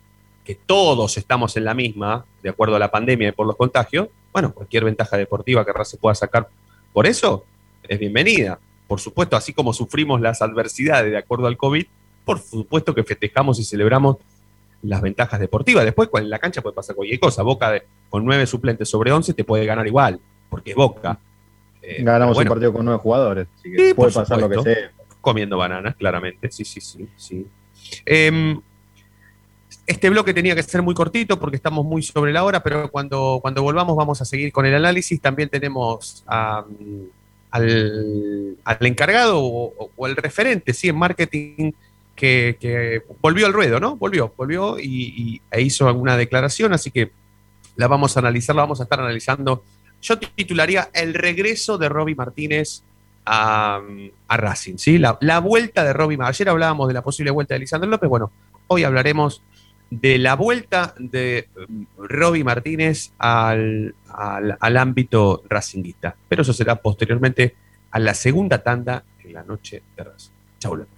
que 0.46 0.56
todos 0.56 1.17
estamos 1.17 1.58
en 1.58 1.65
la 1.65 1.74
misma, 1.74 2.24
de 2.41 2.50
acuerdo 2.50 2.78
a 2.78 2.80
la 2.80 2.89
pandemia 2.89 3.30
y 3.30 3.32
por 3.34 3.46
los 3.46 3.58
contagios, 3.58 4.08
bueno, 4.32 4.54
cualquier 4.54 4.86
ventaja 4.86 5.17
deportiva 5.17 5.65
que 5.65 5.74
Racing 5.74 5.98
pueda 5.98 6.15
sacar 6.15 6.48
por 6.93 7.06
eso 7.06 7.43
es 7.88 8.00
bienvenida. 8.00 8.58
Por 8.88 9.02
supuesto, 9.02 9.36
así 9.36 9.52
como 9.52 9.74
sufrimos 9.74 10.22
las 10.22 10.41
adversidades 10.41 11.12
de 11.12 11.17
acuerdo 11.17 11.48
al 11.48 11.58
COVID, 11.58 11.86
por 12.24 12.39
supuesto 12.39 12.96
que 12.96 13.04
festejamos 13.04 13.60
y 13.60 13.65
celebramos 13.65 14.15
las 14.84 15.02
ventajas 15.02 15.39
deportivas. 15.41 15.84
Después, 15.84 16.10
en 16.13 16.30
la 16.30 16.39
cancha 16.39 16.62
puede 16.62 16.76
pasar 16.76 16.96
cualquier 16.96 17.20
cosa. 17.20 17.43
Boca 17.43 17.72
de- 17.72 17.84
con 18.10 18.24
nueve 18.24 18.46
suplentes 18.48 18.88
sobre 18.89 19.12
once 19.12 19.34
te 19.34 19.43
puede 19.43 19.65
ganar 19.65 19.86
igual, 19.86 20.20
porque 20.50 20.72
es 20.72 20.76
Boca. 20.78 21.20
Eh, 21.82 22.04
Ganamos 22.04 22.36
bueno, 22.36 22.50
un 22.52 22.56
partido 22.56 22.74
con 22.74 22.86
nueve 22.86 23.00
jugadores, 23.02 23.48
así 23.60 23.72
que 23.72 23.88
Sí, 23.89 23.93
puede 23.93 24.12
pasar 24.13 24.39
lo 24.39 24.50
que 24.50 24.62
sea. 24.62 24.91
Comiendo 25.22 25.58
bananas, 25.58 25.96
claramente. 25.96 26.52
Sí, 26.52 26.64
sí, 26.66 26.80
sí. 26.82 27.08
sí. 27.18 27.46
Em, 28.06 28.60
este 29.86 30.10
bloque 30.10 30.34
tenía 30.34 30.56
que 30.56 30.64
ser 30.64 30.82
muy 30.82 30.94
cortito 30.94 31.40
porque 31.40 31.56
estamos 31.56 31.86
muy 31.86 32.02
sobre 32.04 32.34
la 32.34 32.44
hora, 32.44 32.62
pero 32.62 32.90
cuando, 32.92 33.40
cuando 33.42 33.62
volvamos 33.64 33.96
vamos 33.96 34.22
a 34.22 34.26
seguir 34.26 34.52
con 34.52 34.66
el 34.66 34.76
análisis. 34.76 35.20
También 35.22 35.50
tenemos 35.50 36.24
a, 36.28 36.66
al, 37.52 38.58
al 38.64 38.86
encargado 38.86 39.40
o, 39.40 39.90
o 39.96 40.08
el 40.08 40.16
referente, 40.16 40.74
sí, 40.74 40.90
en 40.90 40.98
marketing, 40.98 41.72
que, 42.16 42.58
que 42.60 43.04
volvió 43.22 43.46
al 43.46 43.54
ruedo, 43.54 43.80
¿no? 43.80 43.96
Volvió, 43.96 44.34
volvió 44.36 44.80
y, 44.80 45.14
y- 45.16 45.42
e 45.52 45.62
hizo 45.62 45.88
alguna 45.88 46.18
declaración, 46.18 46.74
así 46.74 46.90
que 46.92 47.12
la 47.76 47.88
vamos 47.88 48.18
a 48.18 48.22
analizar, 48.22 48.56
la 48.56 48.64
vamos 48.64 48.80
a 48.80 48.84
estar 48.84 49.00
analizando. 49.00 49.64
Yo 50.02 50.18
titularía 50.18 50.90
El 50.94 51.14
regreso 51.14 51.78
de 51.78 51.90
Robbie 51.90 52.16
Martínez 52.16 52.84
a, 53.28 53.82
Racing, 54.30 54.78
¿sí? 54.78 54.98
La, 54.98 55.40
vuelta 55.40 55.84
de 55.84 55.94
Robbie. 55.94 56.18
Ayer 56.22 56.50
hablábamos 56.50 56.88
de 56.88 56.94
la 56.94 57.02
posible 57.02 57.32
vuelta 57.32 57.54
de 57.54 57.60
Lisandro 57.60 57.90
López, 57.90 58.10
bueno, 58.10 58.32
hoy 58.68 58.84
hablaremos 58.84 59.44
de 59.90 60.18
la 60.18 60.36
vuelta 60.36 60.94
de 60.98 61.50
mm, 61.68 61.84
Robbie 61.98 62.44
Martínez 62.44 63.12
al, 63.18 63.96
al, 64.10 64.78
ámbito 64.78 65.44
racinguista. 65.50 66.16
Pero 66.28 66.42
eso 66.42 66.54
será 66.54 66.76
posteriormente 66.78 67.56
a 67.92 68.00
la 68.00 68.13
segunda 68.13 68.63
tanda 68.63 69.04
en 69.24 69.34
la 69.34 69.44
noche 69.44 69.84
de 69.96 70.04
Racing. 70.04 70.32
Chau, 70.60 70.72
volvemos. 70.72 70.98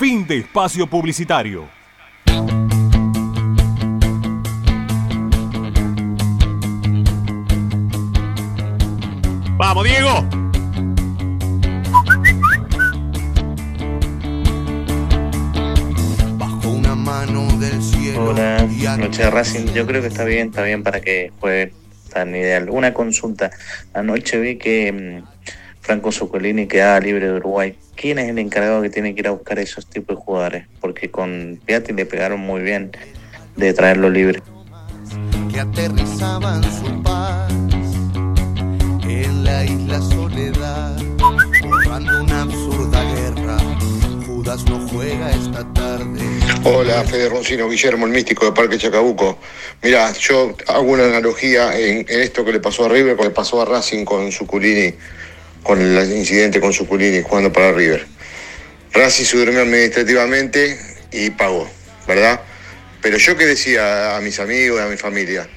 Fin 0.00 0.26
de 0.26 0.38
espacio 0.38 0.86
publicitario. 0.86 1.68
¡Vamos, 9.58 9.84
Diego! 9.84 10.26
una 16.64 16.94
mano 16.94 17.46
del 17.58 17.82
cielo. 17.82 18.24
Hola, 18.24 18.66
noche 18.96 19.24
de 19.24 19.30
Racing. 19.30 19.66
Yo 19.74 19.86
creo 19.86 20.00
que 20.00 20.08
está 20.08 20.24
bien, 20.24 20.48
está 20.48 20.62
bien 20.62 20.82
para 20.82 21.02
que 21.02 21.30
juegue 21.40 21.74
tan 22.10 22.34
ideal. 22.34 22.70
Una 22.70 22.94
consulta. 22.94 23.50
Anoche 23.92 24.40
vi 24.40 24.56
que 24.56 24.92
mm, 24.92 25.39
Franco 25.90 26.12
Zuccolini 26.12 26.68
quedaba 26.68 27.00
libre 27.00 27.26
de 27.26 27.32
Uruguay. 27.32 27.74
¿Quién 27.96 28.20
es 28.20 28.28
el 28.28 28.38
encargado 28.38 28.80
que 28.80 28.90
tiene 28.90 29.12
que 29.12 29.22
ir 29.22 29.26
a 29.26 29.32
buscar 29.32 29.58
esos 29.58 29.86
tipos 29.86 30.16
de 30.16 30.22
jugadores? 30.22 30.66
Porque 30.80 31.10
con 31.10 31.58
Piatti 31.66 31.92
le 31.92 32.06
pegaron 32.06 32.38
muy 32.38 32.62
bien 32.62 32.92
de 33.56 33.72
traerlo 33.72 34.08
libre. 34.08 34.40
que 35.52 35.58
aterrizaban 35.58 36.62
su 36.62 37.02
paz 37.02 37.52
en 39.02 39.42
la 39.42 39.64
isla 39.64 40.00
Soledad, 40.00 40.96
una 42.20 42.42
absurda 42.42 43.02
guerra. 43.12 43.58
Judas 44.24 44.64
no 44.66 44.86
juega 44.90 45.28
esta 45.32 45.64
tarde. 45.74 46.20
Hola, 46.62 47.02
Fede 47.02 47.30
Roncino, 47.30 47.68
Guillermo, 47.68 48.06
el 48.06 48.12
místico 48.12 48.44
de 48.44 48.52
Parque 48.52 48.78
Chacabuco. 48.78 49.38
Mira, 49.82 50.12
yo 50.12 50.54
hago 50.68 50.92
una 50.92 51.06
analogía 51.06 51.76
en, 51.76 52.06
en 52.08 52.20
esto 52.20 52.44
que 52.44 52.52
le 52.52 52.60
pasó 52.60 52.84
a 52.84 52.88
River, 52.90 53.16
con 53.16 53.26
le 53.26 53.32
pasó 53.32 53.60
a 53.60 53.64
Racing 53.64 54.04
con 54.04 54.30
Suculini, 54.30 54.94
con 55.62 55.80
el 55.80 56.12
incidente 56.12 56.60
con 56.60 56.72
Suculini 56.72 57.22
jugando 57.22 57.52
para 57.52 57.72
River. 57.72 58.06
Racing 58.92 59.24
se 59.24 59.36
durmió 59.36 59.60
administrativamente 59.60 60.78
y 61.12 61.30
pagó, 61.30 61.70
¿verdad? 62.06 62.40
Pero 63.02 63.18
yo 63.18 63.36
que 63.36 63.46
decía 63.46 64.16
a 64.16 64.20
mis 64.20 64.40
amigos, 64.40 64.80
a 64.80 64.86
mi 64.86 64.96
familia, 64.96 65.48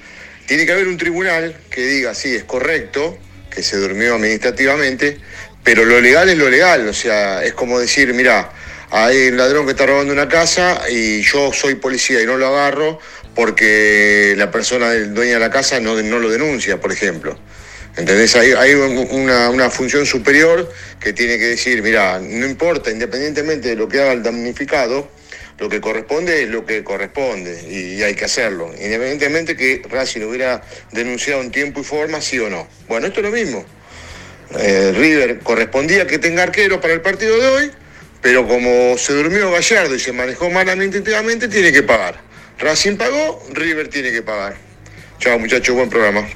tiene 0.45 0.65
que 0.65 0.71
haber 0.71 0.87
un 0.87 0.97
tribunal 0.97 1.57
que 1.69 1.85
diga, 1.85 2.13
sí, 2.13 2.35
es 2.35 2.43
correcto, 2.43 3.17
que 3.49 3.63
se 3.63 3.77
durmió 3.77 4.15
administrativamente, 4.15 5.17
pero 5.63 5.85
lo 5.85 5.99
legal 6.01 6.29
es 6.29 6.37
lo 6.37 6.49
legal, 6.49 6.87
o 6.87 6.93
sea, 6.93 7.43
es 7.43 7.53
como 7.53 7.79
decir, 7.79 8.13
mira, 8.13 8.51
hay 8.91 9.29
un 9.29 9.37
ladrón 9.37 9.65
que 9.65 9.71
está 9.71 9.85
robando 9.85 10.13
una 10.13 10.27
casa 10.27 10.81
y 10.89 11.21
yo 11.21 11.51
soy 11.51 11.75
policía 11.75 12.21
y 12.21 12.25
no 12.25 12.37
lo 12.37 12.47
agarro 12.47 12.99
porque 13.33 14.35
la 14.37 14.51
persona 14.51 14.93
dueña 14.93 15.33
de 15.33 15.39
la 15.39 15.49
casa 15.49 15.79
no, 15.79 15.99
no 16.01 16.19
lo 16.19 16.29
denuncia, 16.29 16.79
por 16.79 16.91
ejemplo. 16.91 17.37
¿Entendés? 17.95 18.35
Hay, 18.35 18.51
hay 18.53 18.73
un- 18.73 19.07
una, 19.11 19.69
función 19.69 20.05
superior 20.05 20.71
que 20.99 21.13
tiene 21.13 21.37
que 21.37 21.45
decir, 21.49 21.81
mira, 21.83 22.19
no 22.19 22.45
importa, 22.45 22.89
independientemente 22.89 23.69
de 23.69 23.75
lo 23.75 23.87
que 23.87 24.01
haga 24.01 24.13
el 24.13 24.23
damnificado, 24.23 25.09
lo 25.59 25.69
que 25.69 25.79
corresponde 25.79 26.43
es 26.43 26.49
lo 26.49 26.65
que 26.65 26.83
corresponde 26.83 27.63
y, 27.69 28.01
hay 28.01 28.15
que 28.15 28.25
hacerlo, 28.25 28.71
independientemente 28.73 29.55
que 29.55 29.83
Racing 29.87 30.21
hubiera 30.21 30.63
denunciado 30.91 31.41
en 31.41 31.51
tiempo 31.51 31.81
y 31.81 31.83
forma, 31.83 32.19
sí 32.19 32.39
o 32.39 32.49
no. 32.49 32.67
Bueno, 32.87 33.07
esto 33.07 33.19
es 33.19 33.25
lo 33.27 33.31
mismo. 33.31 33.63
Eh, 34.59 34.91
River 34.95 35.39
correspondía 35.39 36.07
que 36.07 36.17
tenga 36.17 36.43
arquero 36.43 36.81
para 36.81 36.93
el 36.93 37.01
partido 37.01 37.39
de 37.39 37.47
hoy, 37.47 37.71
pero 38.21 38.47
como 38.47 38.97
se 38.97 39.13
durmió 39.13 39.51
Gallardo 39.51 39.93
y 39.95 39.99
se 39.99 40.11
manejó 40.11 40.49
mal 40.49 40.67
administrativamente, 40.67 41.47
tiene 41.47 41.71
que 41.71 41.83
pagar. 41.83 42.19
Racing 42.57 42.97
pagó, 42.97 43.45
River 43.51 43.87
tiene 43.87 44.11
que 44.11 44.23
pagar. 44.23 44.55
Chao 45.19 45.37
muchachos, 45.37 45.75
buen 45.75 45.89
programa. 45.89 46.27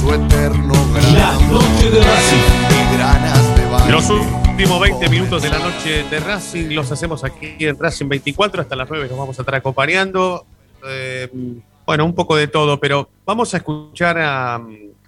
Su 0.00 0.12
eterno 0.14 0.72
gran 0.94 1.52
noche 1.52 1.90
de 1.90 1.98
y 2.00 2.96
granas 2.96 3.56
de 3.56 3.66
baile. 3.66 3.92
Los 3.92 4.10
últimos 4.10 4.80
20 4.80 5.08
minutos 5.08 5.42
de 5.42 5.50
la 5.50 5.58
noche 5.58 6.04
de 6.04 6.20
Racing 6.20 6.70
los 6.74 6.90
hacemos 6.92 7.24
aquí 7.24 7.54
en 7.60 7.78
Racing 7.78 8.08
24. 8.08 8.62
Hasta 8.62 8.76
las 8.76 8.88
9 8.88 9.08
nos 9.08 9.18
vamos 9.18 9.38
a 9.38 9.42
estar 9.42 9.54
acompañando. 9.54 10.46
Eh, 10.88 11.28
bueno, 11.86 12.04
un 12.04 12.14
poco 12.14 12.36
de 12.36 12.46
todo, 12.48 12.78
pero 12.80 13.10
vamos 13.26 13.52
a 13.54 13.58
escuchar 13.58 14.18
a, 14.18 14.60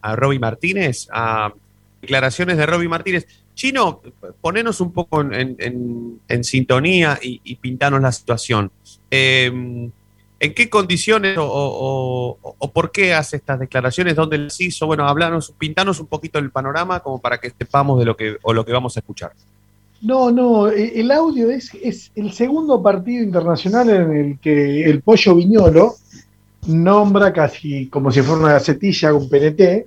a 0.02 0.16
Roby 0.16 0.38
Martínez, 0.38 1.08
a 1.12 1.52
declaraciones 2.00 2.56
de 2.56 2.66
Roby 2.66 2.88
Martínez. 2.88 3.26
Chino, 3.54 4.00
ponenos 4.40 4.80
un 4.80 4.92
poco 4.92 5.20
en, 5.20 5.34
en- 5.34 5.56
en- 5.58 6.20
en 6.26 6.44
sintonía 6.44 7.18
y, 7.22 7.40
y 7.44 7.56
pintanos 7.56 8.00
la 8.00 8.10
situación. 8.10 8.70
Eh, 9.10 9.90
¿En 10.44 10.54
qué 10.54 10.68
condiciones 10.68 11.38
o, 11.38 11.44
o- 11.44 12.36
o- 12.42 12.54
o 12.58 12.70
por 12.72 12.90
qué 12.90 13.14
hace 13.14 13.36
estas 13.36 13.60
declaraciones? 13.60 14.16
¿Dónde 14.16 14.38
las 14.38 14.60
hizo? 14.60 14.86
Bueno, 14.86 15.06
hablanos, 15.08 15.54
pintanos 15.56 16.00
un 16.00 16.06
poquito 16.08 16.40
el 16.40 16.50
panorama 16.50 16.98
como 16.98 17.20
para 17.20 17.38
que 17.38 17.50
sepamos 17.56 18.00
de 18.00 18.04
lo 18.06 18.16
que, 18.16 18.36
o 18.42 18.52
lo 18.52 18.64
que 18.64 18.72
vamos 18.72 18.96
a 18.96 19.00
escuchar. 19.00 19.32
No, 20.00 20.32
no, 20.32 20.68
e- 20.68 20.98
el 20.98 21.12
audio 21.12 21.48
es, 21.48 21.70
es 21.80 22.10
el 22.16 22.32
segundo 22.32 22.82
partido 22.82 23.22
internacional 23.22 23.88
en 23.88 24.16
el 24.16 24.38
que 24.40 24.82
el 24.84 25.00
pollo 25.00 25.36
viñolo 25.36 25.94
nombra 26.66 27.32
casi 27.32 27.86
como 27.86 28.10
si 28.10 28.20
fuera 28.22 28.40
una 28.42 28.52
gacetilla, 28.54 29.14
un 29.14 29.28
PNT, 29.28 29.86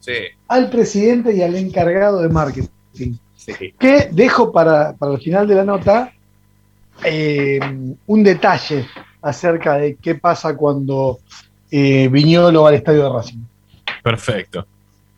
Sí, 0.00 0.12
al 0.48 0.70
presidente 0.70 1.36
y 1.36 1.42
al 1.42 1.54
encargado 1.56 2.22
de 2.22 2.30
marketing. 2.30 2.68
sí. 3.36 3.74
Que 3.78 4.08
dejo 4.10 4.50
para, 4.50 4.94
para 4.94 5.12
el 5.12 5.20
final 5.20 5.46
de 5.46 5.54
la 5.56 5.64
nota 5.64 6.10
eh, 7.04 7.60
un 8.06 8.22
detalle 8.22 8.86
acerca 9.22 9.74
de 9.76 9.96
qué 9.96 10.14
pasa 10.14 10.56
cuando 10.56 11.20
eh, 11.70 12.08
Viñolo 12.10 12.62
va 12.62 12.70
al 12.70 12.74
estadio 12.74 13.04
de 13.04 13.10
Racing. 13.10 13.38
Perfecto. 14.02 14.66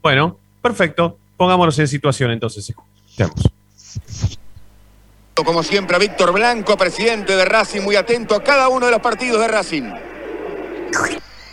Bueno, 0.03 0.37
perfecto. 0.61 1.17
Pongámonos 1.37 1.79
en 1.79 1.89
situación 1.89 2.31
entonces. 2.31 2.69
Escuchemos. 2.69 3.53
Como 5.35 5.63
siempre, 5.63 5.97
a 5.97 5.99
Víctor 5.99 6.33
Blanco, 6.33 6.77
presidente 6.77 7.35
de 7.35 7.45
Racing, 7.45 7.81
muy 7.81 7.97
atento 7.97 8.35
a 8.35 8.45
cada 8.45 8.69
uno 8.69 8.87
de 8.87 8.93
los 8.93 9.01
partidos 9.01 9.41
de 9.41 9.49
Racing. 9.49 9.91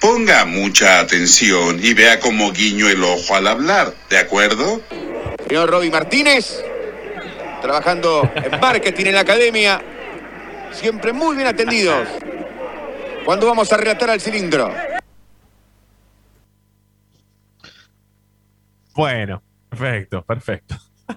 Ponga 0.01 0.45
mucha 0.45 0.99
atención 0.99 1.79
y 1.81 1.93
vea 1.93 2.19
cómo 2.19 2.51
guiño 2.51 2.87
el 2.87 3.03
ojo 3.03 3.35
al 3.35 3.47
hablar, 3.47 3.93
¿de 4.09 4.17
acuerdo? 4.17 4.81
Señor 5.47 5.69
Roby 5.69 5.89
Martínez, 5.89 6.63
trabajando 7.61 8.29
en 8.35 8.59
marketing 8.59 9.07
en 9.07 9.15
la 9.15 9.21
academia, 9.21 9.81
siempre 10.71 11.11
muy 11.11 11.35
bien 11.35 11.47
atendidos. 11.47 12.07
¿Cuándo 13.25 13.47
vamos 13.47 13.71
a 13.71 13.77
relatar 13.77 14.09
al 14.09 14.21
cilindro? 14.21 14.73
Bueno, 18.95 19.41
perfecto, 19.69 20.23
perfecto. 20.23 20.75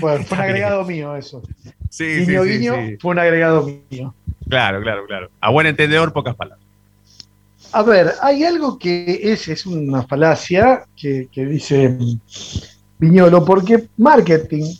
Bueno, 0.00 0.22
fue 0.24 0.38
un 0.38 0.44
agregado 0.44 0.84
mío 0.84 1.16
eso. 1.16 1.42
Sí, 1.90 2.04
guiño, 2.04 2.44
sí, 2.44 2.52
sí, 2.52 2.58
guiño, 2.58 2.74
sí. 2.74 2.96
fue 3.00 3.10
un 3.10 3.18
agregado 3.18 3.68
mío. 3.90 4.14
Claro, 4.48 4.80
claro, 4.80 5.06
claro. 5.06 5.28
A 5.40 5.50
buen 5.50 5.66
entendedor, 5.66 6.12
pocas 6.12 6.36
palabras. 6.36 6.64
A 7.72 7.82
ver, 7.82 8.12
hay 8.22 8.44
algo 8.44 8.78
que 8.78 9.18
es, 9.20 9.48
es 9.48 9.66
una 9.66 10.04
falacia 10.04 10.84
que, 10.94 11.28
que 11.32 11.46
dice 11.46 11.96
Viñolo, 12.98 13.44
porque 13.44 13.88
marketing 13.96 14.72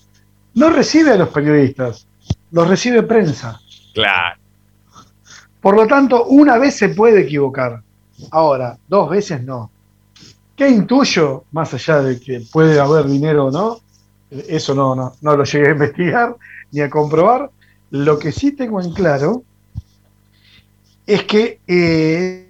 no 0.54 0.70
recibe 0.70 1.10
a 1.10 1.16
los 1.16 1.30
periodistas, 1.30 2.06
los 2.52 2.68
recibe 2.68 3.02
prensa. 3.02 3.60
Claro. 3.94 4.41
Por 5.62 5.76
lo 5.76 5.86
tanto, 5.86 6.24
una 6.26 6.58
vez 6.58 6.76
se 6.76 6.88
puede 6.88 7.22
equivocar. 7.22 7.82
Ahora, 8.32 8.76
dos 8.88 9.08
veces 9.08 9.42
no. 9.42 9.70
¿Qué 10.56 10.68
intuyo, 10.68 11.44
más 11.52 11.72
allá 11.72 12.02
de 12.02 12.20
que 12.20 12.42
puede 12.52 12.78
haber 12.78 13.06
dinero 13.06 13.46
o 13.46 13.50
no? 13.50 13.78
Eso 14.30 14.74
no, 14.74 14.94
no, 14.94 15.14
no 15.20 15.36
lo 15.36 15.44
llegué 15.44 15.68
a 15.68 15.72
investigar 15.72 16.36
ni 16.72 16.80
a 16.80 16.90
comprobar. 16.90 17.50
Lo 17.90 18.18
que 18.18 18.32
sí 18.32 18.52
tengo 18.52 18.80
en 18.80 18.92
claro 18.92 19.44
es 21.06 21.22
que 21.24 21.60
eh, 21.66 22.41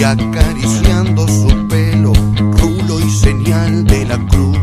y 0.00 0.02
acariciando 0.02 1.28
su 1.28 1.68
pelo, 1.68 2.14
rulo 2.38 3.00
y 3.00 3.10
señal 3.10 3.84
de 3.84 4.06
la 4.06 4.16
cruz. 4.28 4.58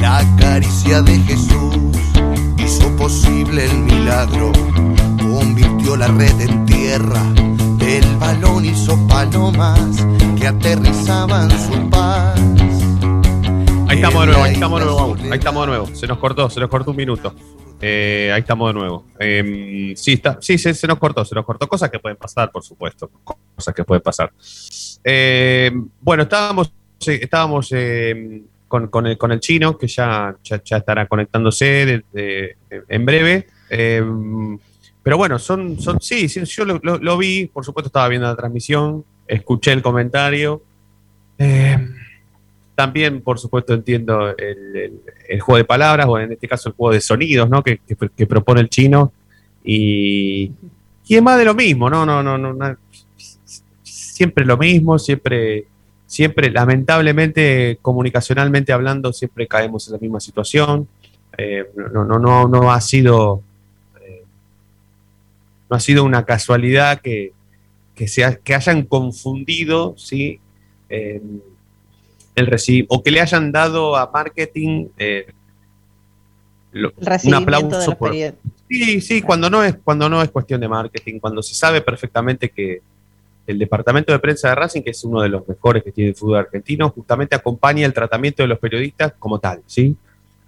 La 0.00 0.24
caricia 0.40 1.02
de 1.02 1.16
Jesús 1.20 1.96
hizo 2.58 2.96
posible 2.96 3.66
el 3.66 3.78
milagro, 3.78 4.50
convirtió 5.22 5.96
la 5.96 6.08
red 6.08 6.40
en 6.40 6.66
tierra, 6.66 7.22
del 7.78 8.04
balón 8.16 8.64
hizo 8.64 9.06
palomas 9.06 10.04
que 10.36 10.48
aterrizaban 10.48 11.48
su 11.52 11.88
paz. 11.90 12.40
Ahí 13.86 13.98
estamos 13.98 14.20
de 14.22 14.26
nuevo, 14.26 14.42
ahí 14.42 14.54
estamos 14.54 14.80
de 14.80 14.86
nuevo, 14.86 15.16
ahí 15.30 15.38
estamos 15.38 15.62
de 15.62 15.66
nuevo. 15.68 15.86
Se 15.94 16.08
nos 16.08 16.18
cortó, 16.18 16.50
se 16.50 16.58
nos 16.58 16.68
cortó 16.68 16.90
un 16.90 16.96
minuto. 16.96 17.32
Eh, 17.80 18.30
ahí 18.32 18.40
estamos 18.40 18.68
de 18.68 18.74
nuevo. 18.78 19.06
Eh, 19.18 19.92
sí, 19.96 20.12
está, 20.14 20.38
sí 20.40 20.58
se, 20.58 20.86
nos 20.86 20.98
cortó, 20.98 21.24
se 21.24 21.34
nos 21.34 21.44
cortó. 21.44 21.66
Cosas 21.66 21.90
que 21.90 21.98
pueden 21.98 22.16
pasar, 22.16 22.50
por 22.50 22.62
supuesto. 22.62 23.10
Cosas 23.54 23.74
que 23.74 23.84
pueden 23.84 24.02
pasar. 24.02 24.32
Eh, 25.02 25.72
bueno, 26.00 26.24
estábamos, 26.24 26.72
estábamos 27.06 27.68
eh, 27.72 28.42
con, 28.68 29.06
el, 29.06 29.40
chino, 29.40 29.78
que 29.78 29.86
ya, 29.88 30.36
estará 30.44 31.06
conectándose 31.06 32.04
de- 32.12 32.56
en 32.88 33.04
breve. 33.06 33.46
Pero 35.02 35.16
bueno, 35.16 35.38
son, 35.38 35.80
son 35.80 36.00
sí, 36.00 36.28
sí, 36.28 36.44
yo 36.44 36.64
lo 36.64 37.18
vi, 37.18 37.46
por 37.46 37.64
supuesto 37.64 37.88
estaba 37.88 38.08
viendo 38.08 38.28
la 38.28 38.36
transmisión, 38.36 39.04
escuché 39.26 39.72
el 39.72 39.82
comentario. 39.82 40.62
Eh, 41.38 41.78
también, 42.74 43.20
por 43.20 43.38
supuesto, 43.38 43.74
entiendo 43.74 44.30
el, 44.36 45.00
el- 45.28 45.40
juego 45.40 45.58
de 45.58 45.64
palabras, 45.64 46.06
o 46.08 46.18
en 46.18 46.32
este 46.32 46.48
caso 46.48 46.70
el 46.70 46.74
juego 46.74 46.94
de 46.94 47.00
sonidos, 47.00 47.48
¿no? 47.48 47.62
Que, 47.62 47.80
propone 48.26 48.60
el 48.62 48.68
chino. 48.68 49.12
Y, 49.64 50.52
y 51.06 51.16
es 51.16 51.22
más 51.22 51.38
de 51.38 51.44
lo 51.44 51.54
mismo, 51.54 51.90
¿no? 51.90 52.06
No, 52.06 52.22
no, 52.22 52.38
no, 52.38 52.76
siempre 53.82 54.44
lo 54.44 54.56
mismo, 54.56 54.98
siempre, 54.98 55.66
siempre, 56.06 56.50
lamentablemente, 56.50 57.78
comunicacionalmente 57.82 58.72
hablando, 58.72 59.12
siempre 59.12 59.46
caemos 59.46 59.86
en 59.88 59.92
la 59.94 59.98
misma 59.98 60.20
situación. 60.20 60.88
Eh, 61.36 61.64
no, 61.92 62.04
no, 62.04 62.18
no, 62.18 62.48
no 62.48 62.72
ha 62.72 62.80
sido. 62.80 63.42
eh, 64.02 64.22
no 65.68 65.76
ha 65.76 65.80
sido 65.80 66.04
una 66.04 66.24
casualidad 66.24 67.00
que, 67.00 67.32
que, 67.94 68.08
sea, 68.08 68.36
que 68.36 68.54
hayan 68.54 68.82
confundido, 68.84 69.94
¿sí? 69.96 70.40
El 72.34 72.46
reci- 72.46 72.86
o 72.88 73.02
que 73.02 73.10
le 73.10 73.20
hayan 73.20 73.50
dado 73.52 73.96
a 73.96 74.10
marketing 74.12 74.86
eh, 74.98 75.26
lo- 76.72 76.92
un 77.24 77.34
aplauso 77.34 77.96
por. 77.96 78.12
Sí, 78.68 79.00
sí, 79.00 79.22
cuando 79.22 79.50
no 79.50 79.64
es, 79.64 79.76
cuando 79.82 80.08
no 80.08 80.22
es 80.22 80.30
cuestión 80.30 80.60
de 80.60 80.68
marketing, 80.68 81.18
cuando 81.18 81.42
se 81.42 81.54
sabe 81.54 81.80
perfectamente 81.80 82.50
que 82.50 82.80
el 83.46 83.58
departamento 83.58 84.12
de 84.12 84.20
prensa 84.20 84.48
de 84.50 84.54
Racing, 84.54 84.82
que 84.82 84.90
es 84.90 85.02
uno 85.02 85.22
de 85.22 85.28
los 85.28 85.46
mejores 85.48 85.82
que 85.82 85.90
tiene 85.90 86.10
el 86.10 86.16
fútbol 86.16 86.38
argentino, 86.38 86.88
justamente 86.90 87.34
acompaña 87.34 87.84
el 87.84 87.92
tratamiento 87.92 88.44
de 88.44 88.48
los 88.48 88.58
periodistas 88.60 89.14
como 89.18 89.40
tal, 89.40 89.60
¿sí? 89.66 89.96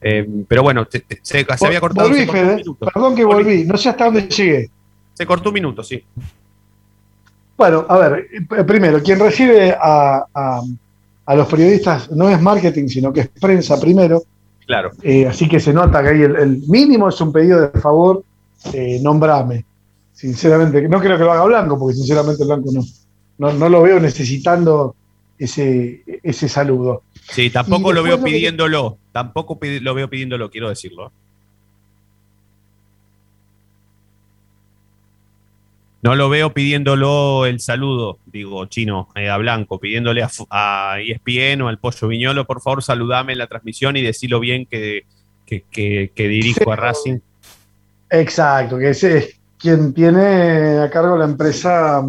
Eh, 0.01 0.25
pero 0.47 0.63
bueno, 0.63 0.85
te- 0.87 1.01
te- 1.01 1.19
se, 1.23 1.45
se 1.45 1.67
había 1.67 1.81
cortado. 1.81 2.09
volví, 2.09 2.21
se 2.21 2.27
cortó 2.27 2.41
un 2.43 2.47
Fede. 2.49 2.57
minuto. 2.59 2.87
Perdón 2.93 3.17
que 3.17 3.25
volví, 3.25 3.65
no 3.65 3.77
sé 3.77 3.89
hasta 3.89 4.05
dónde 4.05 4.23
llegué. 4.29 4.71
Se 5.15 5.27
cortó 5.27 5.49
un 5.51 5.55
minuto, 5.55 5.83
sí. 5.83 6.05
Bueno, 7.57 7.85
a 7.89 7.99
ver, 7.99 8.29
eh, 8.33 8.65
primero, 8.65 9.03
quien 9.03 9.19
recibe 9.19 9.73
a, 9.81 10.25
a- 10.33 10.63
a 11.33 11.37
los 11.37 11.49
periodistas 11.49 12.11
no 12.11 12.29
es 12.29 12.41
marketing, 12.41 12.89
sino 12.89 13.13
que 13.13 13.21
es 13.21 13.29
prensa 13.29 13.81
primero, 13.81 14.23
Claro. 14.67 14.91
eh, 15.03 15.27
así 15.27 15.49
que 15.49 15.59
se 15.61 15.73
nota 15.73 16.03
que 16.03 16.09
ahí 16.11 16.23
el, 16.23 16.37
el 16.37 16.63
mínimo 16.69 17.09
es 17.09 17.21
un 17.21 17.33
pedido 17.33 17.61
de 17.71 17.81
favor, 17.81 18.23
eh, 18.73 19.01
nombrame. 19.03 19.65
Sinceramente, 20.13 20.87
no 20.89 21.01
creo 21.01 21.17
que 21.19 21.25
lo 21.25 21.33
haga 21.33 21.45
Blanco, 21.45 21.79
porque 21.79 21.95
sinceramente 21.97 22.45
Blanco 22.45 22.71
no, 22.73 22.83
no, 23.39 23.53
no 23.55 23.69
lo 23.69 23.83
veo 23.83 23.99
necesitando 23.99 24.95
ese, 25.39 26.03
ese 26.23 26.49
saludo. 26.49 27.03
Sí, 27.31 27.51
tampoco 27.51 27.93
lo 27.93 28.03
veo 28.03 28.19
que- 28.19 28.25
pidiéndolo. 28.31 28.99
Tampoco 29.11 29.59
lo 29.63 29.95
veo 29.95 30.09
pidiéndolo, 30.09 30.51
quiero 30.51 30.69
decirlo. 30.69 31.11
No 36.03 36.17
lo 36.17 36.29
veo 36.29 36.53
pidiéndolo 36.53 37.47
el 37.47 37.61
saludo, 37.61 38.19
digo, 38.27 38.67
chino, 38.67 39.09
eh, 39.15 39.29
a 39.31 39.37
Blanco, 39.37 39.79
pidiéndole 39.79 40.23
a, 40.25 40.31
a 40.51 40.97
ESPN 41.01 41.63
o 41.63 41.69
al 41.69 41.79
Pollo 41.79 42.09
Viñolo, 42.09 42.45
por 42.45 42.61
favor, 42.61 42.83
saludame 42.83 43.33
en 43.33 43.39
la 43.39 43.47
transmisión 43.47 43.97
y 43.97 44.03
decilo 44.03 44.41
bien 44.41 44.67
que, 44.67 45.05
que, 45.47 45.65
que- 45.71 46.11
que 46.13 46.27
dirijo 46.29 46.73
a 46.73 46.77
Racing. 46.77 47.19
Exacto, 48.11 48.79
que 48.79 48.91
ese 48.91 49.19
es 49.19 49.41
quien 49.57 49.95
tiene 49.95 50.79
a 50.79 50.91
cargo 50.91 51.17
la 51.17 51.25
empresa 51.25 52.03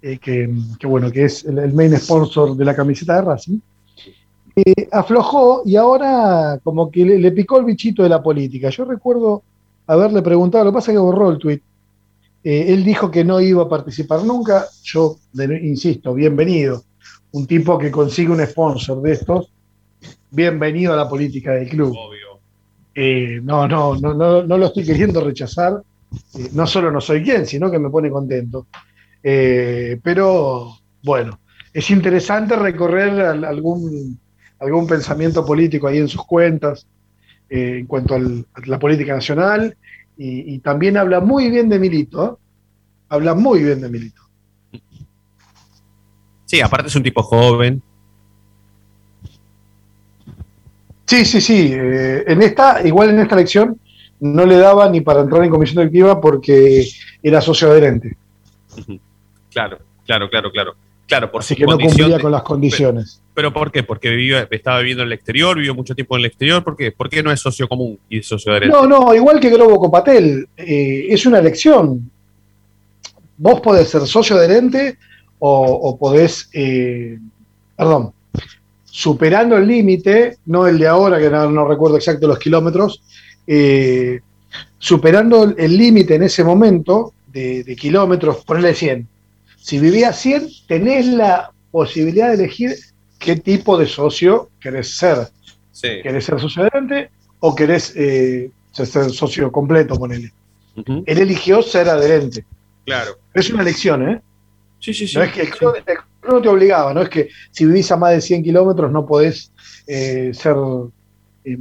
eh, 0.00 0.18
que, 0.18 0.48
que, 0.78 0.86
bueno, 0.86 1.10
que 1.10 1.24
es 1.24 1.44
el, 1.46 1.58
el 1.58 1.72
main 1.72 1.96
sponsor 1.98 2.56
de 2.56 2.64
la 2.64 2.76
camiseta 2.76 3.16
de 3.16 3.22
Racing. 3.22 3.58
eh, 4.54 4.88
aflojó 4.92 5.62
y 5.64 5.74
ahora 5.74 6.60
como 6.62 6.90
que 6.92 7.04
le, 7.04 7.18
le 7.18 7.32
picó 7.32 7.58
el 7.58 7.64
bichito 7.64 8.04
de 8.04 8.08
la 8.08 8.22
política. 8.22 8.70
Yo 8.70 8.84
recuerdo 8.84 9.42
haberle 9.88 10.22
preguntado, 10.22 10.64
lo 10.64 10.70
que 10.70 10.74
pasa 10.76 10.92
es 10.92 10.94
que 10.96 11.00
borró 11.00 11.30
el 11.32 11.38
tuit. 11.38 11.62
Eh, 12.50 12.72
él 12.72 12.82
dijo 12.82 13.10
que 13.10 13.24
no 13.26 13.42
iba 13.42 13.62
a 13.64 13.68
participar 13.68 14.24
nunca. 14.24 14.64
Yo, 14.82 15.16
de- 15.34 15.60
insisto, 15.66 16.14
bienvenido. 16.14 16.82
Un 17.32 17.46
tipo 17.46 17.76
que 17.78 17.90
consigue 17.90 18.30
un 18.32 18.40
sponsor 18.46 19.02
de 19.02 19.12
estos, 19.12 19.52
bienvenido 20.30 20.94
a 20.94 20.96
la 20.96 21.06
política 21.06 21.52
del 21.52 21.68
club. 21.68 21.94
Eh, 22.94 23.38
no, 23.42 23.68
no, 23.68 23.96
no, 23.96 24.14
no, 24.14 24.42
no 24.44 24.56
lo 24.56 24.64
estoy 24.64 24.86
queriendo 24.86 25.20
rechazar. 25.20 25.82
Eh, 26.38 26.48
no 26.52 26.66
solo 26.66 26.90
no 26.90 27.02
soy 27.02 27.22
quien, 27.22 27.44
sino 27.44 27.70
que 27.70 27.78
me 27.78 27.90
pone 27.90 28.08
contento. 28.10 28.66
Eh, 29.22 30.00
pero 30.02 30.72
bueno, 31.02 31.38
es 31.70 31.90
interesante 31.90 32.56
recorrer 32.56 33.10
al- 33.26 33.44
algún, 33.44 34.18
algún 34.58 34.86
pensamiento 34.86 35.44
político 35.44 35.86
ahí 35.86 35.98
en 35.98 36.08
sus 36.08 36.24
cuentas 36.24 36.86
eh, 37.50 37.80
en 37.80 37.86
cuanto 37.86 38.14
a 38.14 38.20
la 38.64 38.78
política 38.78 39.14
nacional 39.14 39.76
y, 40.18 40.54
y 40.54 40.58
también 40.58 40.96
habla 40.98 41.20
muy 41.20 41.48
bien 41.50 41.68
de 41.68 41.78
Milito. 41.78 42.24
¿eh? 42.26 42.36
Habla 43.08 43.34
muy 43.34 43.62
bien 43.62 43.80
de 43.80 43.88
Milito. 43.88 44.20
Sí, 46.44 46.60
aparte 46.60 46.88
es 46.88 46.96
un 46.96 47.02
tipo 47.02 47.22
joven. 47.22 47.82
Sí, 51.06 51.24
sí, 51.24 51.40
sí. 51.40 51.70
eh, 51.72 52.24
en 52.26 52.42
esta, 52.42 52.86
igual 52.86 53.10
en 53.10 53.20
esta 53.20 53.34
elección, 53.34 53.80
no 54.20 54.44
le 54.44 54.56
daba 54.56 54.90
ni 54.90 55.00
para 55.00 55.20
entrar 55.20 55.44
en 55.44 55.50
comisión 55.50 55.76
directiva 55.76 56.20
porque 56.20 56.86
era 57.22 57.40
socio 57.40 57.70
adherente. 57.70 58.16
Claro, 59.50 59.78
claro, 60.04 60.28
claro, 60.28 60.50
claro. 60.50 60.74
Claro, 61.08 61.30
por 61.32 61.40
Así 61.40 61.54
su 61.54 61.58
que 61.60 61.64
no 61.66 61.78
cumplía 61.78 62.16
de- 62.16 62.22
con 62.22 62.30
las 62.30 62.42
condiciones. 62.42 63.20
¿Pero 63.34 63.52
por 63.52 63.72
qué? 63.72 63.82
Porque 63.82 64.10
vivió, 64.10 64.38
estaba 64.50 64.78
viviendo 64.80 65.02
en 65.02 65.08
el 65.08 65.14
exterior, 65.14 65.56
vivió 65.56 65.74
mucho 65.74 65.94
tiempo 65.94 66.14
en 66.16 66.20
el 66.20 66.26
exterior. 66.26 66.62
¿Por 66.62 66.76
qué? 66.76 66.92
¿Por 66.92 67.08
qué 67.08 67.22
no 67.22 67.32
es 67.32 67.40
socio 67.40 67.66
común 67.66 67.98
y 68.10 68.22
socio 68.22 68.52
adherente? 68.52 68.76
No, 68.76 68.86
no, 68.86 69.14
igual 69.14 69.40
que 69.40 69.48
Globo 69.50 69.80
Copatel, 69.80 70.46
eh, 70.56 71.06
es 71.08 71.24
una 71.24 71.38
elección. 71.38 72.10
Vos 73.38 73.60
podés 73.60 73.88
ser 73.88 74.02
socio 74.06 74.36
adherente 74.36 74.98
o, 75.38 75.62
o 75.64 75.96
podés, 75.98 76.50
eh, 76.52 77.18
perdón, 77.76 78.12
superando 78.84 79.56
el 79.56 79.66
límite, 79.66 80.38
no 80.46 80.66
el 80.66 80.78
de 80.78 80.88
ahora, 80.88 81.18
que 81.18 81.30
no, 81.30 81.48
no 81.50 81.66
recuerdo 81.66 81.96
exacto 81.96 82.26
los 82.26 82.38
kilómetros, 82.38 83.02
eh, 83.46 84.20
superando 84.78 85.44
el- 85.44 85.54
el 85.56 85.76
límite 85.76 86.16
en 86.16 86.24
ese 86.24 86.44
momento 86.44 87.14
de, 87.32 87.62
de 87.64 87.76
kilómetros, 87.76 88.44
ponele 88.44 88.74
100. 88.74 89.06
Si 89.68 89.78
vivías 89.78 90.18
100, 90.18 90.48
tenés 90.66 91.04
la 91.08 91.52
posibilidad 91.70 92.28
de 92.28 92.36
elegir 92.42 92.74
qué 93.18 93.36
tipo 93.36 93.76
de 93.76 93.84
socio 93.84 94.48
querés 94.58 94.96
ser. 94.96 95.28
Sí. 95.72 95.88
¿Querés 96.02 96.24
ser 96.24 96.40
socio 96.40 96.62
adherente 96.62 97.10
o 97.40 97.54
querés 97.54 97.92
eh, 97.94 98.50
ser 98.72 99.10
socio 99.10 99.52
completo, 99.52 99.96
ponele? 99.96 100.32
Él 101.04 101.18
eligió 101.18 101.60
ser 101.60 101.86
adherente. 101.86 102.46
Claro. 102.86 103.18
Es 103.34 103.50
una 103.50 103.60
elección, 103.60 104.08
¿eh? 104.08 104.22
Sí, 104.80 104.94
sí, 104.94 105.06
sí. 105.06 105.18
No 105.18 105.24
es 105.24 105.32
que 105.34 105.42
el 105.42 105.50
club, 105.50 105.74
el 105.76 105.82
club 105.84 106.32
no 106.32 106.40
te 106.40 106.48
obligaba, 106.48 106.94
no 106.94 107.02
es 107.02 107.10
que 107.10 107.28
si 107.50 107.66
vivís 107.66 107.92
a 107.92 107.98
más 107.98 108.12
de 108.12 108.22
100 108.22 108.44
kilómetros 108.44 108.90
no 108.90 109.04
podés 109.04 109.52
eh, 109.86 110.30
ser 110.32 110.56
eh, 111.44 111.58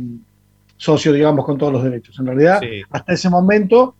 socio, 0.77 1.11
digamos, 1.11 1.45
con 1.45 1.57
todos 1.57 1.73
los 1.73 1.83
derechos. 1.83 2.17
En 2.19 2.27
realidad, 2.27 2.61
Sí. 2.61 2.83
hasta 2.89 3.11
ese 3.11 3.29
momento 3.29 3.95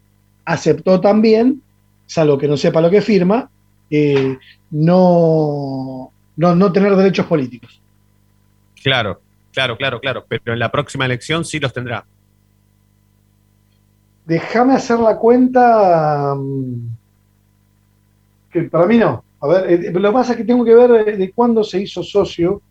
aceptó 0.45 1.01
también, 1.01 1.61
salvo 2.05 2.37
que 2.37 2.47
no 2.47 2.55
sepa 2.55 2.79
lo 2.79 2.89
que 2.89 3.01
firma, 3.01 3.51
eh, 3.89 4.37
no, 4.71 6.11
no, 6.35 6.55
no 6.55 6.71
tener 6.71 6.95
derechos 6.95 7.25
políticos. 7.25 7.81
Claro, 8.83 9.19
claro, 9.53 9.77
claro, 9.77 9.99
claro. 9.99 10.25
Pero 10.27 10.53
en 10.53 10.59
la 10.59 10.71
próxima 10.71 11.05
elección 11.05 11.43
sí 11.45 11.59
los 11.59 11.73
tendrá. 11.73 12.05
Déjame 14.25 14.73
hacer 14.73 14.99
la 14.99 15.17
cuenta. 15.17 16.35
mm, 16.35 16.89
Que 18.51 18.63
para 18.63 18.85
mí 18.85 18.97
no. 18.97 19.23
A 19.39 19.47
ver, 19.47 19.71
eh, 19.71 19.91
lo 19.91 20.09
que 20.09 20.13
pasa 20.13 20.31
es 20.33 20.37
que 20.37 20.43
tengo 20.43 20.65
que 20.65 20.73
ver 20.73 21.09
eh, 21.09 21.17
de 21.17 21.31
cuándo 21.31 21.63
se 21.63 21.79
hizo 21.81 22.01
socio, 22.03 22.61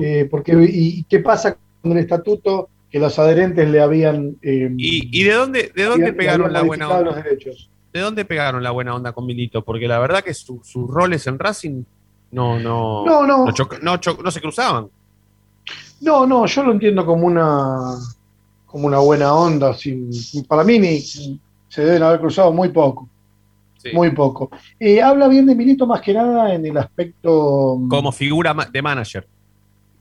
eh, 0.00 0.26
porque 0.30 0.52
y, 0.68 1.04
qué 1.04 1.20
pasa 1.20 1.56
con 1.80 1.92
el 1.92 1.98
estatuto 1.98 2.68
que 2.90 2.98
los 2.98 3.18
adherentes 3.18 3.68
le 3.70 3.80
habían. 3.80 4.36
eh, 4.42 4.70
¿Y, 4.76 5.20
y 5.20 5.24
de 5.24 5.32
dónde, 5.32 5.72
de 5.74 5.84
dónde 5.84 6.12
pegaron 6.12 6.52
la 6.52 6.62
buena 6.62 6.88
modificado 6.88 7.10
onda? 7.10 7.16
los 7.16 7.24
derechos. 7.24 7.70
¿De 7.92 8.00
dónde 8.00 8.24
pegaron 8.24 8.62
la 8.62 8.70
buena 8.70 8.94
onda 8.94 9.12
con 9.12 9.26
Milito? 9.26 9.62
Porque 9.62 9.86
la 9.86 9.98
verdad 9.98 10.22
que 10.22 10.32
su- 10.34 10.60
sus 10.64 10.88
roles 10.88 11.26
en 11.26 11.38
Racing 11.38 11.84
no, 12.30 12.58
no, 12.58 13.04
No, 13.04 13.26
no. 13.26 13.46
choca- 13.52 13.78
no, 13.82 13.98
cho- 13.98 14.18
no 14.22 14.30
se 14.30 14.40
cruzaban. 14.40 14.88
No, 16.00 16.26
no, 16.26 16.46
yo 16.46 16.62
lo 16.64 16.72
entiendo 16.72 17.04
como 17.06 17.26
una 17.26 17.96
como 18.66 18.86
una 18.86 18.98
buena 19.00 19.34
onda. 19.34 19.74
sin- 19.74 20.10
para 20.48 20.64
mí 20.64 20.78
ni, 20.78 20.98
se 21.00 21.84
deben 21.84 22.02
haber 22.02 22.20
cruzado 22.20 22.52
muy 22.52 22.70
poco. 22.70 23.08
Muy 23.92 24.10
poco. 24.12 24.48
Eh, 24.78 25.02
habla 25.02 25.26
bien 25.28 25.44
de 25.44 25.54
Milito 25.56 25.86
más 25.88 26.00
que 26.00 26.14
nada 26.14 26.54
en 26.54 26.64
el 26.64 26.78
aspecto 26.78 27.76
mm, 27.80 27.88
Como 27.88 28.12
figura 28.12 28.54
de 28.72 28.80
manager. 28.80 29.26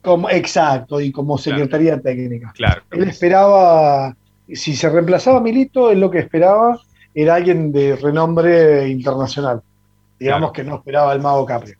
como 0.04 0.30
exacto 0.30 1.02
y 1.02 1.12
como 1.12 1.38
secretaría 1.38 2.00
técnica. 2.00 2.54
Claro. 2.56 2.84
Él 2.92 3.04
esperaba, 3.10 4.16
si 4.54 4.76
se 4.76 4.88
reemplazaba 4.89 5.38
a 5.39 5.42
Milito, 5.42 5.92
él 5.92 6.00
lo 6.00 6.10
que 6.12 6.20
esperaba 6.20 6.80
era 7.14 7.36
alguien 7.36 7.72
de 7.72 7.95
renombre 7.95 8.88
internacional. 8.88 9.62
Digamos 10.20 10.51
que 10.51 10.64
no 10.64 10.76
esperaba 10.76 11.14
el 11.14 11.22
mago 11.22 11.45
Capri. 11.45 11.74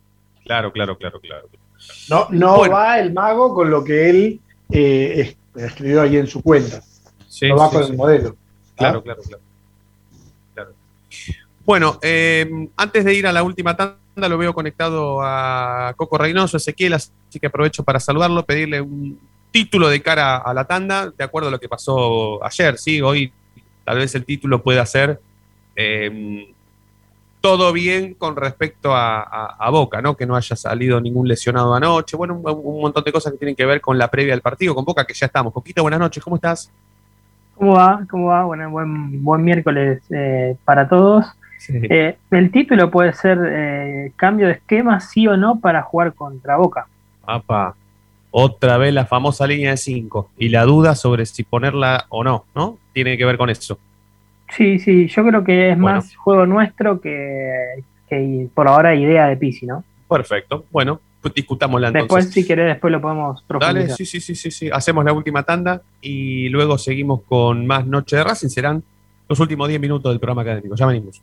Claro, 0.44 0.72
claro, 0.72 0.96
claro, 0.98 1.20
claro. 1.20 1.48
No, 2.10 2.26
no 2.30 2.56
Bueno. 2.58 2.74
va 2.74 2.98
el 2.98 3.12
mago 3.12 3.54
con 3.54 3.70
lo 3.70 3.82
que 3.84 4.10
él 4.10 4.40
eh, 4.70 5.36
es- 5.54 5.64
escribió 5.64 6.02
ahí 6.02 6.16
en 6.16 6.26
su 6.26 6.42
cuenta. 6.42 6.80
Sí, 7.28 7.48
no 7.48 7.56
va 7.56 7.68
sí, 7.68 7.74
con 7.76 7.84
sí. 7.84 7.90
el 7.92 7.96
modelo. 7.96 8.36
Claro, 8.76 8.98
¿Ah? 8.98 9.02
claro, 9.02 9.22
claro. 9.22 9.42
Claro. 10.54 10.72
Bueno, 11.64 11.98
eh, 12.02 12.68
antes 12.76 13.04
de 13.04 13.14
ir 13.14 13.26
a 13.26 13.32
la 13.32 13.42
última 13.42 13.76
tanda, 13.76 13.96
lo 14.28 14.38
veo 14.38 14.52
conectado 14.52 15.20
a 15.22 15.94
Coco 15.96 16.18
Reynoso, 16.18 16.56
Ezequiel, 16.56 16.94
así 16.94 17.10
que 17.40 17.46
aprovecho 17.46 17.82
para 17.84 18.00
saludarlo, 18.00 18.44
pedirle 18.44 18.80
un 18.80 19.18
título 19.50 19.88
de 19.88 20.02
cara 20.02 20.38
a 20.38 20.52
la 20.54 20.64
tanda, 20.64 21.10
de 21.10 21.24
acuerdo 21.24 21.48
a 21.48 21.52
lo 21.52 21.60
que 21.60 21.68
pasó 21.68 22.42
ayer, 22.44 22.78
¿sí? 22.78 23.00
Hoy 23.00 23.32
tal 23.84 23.98
vez 23.98 24.14
el 24.14 24.24
título 24.24 24.62
pueda 24.62 24.84
ser 24.86 25.20
eh, 25.76 26.52
todo 27.40 27.72
bien 27.72 28.14
con 28.14 28.36
respecto 28.36 28.94
a, 28.94 29.20
a- 29.20 29.56
a 29.58 29.70
Boca, 29.70 30.00
¿no? 30.00 30.16
Que 30.16 30.26
no 30.26 30.36
haya 30.36 30.54
salido 30.54 31.00
ningún 31.00 31.26
lesionado 31.26 31.74
anoche, 31.74 32.16
bueno, 32.16 32.34
un, 32.36 32.48
un 32.64 32.80
montón 32.80 33.02
de 33.04 33.12
cosas 33.12 33.32
que 33.32 33.38
tienen 33.38 33.56
que 33.56 33.66
ver 33.66 33.80
con 33.80 33.98
la 33.98 34.08
previa 34.08 34.32
del 34.32 34.42
partido, 34.42 34.74
con 34.74 34.84
Boca, 34.84 35.04
que 35.04 35.14
ya 35.14 35.26
estamos. 35.26 35.52
Coquito, 35.52 35.82
buenas 35.82 35.98
noches, 36.00 36.22
¿cómo 36.22 36.36
estás? 36.36 36.70
¿Cómo 37.56 37.74
va? 37.74 38.00
¿Cómo 38.10 38.26
va? 38.28 38.44
Bueno, 38.44 38.70
buen, 38.70 39.22
buen 39.24 39.44
miércoles 39.44 40.02
eh, 40.10 40.56
para 40.64 40.88
todos. 40.88 41.26
Eh, 41.68 42.16
el 42.32 42.50
título 42.50 42.90
puede 42.90 43.12
ser 43.12 43.38
eh, 43.48 44.12
cambio 44.16 44.46
de 44.46 44.54
esquema, 44.54 44.98
sí 45.00 45.26
o 45.28 45.36
no, 45.36 45.60
para 45.60 45.82
jugar 45.82 46.12
contra 46.14 46.56
Boca. 46.56 46.86
Apa, 47.24 47.74
otra 48.32 48.78
vez 48.78 48.92
la 48.92 49.06
famosa 49.06 49.46
línea 49.46 49.70
de 49.70 49.76
5 49.76 50.30
y 50.38 50.48
la 50.48 50.64
duda 50.64 50.96
sobre 50.96 51.24
si 51.26 51.44
ponerla 51.44 52.06
o 52.08 52.24
no, 52.24 52.46
¿no? 52.54 52.78
Tiene 52.92 53.16
que 53.16 53.24
ver 53.24 53.36
con 53.36 53.48
eso. 53.50 53.78
Sí, 54.56 54.78
sí, 54.80 55.06
yo 55.06 55.24
creo 55.24 55.44
que 55.44 55.70
es 55.70 55.78
Bueno. 55.78 55.96
más 55.98 56.16
juego 56.16 56.46
nuestro 56.46 57.00
que, 57.00 57.52
que 58.08 58.48
por 58.54 58.66
ahora 58.68 58.94
idea 58.94 59.26
de 59.28 59.36
Pisi, 59.36 59.66
¿no? 59.66 59.84
Perfecto. 60.08 60.64
Bueno, 60.70 61.00
pues 61.20 61.34
discutámosla 61.34 61.88
entonces. 61.88 62.08
Después, 62.08 62.34
si 62.34 62.46
querés, 62.46 62.66
después 62.66 62.90
lo 62.90 63.00
podemos 63.00 63.42
profundizar. 63.44 63.74
Dale, 63.82 63.94
sí, 63.94 64.04
sí, 64.04 64.20
sí, 64.20 64.34
sí, 64.34 64.50
sí. 64.50 64.68
Hacemos 64.72 65.04
la 65.04 65.12
última 65.12 65.42
tanda 65.44 65.80
y 66.00 66.48
luego 66.48 66.76
seguimos 66.78 67.22
con 67.22 67.66
más 67.66 67.86
Noche 67.86 68.16
de 68.16 68.24
Racing. 68.24 68.48
Serán 68.48 68.82
los 69.28 69.38
últimos 69.40 69.68
10 69.68 69.80
minutos 69.80 70.12
del 70.12 70.18
programa 70.20 70.42
académico. 70.42 70.74
Ya 70.74 70.86
venimos. 70.86 71.22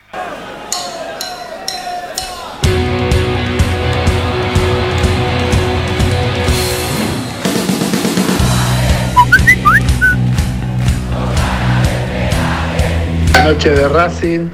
Noche 13.44 13.72
de 13.72 13.88
Racing, 13.88 14.50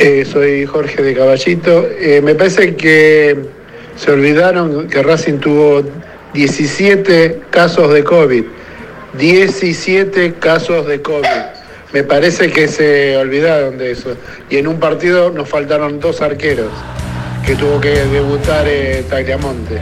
eh, 0.00 0.24
soy 0.24 0.66
Jorge 0.66 1.00
de 1.02 1.14
Caballito. 1.14 1.86
Eh, 1.98 2.20
me 2.22 2.34
parece 2.34 2.74
que 2.74 3.36
se 3.94 4.10
olvidaron 4.10 4.88
que 4.88 5.02
Racing 5.02 5.38
tuvo 5.38 5.82
17 6.34 7.42
casos 7.50 7.92
de 7.94 8.02
COVID. 8.02 8.44
17 9.16 10.34
casos 10.34 10.86
de 10.86 11.00
COVID. 11.02 11.26
Me 11.92 12.02
parece 12.02 12.50
que 12.50 12.66
se 12.68 13.16
olvidaron 13.16 13.78
de 13.78 13.92
eso. 13.92 14.16
Y 14.50 14.56
en 14.56 14.66
un 14.66 14.80
partido 14.80 15.30
nos 15.30 15.48
faltaron 15.48 16.00
dos 16.00 16.20
arqueros, 16.20 16.72
que 17.46 17.54
tuvo 17.54 17.80
que 17.80 17.90
debutar 17.90 18.66
eh, 18.68 19.04
Tagliamonte. 19.08 19.80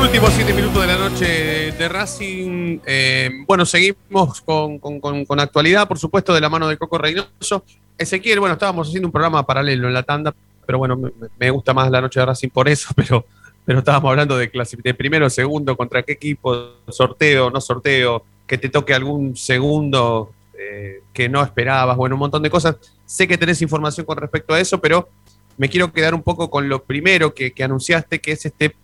Últimos 0.00 0.32
siete 0.32 0.52
minutos 0.54 0.80
de 0.80 0.86
la 0.86 0.96
noche 0.96 1.26
de 1.72 1.88
Racing. 1.88 2.78
Eh, 2.86 3.30
bueno, 3.46 3.66
seguimos 3.66 4.40
con, 4.40 5.40
actualidad, 5.40 5.86
por 5.88 5.98
supuesto, 5.98 6.32
de 6.32 6.40
la 6.40 6.48
mano 6.48 6.68
de 6.68 6.76
Coco 6.76 6.98
Reynoso. 6.98 7.64
Ezequiel, 7.96 8.40
bueno, 8.40 8.54
estábamos 8.54 8.88
haciendo 8.88 9.08
un 9.08 9.12
programa 9.12 9.44
paralelo 9.44 9.88
en 9.88 9.94
la 9.94 10.02
tanda, 10.02 10.34
pero 10.64 10.78
bueno, 10.78 10.98
me, 11.38 11.50
gusta 11.50 11.74
más 11.74 11.90
la 11.90 12.00
noche 12.00 12.20
de 12.20 12.26
Racing 12.26 12.48
por 12.48 12.68
eso, 12.68 12.90
pero, 12.96 13.26
pero 13.64 13.80
estábamos 13.80 14.10
hablando 14.10 14.38
de, 14.38 14.50
clasi- 14.50 14.80
de 14.82 14.94
primero, 14.94 15.28
segundo, 15.28 15.76
contra 15.76 16.02
qué 16.02 16.12
equipo, 16.12 16.74
sorteo, 16.88 17.50
no 17.50 17.60
sorteo, 17.60 18.24
que 18.46 18.56
te 18.56 18.68
toque 18.68 18.94
algún 18.94 19.36
segundo 19.36 20.32
eh, 20.58 21.02
que 21.12 21.28
no 21.28 21.42
esperabas, 21.42 21.96
bueno, 21.96 22.14
un 22.14 22.20
montón 22.20 22.42
de 22.42 22.50
cosas. 22.50 22.76
Sé 23.04 23.26
que 23.28 23.36
tenés 23.36 23.60
información 23.62 24.06
con 24.06 24.16
respecto 24.16 24.54
a 24.54 24.60
eso, 24.60 24.80
pero 24.80 25.08
me 25.56 25.68
quiero 25.68 25.92
quedar 25.92 26.14
un 26.14 26.22
poco 26.22 26.48
con 26.48 26.68
lo 26.68 26.82
primero 26.84 27.34
que 27.34 27.52
anunciaste, 27.62 28.20
que 28.20 28.32
es 28.32 28.46
este 28.46 28.74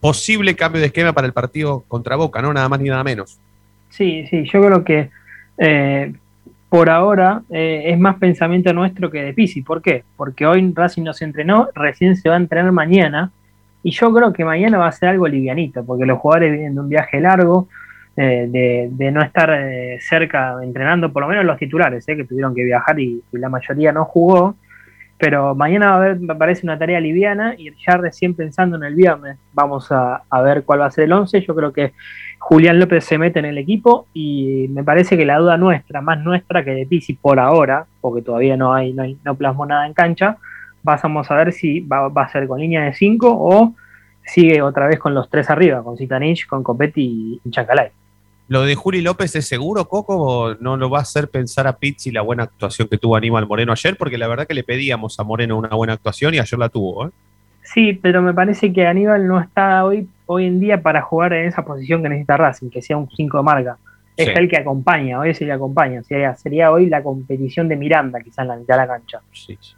posible 0.00 0.54
cambio 0.56 0.80
de 0.80 0.86
esquema 0.86 1.12
para 1.12 1.26
el 1.26 1.32
partido 1.32 1.84
contra 1.88 2.16
Boca, 2.16 2.40
¿no? 2.42 2.52
Nada 2.52 2.68
más 2.68 2.80
ni 2.80 2.88
nada 2.88 3.04
menos. 3.04 3.38
Sí, 3.90 4.26
sí, 4.28 4.44
yo 4.44 4.62
creo 4.62 4.84
que 4.84 5.10
eh, 5.58 6.12
por 6.68 6.90
ahora 6.90 7.42
eh, 7.50 7.84
es 7.86 7.98
más 7.98 8.16
pensamiento 8.16 8.72
nuestro 8.72 9.10
que 9.10 9.22
de 9.22 9.32
Pisi. 9.32 9.62
¿Por 9.62 9.82
qué? 9.82 10.04
Porque 10.16 10.46
hoy 10.46 10.72
Racing 10.74 11.02
no 11.02 11.14
se 11.14 11.24
entrenó, 11.24 11.68
recién 11.74 12.16
se 12.16 12.28
va 12.28 12.36
a 12.36 12.38
entrenar 12.38 12.72
mañana. 12.72 13.30
Y 13.82 13.92
yo 13.92 14.12
creo 14.12 14.32
que 14.32 14.44
mañana 14.44 14.78
va 14.78 14.88
a 14.88 14.92
ser 14.92 15.10
algo 15.10 15.26
livianito, 15.26 15.84
porque 15.84 16.04
los 16.04 16.18
jugadores 16.18 16.52
vienen 16.52 16.74
de 16.74 16.80
un 16.80 16.88
viaje 16.88 17.20
largo, 17.20 17.68
eh, 18.16 18.88
de, 18.90 19.12
no 19.12 19.22
estar 19.22 19.50
eh, 19.50 19.98
cerca 20.00 20.56
entrenando, 20.62 21.12
por 21.12 21.22
lo 21.22 21.28
menos 21.28 21.44
los 21.44 21.56
titulares, 21.56 22.06
eh, 22.08 22.16
que 22.16 22.24
tuvieron 22.24 22.52
que 22.52 22.64
viajar 22.64 22.98
y 22.98 23.22
la 23.32 23.48
mayoría 23.48 23.92
no 23.92 24.04
jugó. 24.04 24.56
Pero 25.18 25.54
mañana 25.54 25.86
va 25.86 25.92
a 25.92 25.96
haber, 25.96 26.20
me 26.20 26.34
parece 26.34 26.64
una 26.64 26.78
tarea 26.78 27.00
liviana 27.00 27.54
y 27.58 27.72
ya 27.84 27.96
recién 27.96 28.34
pensando 28.34 28.76
en 28.76 28.84
el 28.84 28.94
viernes 28.94 29.36
vamos 29.52 29.90
a, 29.90 30.22
a 30.30 30.42
ver 30.42 30.62
cuál 30.62 30.80
va 30.80 30.86
a 30.86 30.90
ser 30.90 31.04
el 31.04 31.12
11. 31.12 31.40
Yo 31.40 31.54
creo 31.54 31.72
que 31.72 31.92
Julián 32.38 32.78
López 32.78 33.04
se 33.04 33.18
mete 33.18 33.40
en 33.40 33.44
el 33.44 33.58
equipo 33.58 34.06
y 34.14 34.66
me 34.70 34.84
parece 34.84 35.16
que 35.16 35.26
la 35.26 35.38
duda 35.38 35.56
nuestra, 35.56 36.00
más 36.00 36.20
nuestra 36.20 36.64
que 36.64 36.70
de 36.70 36.86
Pisi 36.86 37.14
por 37.14 37.40
ahora, 37.40 37.86
porque 38.00 38.22
todavía 38.22 38.56
no 38.56 38.72
hay, 38.72 38.92
no, 38.92 39.04
no 39.24 39.34
plasmó 39.34 39.66
nada 39.66 39.86
en 39.86 39.92
cancha, 39.92 40.38
vamos 40.82 41.30
a 41.30 41.34
ver 41.34 41.52
si 41.52 41.80
va, 41.80 42.08
va 42.08 42.22
a 42.22 42.28
ser 42.28 42.46
con 42.46 42.60
línea 42.60 42.84
de 42.84 42.94
5 42.94 43.28
o 43.28 43.74
sigue 44.24 44.62
otra 44.62 44.86
vez 44.86 44.98
con 44.98 45.14
los 45.14 45.28
tres 45.28 45.50
arriba, 45.50 45.82
con 45.82 45.96
Zitanich, 45.96 46.46
con 46.46 46.62
Copetti 46.62 47.40
y 47.44 47.50
Chancalay. 47.50 47.90
¿Lo 48.48 48.62
de 48.62 48.74
Juli 48.74 49.02
López 49.02 49.36
es 49.36 49.46
seguro, 49.46 49.86
Coco, 49.88 50.16
o 50.16 50.54
no 50.54 50.76
lo 50.78 50.88
va 50.88 51.00
a 51.00 51.02
hacer 51.02 51.28
pensar 51.28 51.66
a 51.66 51.74
Pizzi 51.76 52.10
la 52.10 52.22
buena 52.22 52.44
actuación 52.44 52.88
que 52.88 52.96
tuvo 52.96 53.14
Aníbal 53.16 53.46
Moreno 53.46 53.72
ayer? 53.72 53.96
Porque 53.96 54.16
la 54.16 54.26
verdad 54.26 54.46
que 54.46 54.54
le 54.54 54.64
pedíamos 54.64 55.20
a 55.20 55.24
Moreno 55.24 55.58
una 55.58 55.68
buena 55.68 55.92
actuación 55.92 56.32
y 56.34 56.38
ayer 56.38 56.58
la 56.58 56.68
tuvo, 56.70 57.06
¿eh? 57.06 57.10
Sí, 57.62 57.92
pero 57.92 58.22
me 58.22 58.32
parece 58.32 58.72
que 58.72 58.86
Aníbal 58.86 59.26
no 59.26 59.38
está 59.38 59.84
hoy, 59.84 60.08
hoy 60.24 60.46
en 60.46 60.58
día 60.60 60.80
para 60.80 61.02
jugar 61.02 61.34
en 61.34 61.46
esa 61.46 61.62
posición 61.62 62.02
que 62.02 62.08
necesita 62.08 62.38
Racing, 62.38 62.70
que 62.70 62.80
sea 62.80 62.96
un 62.96 63.10
5 63.10 63.36
de 63.36 63.42
marca. 63.42 63.76
Es 64.16 64.26
Sí. 64.26 64.32
el 64.34 64.48
que 64.48 64.56
acompaña, 64.56 65.20
hoy 65.20 65.30
es 65.30 65.40
el 65.42 65.48
que 65.48 65.52
acompaña. 65.52 66.02
Sería, 66.02 66.34
sería 66.34 66.72
hoy 66.72 66.86
la 66.86 67.02
competición 67.02 67.68
de 67.68 67.76
Miranda, 67.76 68.18
quizás 68.20 68.38
en 68.38 68.48
la 68.48 68.56
mitad 68.56 68.74
de 68.76 68.80
la 68.80 68.86
cancha. 68.88 69.20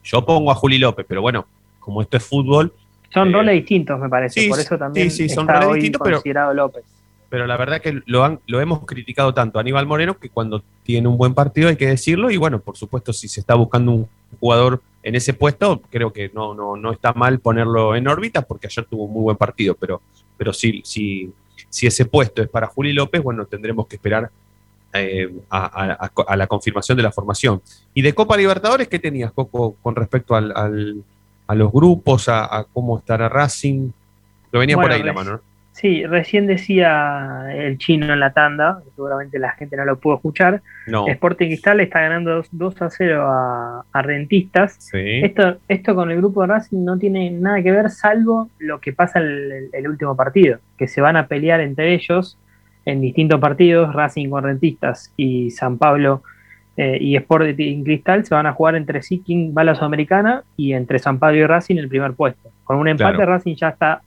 Yo 0.05 0.25
pongo 0.25 0.53
a 0.53 0.55
Juli 0.55 0.79
López, 0.79 1.05
pero 1.09 1.21
bueno, 1.21 1.45
como 1.81 2.01
esto 2.03 2.17
es 2.19 2.25
fútbol, 2.25 2.73
Son 3.13 3.33
roles 3.33 3.55
distintos, 3.57 3.99
me 3.99 4.09
parece. 4.09 4.41
sí, 4.43 4.49
por 4.49 4.61
eso 4.61 4.79
también 4.79 5.11
sí, 5.11 5.29
sí, 5.29 5.35
son 5.35 5.43
está 5.49 5.55
roles 5.55 5.69
hoy 5.69 5.75
distintos, 5.81 6.01
pero- 6.05 6.17
considerado 6.19 6.55
López. 6.55 6.85
Pero 7.31 7.47
la 7.47 7.57
verdad 7.57 7.81
que 7.81 8.03
lo, 8.07 8.25
han, 8.25 8.41
lo 8.47 8.61
hemos 8.61 8.85
criticado 8.85 9.33
tanto 9.33 9.59
a 9.59 9.63
Aníbal 9.63 9.87
Moreno 9.87 10.19
que 10.19 10.29
cuando 10.29 10.63
tiene 10.83 11.09
un 11.09 11.17
buen 11.17 11.33
partido 11.33 11.69
hay 11.69 11.77
que 11.77 11.87
decirlo 11.87 12.31
y 12.31 12.37
bueno, 12.37 12.59
por 12.61 12.77
supuesto 12.77 13.13
si 13.13 13.29
se 13.29 13.41
está 13.41 13.55
buscando 13.55 13.93
un 13.93 14.09
jugador 14.41 14.83
en 15.03 15.15
ese 15.15 15.33
puesto, 15.33 15.81
creo 15.91 16.13
que 16.13 16.31
no, 16.35 16.53
no, 16.55 16.77
no 16.77 16.93
está 16.93 17.13
mal 17.15 17.39
ponerlo 17.39 17.97
en 17.97 18.07
órbita 18.09 18.43
porque 18.43 18.67
ayer 18.67 18.85
tuvo 18.85 19.05
un 19.05 19.13
muy 19.13 19.23
buen 19.23 19.37
partido, 19.37 19.75
pero, 19.75 20.03
pero 20.37 20.53
si, 20.53 20.83
si, 20.85 21.33
si 21.71 21.87
ese 21.87 22.05
puesto 22.05 22.43
es 22.43 22.49
para 22.49 22.67
Juli 22.67 22.93
López, 22.93 23.23
bueno, 23.23 23.47
tendremos 23.47 23.87
que 23.87 23.97
esperar 23.97 24.29
eh, 24.93 25.33
a, 25.49 26.09
a- 26.27 26.37
la 26.37 26.47
confirmación 26.49 26.97
de 26.97 27.05
la 27.05 27.13
formación. 27.13 27.63
Y 27.95 28.03
de 28.03 28.13
Copa 28.13 28.37
Libertadores, 28.37 28.89
¿qué 28.89 28.99
tenías, 28.99 29.31
Coco, 29.33 29.77
con 29.81 29.95
respecto 29.95 30.35
al, 30.35 30.53
al- 30.55 31.05
a 31.47 31.55
los 31.55 31.71
grupos, 31.73 32.29
a, 32.29 32.45
a 32.59 32.65
cómo 32.65 32.99
estará 32.99 33.29
Racing? 33.29 33.91
Lo 34.51 34.59
venía 34.61 34.75
Bueno, 34.77 34.89
por 34.89 34.97
ahí 34.97 35.03
la 35.05 35.13
mano. 35.13 35.31
¿no? 35.35 35.41
Sí, 35.81 36.05
recién 36.05 36.47
decía 36.47 37.47
el 37.55 37.79
chino 37.79 38.13
en 38.13 38.21
la 38.21 38.33
tanda, 38.33 38.83
seguramente 38.95 39.39
la 39.39 39.53
gente 39.53 39.77
no 39.77 39.85
lo 39.87 39.99
pudo 39.99 40.17
escuchar. 40.17 40.61
No. 40.87 41.07
Sporting 41.09 41.47
Cristal 41.47 41.81
está 41.81 42.01
ganando 42.01 42.33
2, 42.35 42.49
2 42.53 42.83
a 42.83 42.91
0 42.91 43.23
a, 43.27 43.85
a 43.91 44.03
Rentistas. 44.03 44.75
Sí. 44.79 45.21
Esto, 45.23 45.57
esto 45.69 45.95
con 45.95 46.11
el 46.11 46.19
grupo 46.19 46.43
de 46.43 46.49
Racing 46.49 46.85
no 46.85 46.99
tiene 46.99 47.31
nada 47.31 47.63
que 47.63 47.71
ver, 47.73 47.89
salvo 47.91 48.51
lo 48.59 48.81
que 48.81 48.93
pasa 48.93 49.21
el, 49.21 49.51
el- 49.53 49.71
el 49.73 49.89
último 49.89 50.15
partido, 50.17 50.59
que 50.77 50.87
se 50.87 51.01
van 51.01 51.17
a 51.17 51.27
pelear 51.29 51.61
entre 51.61 51.95
ellos 51.95 52.37
en 52.85 53.01
distintos 53.01 53.41
partidos, 53.41 53.95
Racing 53.95 54.29
con 54.29 54.45
Rentistas 54.45 55.13
y 55.17 55.51
San 55.51 55.79
Pablo 55.79 56.23
eh, 56.77 56.99
y 57.01 57.17
Sporting 57.17 57.85
Cristal 57.85 58.25
se 58.25 58.35
van 58.35 58.47
a 58.47 58.53
jugar 58.53 58.75
entre 58.75 59.03
sí 59.03 59.23
quién 59.25 59.55
va 59.57 59.63
a 59.63 59.65
la 59.65 59.75
Sudamericana 59.75 60.45
y 60.57 60.73
entre 60.73 60.99
San 60.99 61.19
Pablo 61.19 61.39
y 61.39 61.47
Racing 61.47 61.77
el 61.77 61.89
primer 61.89 62.13
puesto. 62.13 62.51
Con 62.65 62.77
un 62.79 62.89
empate 62.89 63.17
Claro. 63.17 63.33
Racing 63.33 63.55
ya 63.55 63.69
está 63.71 64.01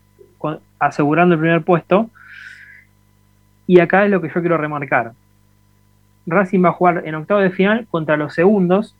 asegurando 0.79 1.35
el 1.35 1.41
primer 1.41 1.61
puesto. 1.61 2.09
Y 3.67 3.79
acá 3.79 4.05
es 4.05 4.11
lo 4.11 4.21
que 4.21 4.27
yo 4.27 4.41
quiero 4.41 4.57
remarcar. 4.57 5.13
Racing 6.25 6.63
va 6.63 6.69
a 6.69 6.73
jugar 6.73 7.03
en 7.05 7.15
octavo 7.15 7.39
de 7.41 7.49
final 7.51 7.87
contra 7.89 8.17
los 8.17 8.33
segundos. 8.33 8.95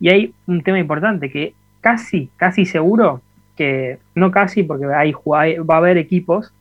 Y 0.00 0.10
hay 0.10 0.34
un 0.46 0.62
tema 0.62 0.78
importante 0.78 1.30
que 1.30 1.54
casi, 1.80 2.28
casi 2.36 2.66
seguro 2.66 3.20
que, 3.56 3.98
no 4.14 4.30
casi 4.30 4.62
porque 4.62 4.86
hay, 4.86 5.12
va 5.12 5.74
a 5.74 5.78
haber 5.78 5.96
equipos, 5.96 6.52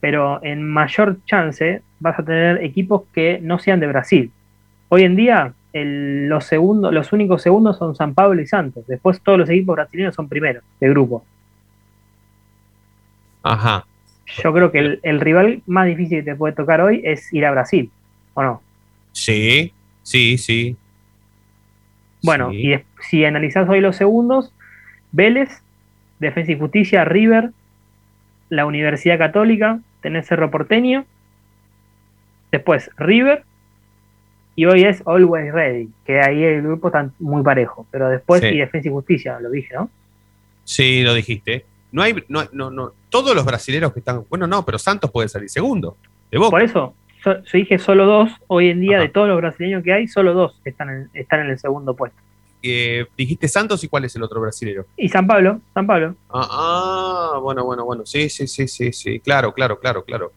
pero 0.00 0.42
en 0.42 0.66
mayor 0.66 1.18
chance 1.26 1.82
vas 2.00 2.18
a 2.18 2.24
tener 2.24 2.62
equipos 2.64 3.02
que 3.12 3.40
no 3.42 3.58
sean 3.58 3.80
de 3.80 3.86
Brasil. 3.88 4.30
Hoy 4.88 5.02
en 5.02 5.16
día 5.16 5.52
el- 5.72 6.28
los, 6.28 6.44
segundos, 6.44 6.94
los 6.94 7.12
únicos 7.12 7.42
segundos 7.42 7.76
son 7.76 7.94
San 7.94 8.14
Pablo 8.14 8.40
y 8.40 8.46
Santos. 8.46 8.86
Después 8.86 9.20
todos 9.20 9.38
los 9.38 9.50
equipos 9.50 9.76
brasileños 9.76 10.14
son 10.14 10.28
primeros 10.28 10.62
de 10.80 10.88
grupo. 10.88 11.24
Ajá. 13.42 13.86
Yo 14.42 14.52
creo 14.52 14.70
que 14.70 14.78
el, 14.78 15.00
el 15.02 15.20
rival 15.20 15.62
más 15.66 15.86
difícil 15.86 16.18
que 16.18 16.32
te 16.32 16.36
puede 16.36 16.54
tocar 16.54 16.80
hoy 16.80 17.00
es 17.04 17.32
ir 17.32 17.46
a 17.46 17.50
Brasil, 17.50 17.90
¿o 18.34 18.42
no? 18.42 18.62
Sí, 19.12 19.72
sí, 20.02 20.36
sí. 20.38 20.76
Bueno, 22.22 22.50
Sí. 22.50 22.72
y 22.74 22.80
si 23.08 23.24
analizás 23.24 23.68
hoy 23.68 23.80
los 23.80 23.96
segundos, 23.96 24.52
Vélez, 25.12 25.62
Defensa 26.18 26.52
y 26.52 26.58
Justicia, 26.58 27.04
River, 27.04 27.50
la 28.50 28.66
Universidad 28.66 29.18
Católica, 29.18 29.80
tenés 30.02 30.26
Cerro 30.26 30.50
Porteño, 30.50 31.06
después 32.50 32.90
River, 32.96 33.44
y 34.56 34.64
hoy 34.66 34.84
es 34.84 35.02
Always 35.06 35.52
Ready, 35.52 35.88
que 36.04 36.20
ahí 36.20 36.42
el 36.42 36.62
grupo 36.62 36.88
está 36.88 37.08
muy 37.20 37.42
parejo, 37.42 37.86
pero 37.90 38.08
después 38.08 38.40
Sí. 38.40 38.48
y 38.48 38.58
Defensa 38.58 38.88
y 38.88 38.90
Justicia, 38.90 39.38
lo 39.40 39.50
dije, 39.50 39.74
¿no? 39.74 39.88
Sí, 40.64 41.02
lo 41.02 41.14
dijiste. 41.14 41.64
No 41.92 42.02
hay, 42.02 42.14
no, 42.28 42.42
no, 42.52 42.70
no. 42.70 42.92
Todos 43.10 43.34
los 43.34 43.44
brasileros 43.44 43.92
que 43.92 44.00
están. 44.00 44.24
Bueno, 44.28 44.46
no, 44.46 44.64
pero 44.64 44.78
Santos 44.78 45.10
puede 45.10 45.28
salir 45.28 45.48
segundo. 45.48 45.96
De 46.30 46.38
Boca. 46.38 46.50
Por 46.50 46.62
eso, 46.62 46.94
yo, 47.24 47.42
yo 47.42 47.50
dije 47.52 47.78
solo 47.78 48.06
dos, 48.06 48.30
hoy 48.46 48.68
en 48.68 48.80
día 48.80 48.98
de 48.98 49.08
todos 49.08 49.28
los 49.28 49.36
brasileños 49.38 49.82
que 49.82 49.92
hay, 49.92 50.08
solo 50.08 50.34
dos 50.34 50.60
están 50.64 50.90
en, 50.90 51.10
están 51.14 51.40
en 51.40 51.50
el 51.50 51.58
segundo 51.58 51.94
puesto. 51.94 52.18
Eh, 52.62 53.06
dijiste 53.16 53.46
Santos 53.46 53.82
y 53.84 53.88
cuál 53.88 54.04
es 54.04 54.16
el 54.16 54.22
otro 54.22 54.40
brasilero. 54.40 54.84
Y 54.96 55.08
San 55.08 55.26
Pablo, 55.26 55.60
San 55.74 55.86
Pablo. 55.86 56.16
Ah, 56.28 56.48
ah, 56.50 57.38
bueno, 57.40 57.64
bueno, 57.64 57.84
bueno. 57.84 58.04
Sí, 58.04 58.28
sí, 58.28 58.46
sí, 58.46 58.66
sí, 58.66 58.92
sí. 58.92 59.20
Claro, 59.20 59.54
claro, 59.54 59.78
claro, 59.78 60.04
claro. 60.04 60.32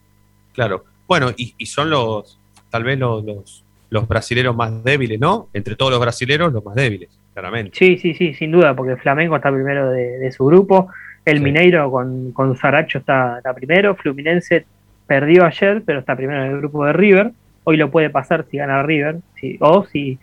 Claro. 0.52 0.84
Bueno, 1.08 1.30
y, 1.36 1.54
y 1.58 1.66
son 1.66 1.90
los, 1.90 2.38
tal 2.70 2.84
vez 2.84 2.98
los, 2.98 3.24
los, 3.24 3.64
los 3.90 4.08
brasileros 4.08 4.54
más 4.54 4.84
débiles, 4.84 5.18
¿no? 5.18 5.48
Entre 5.52 5.76
todos 5.76 5.90
los 5.90 6.00
brasileros, 6.00 6.52
los 6.52 6.64
más 6.64 6.74
débiles, 6.74 7.10
claramente. 7.34 7.76
Sí, 7.76 7.98
sí, 7.98 8.14
sí, 8.14 8.34
sin 8.34 8.52
duda, 8.52 8.74
porque 8.74 8.96
Flamengo 8.96 9.36
está 9.36 9.50
primero 9.52 9.90
de, 9.90 10.18
de 10.18 10.32
su 10.32 10.46
grupo, 10.46 10.88
el 11.24 11.40
Mineiro 11.40 11.90
con, 11.90 12.32
con 12.32 12.56
Saracho 12.56 12.98
está, 12.98 13.38
está 13.38 13.54
primero, 13.54 13.94
Fluminense 13.96 14.64
perdió 15.06 15.44
ayer, 15.44 15.82
pero 15.84 16.00
está 16.00 16.16
primero 16.16 16.44
en 16.44 16.50
el 16.52 16.58
grupo 16.58 16.84
de 16.84 16.92
River, 16.92 17.32
hoy 17.64 17.76
lo 17.76 17.90
puede 17.90 18.10
pasar 18.10 18.44
si 18.50 18.56
gana 18.56 18.82
River, 18.82 19.16
si, 19.40 19.56
o 19.60 19.84
si, 19.86 20.18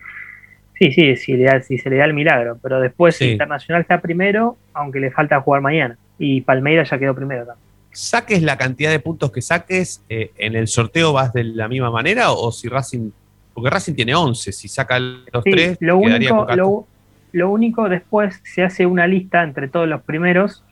sí, 0.78 0.92
sí, 0.92 1.16
si, 1.16 1.32
le 1.34 1.44
da- 1.44 1.60
si 1.62 1.78
se 1.78 1.88
le 1.90 1.96
da 1.96 2.04
el 2.04 2.14
milagro, 2.14 2.58
pero 2.62 2.80
después 2.80 3.16
Sí. 3.16 3.30
Internacional 3.30 3.82
está 3.82 4.00
primero, 4.00 4.56
aunque 4.74 5.00
le 5.00 5.10
falta 5.10 5.40
jugar 5.40 5.62
mañana, 5.62 5.96
y 6.18 6.40
Palmeiras 6.42 6.90
ya 6.90 6.98
quedó 6.98 7.14
primero 7.14 7.46
también. 7.46 7.66
Saques 7.92 8.42
la 8.42 8.56
cantidad 8.56 8.90
de 8.90 9.00
puntos 9.00 9.32
que 9.32 9.42
saques, 9.42 10.04
eh, 10.08 10.30
¿en 10.38 10.54
el 10.54 10.68
sorteo 10.68 11.12
vas 11.12 11.32
de 11.32 11.44
la 11.44 11.66
misma 11.68 11.90
manera 11.90 12.30
o 12.32 12.52
si 12.52 12.68
Racing... 12.68 13.10
Porque 13.52 13.68
Racing 13.68 13.94
tiene 13.94 14.14
11, 14.14 14.52
si 14.52 14.68
saca 14.68 14.98
los 14.98 15.42
Sí, 15.44 15.50
tres, 15.50 15.76
lo 15.80 16.00
quedaría 16.00 16.32
único, 16.32 16.36
con 16.36 16.46
14. 16.46 16.56
lo, 16.62 16.86
lo 17.32 17.50
único 17.50 17.88
después 17.88 18.40
se 18.44 18.62
hace 18.62 18.86
una 18.86 19.06
lista 19.08 19.42
entre 19.42 19.66
todos 19.68 19.88
los 19.88 20.02
primeros 20.02 20.62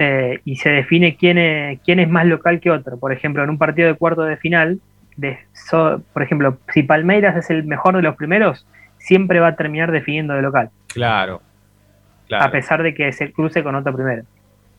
eh, 0.00 0.38
y 0.44 0.54
se 0.56 0.68
define 0.70 1.16
quién 1.16 1.38
es, 1.38 1.80
quién 1.84 1.98
es 1.98 2.08
más 2.08 2.24
local 2.24 2.60
que 2.60 2.70
otro. 2.70 2.98
Por 2.98 3.12
ejemplo, 3.12 3.42
en 3.42 3.50
un 3.50 3.58
partido 3.58 3.88
de 3.88 3.94
cuarto 3.94 4.22
de 4.22 4.36
final, 4.36 4.78
de 5.16 5.38
so- 5.52 6.00
por 6.12 6.22
ejemplo, 6.22 6.58
si 6.72 6.84
Palmeiras 6.84 7.36
es 7.36 7.50
el 7.50 7.64
mejor 7.64 7.96
de 7.96 8.02
los 8.02 8.14
primeros, 8.14 8.64
siempre 8.98 9.40
va 9.40 9.48
a 9.48 9.56
terminar 9.56 9.90
definiendo 9.90 10.34
de 10.34 10.42
local, 10.42 10.70
Claro. 10.86 11.42
Claro. 12.28 12.44
a 12.44 12.50
pesar 12.52 12.82
de 12.82 12.94
que 12.94 13.10
se 13.12 13.32
cruce 13.32 13.62
con 13.64 13.74
otro 13.74 13.92
primero. 13.94 14.22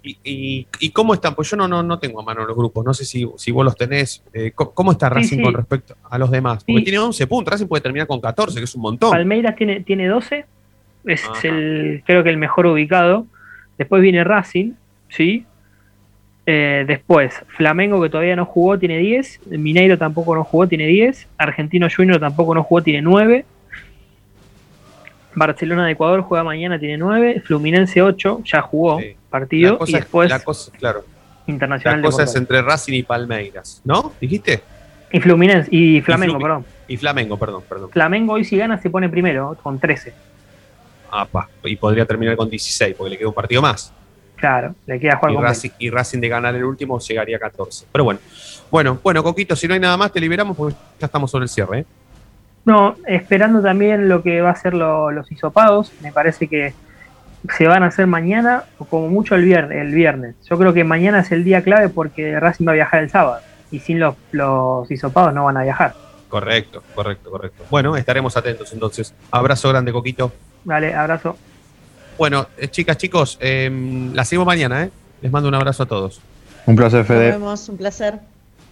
¿Y, 0.01 0.17
y, 0.23 0.67
y 0.79 0.91
cómo 0.91 1.13
están? 1.13 1.35
Pues 1.35 1.49
yo 1.49 1.57
no, 1.57 1.67
no, 1.67 1.83
no 1.83 1.99
tengo 1.99 2.21
a 2.21 2.23
mano 2.23 2.45
los 2.45 2.55
grupos, 2.55 2.85
no 2.85 2.93
sé 2.93 3.03
si, 3.03 3.29
si 3.35 3.51
vos 3.51 3.65
los 3.65 3.75
tenés. 3.75 4.23
Eh, 4.33 4.51
¿cómo, 4.55 4.93
está 4.93 5.09
Sí, 5.09 5.15
Racing 5.15 5.37
sí. 5.39 5.43
con 5.43 5.53
respecto 5.53 5.95
a 6.09 6.17
los 6.17 6.31
demás? 6.31 6.63
Porque 6.63 6.79
Sí. 6.79 6.83
tiene 6.85 6.99
11 6.99 7.27
puntos, 7.27 7.51
Racing 7.51 7.67
puede 7.67 7.81
terminar 7.81 8.07
con 8.07 8.21
14, 8.21 8.57
que 8.59 8.63
es 8.63 8.75
un 8.75 8.81
montón. 8.83 9.11
Palmeiras 9.11 9.55
tiene, 9.57 9.81
tiene 9.81 10.07
12, 10.07 10.45
es 11.03 11.25
Ajá. 11.27 11.47
el, 11.49 12.03
creo 12.05 12.23
que 12.23 12.29
el 12.29 12.37
mejor 12.37 12.67
ubicado. 12.67 13.25
Después 13.77 14.01
viene 14.01 14.23
Racing, 14.23 14.73
¿sí? 15.09 15.45
Eh, 16.45 16.83
después, 16.87 17.33
Flamengo, 17.47 18.01
que 18.01 18.09
todavía 18.09 18.35
no 18.35 18.45
jugó, 18.45 18.79
tiene 18.79 18.97
10. 18.97 19.41
Mineiro 19.47 19.97
tampoco 19.97 20.33
no 20.35 20.43
jugó, 20.43 20.67
tiene 20.67 20.87
10. 20.87 21.27
Argentino 21.37 21.87
Junior 21.95 22.19
tampoco 22.19 22.55
no 22.55 22.63
jugó, 22.63 22.81
tiene 22.81 23.01
9. 23.01 23.45
Barcelona 25.35 25.85
de 25.85 25.91
Ecuador 25.91 26.21
juega 26.21 26.43
mañana, 26.43 26.79
tiene 26.79 26.97
9. 26.97 27.41
Fluminense 27.45 28.01
8, 28.01 28.41
ya 28.45 28.61
jugó 28.61 28.99
partido. 29.29 29.77
Y 29.85 29.93
después 29.93 30.29
la 30.29 30.39
cosa- 30.39 30.71
claro, 30.71 31.03
Internacional 31.47 32.01
la 32.01 32.05
cosa 32.05 32.23
es 32.23 32.35
entre 32.35 32.61
Racing 32.61 32.93
y 32.93 33.03
Palmeiras, 33.03 33.81
¿no? 33.85 34.13
¿Dijiste? 34.19 34.61
Y 35.11 35.19
Fluminense, 35.19 35.67
y 35.71 36.01
Flamengo, 36.01 36.39
perdón. 36.39 36.65
Y 36.87 36.97
Flamengo, 36.97 37.37
perdón, 37.37 37.63
perdón. 37.67 37.89
Flamengo 37.91 38.33
hoy 38.33 38.43
si 38.43 38.57
gana 38.57 38.79
se 38.79 38.89
pone 38.89 39.09
primero, 39.09 39.57
con 39.61 39.79
13. 39.79 40.13
Ah, 41.11 41.25
pa, 41.25 41.47
y 41.63 41.75
podría 41.75 42.05
terminar 42.05 42.35
con 42.35 42.49
16, 42.49 42.95
porque 42.95 43.11
le 43.11 43.17
queda 43.17 43.27
un 43.29 43.33
partido 43.33 43.61
más. 43.61 43.91
Claro, 44.39 44.73
le 44.85 44.99
queda 44.99 45.17
jugar 45.17 45.31
Y 45.31 45.35
con 45.35 45.43
Racing, 45.43 45.69
y 45.79 45.89
Racing 45.89 46.19
de 46.19 46.29
ganar 46.29 46.55
el 46.55 46.63
último 46.63 46.99
llegaría 46.99 47.37
a 47.37 47.39
14. 47.39 47.87
Pero 47.91 48.03
bueno, 48.05 48.19
bueno, 48.71 48.99
bueno, 49.03 49.23
Coquito, 49.23 49.55
si 49.55 49.67
no 49.67 49.73
hay 49.73 49.79
nada 49.79 49.97
más, 49.97 50.11
te 50.11 50.19
liberamos 50.21 50.55
porque 50.55 50.75
ya 50.99 51.05
estamos 51.07 51.29
sobre 51.31 51.43
el 51.43 51.49
cierre. 51.49 51.79
¿eh? 51.79 51.85
No, 52.65 52.95
esperando 53.07 53.61
también 53.61 54.07
lo 54.09 54.21
que 54.23 54.41
va 54.41 54.51
a 54.51 54.55
ser 54.55 54.73
lo- 54.73 55.11
los 55.11 55.31
hisopados. 55.31 55.91
Me 56.01 56.11
parece 56.11 56.47
que 56.47 56.73
se 57.57 57.67
van 57.67 57.83
a 57.83 57.87
hacer 57.87 58.05
mañana 58.07 58.63
o 58.77 58.85
como 58.85 59.07
mucho 59.09 59.35
el 59.35 59.43
viernes, 59.43 59.77
el 59.77 59.93
viernes. 59.93 60.35
Yo 60.49 60.57
creo 60.57 60.73
que 60.73 60.83
mañana 60.83 61.19
es 61.21 61.31
el 61.31 61.43
día 61.43 61.61
clave 61.63 61.89
porque 61.89 62.39
Racing 62.39 62.65
va 62.67 62.71
a 62.71 62.75
viajar 62.75 63.03
el 63.03 63.09
sábado. 63.09 63.41
Y 63.71 63.79
sin 63.79 63.99
los, 63.99 64.15
los 64.31 64.89
hisopados 64.91 65.33
no 65.33 65.45
van 65.45 65.57
a 65.57 65.63
viajar. 65.63 65.93
Correcto, 66.27 66.83
correcto, 66.93 67.31
correcto. 67.31 67.63
Bueno, 67.69 67.95
estaremos 67.97 68.35
atentos 68.37 68.71
entonces. 68.73 69.13
Abrazo 69.31 69.69
grande, 69.69 69.91
Coquito. 69.91 70.31
Vale, 70.63 70.93
abrazo. 70.93 71.37
Bueno, 72.19 72.47
eh, 72.57 72.67
chicas, 72.67 72.97
chicos, 72.97 73.37
eh, 73.41 74.11
la 74.13 74.25
seguimos 74.25 74.45
mañana, 74.45 74.83
¿eh? 74.83 74.91
Les 75.21 75.31
mando 75.31 75.47
un 75.49 75.55
abrazo 75.55 75.83
a 75.83 75.85
todos. 75.87 76.19
Un 76.65 76.75
placer, 76.75 76.99
Nos 76.99 77.07
Fede. 77.07 77.31
vemos, 77.31 77.69
un 77.69 77.77
placer. 77.77 78.19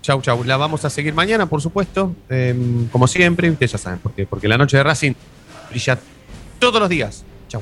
Chau, 0.01 0.21
chau. 0.21 0.43
La 0.43 0.57
vamos 0.57 0.83
a 0.85 0.89
seguir 0.89 1.13
mañana, 1.13 1.45
por 1.47 1.61
supuesto. 1.61 2.13
eh, 2.29 2.53
como 2.91 3.07
siempre, 3.07 3.49
ustedes 3.49 3.71
ya 3.71 3.77
saben 3.77 3.99
por 3.99 4.11
qué. 4.11 4.25
Porque 4.27 4.47
la 4.49 4.57
noche 4.57 4.75
de 4.77 4.83
Racing 4.83 5.13
brilla 5.69 5.97
todos 6.59 6.79
los 6.79 6.89
días. 6.89 7.23
Chau. 7.47 7.61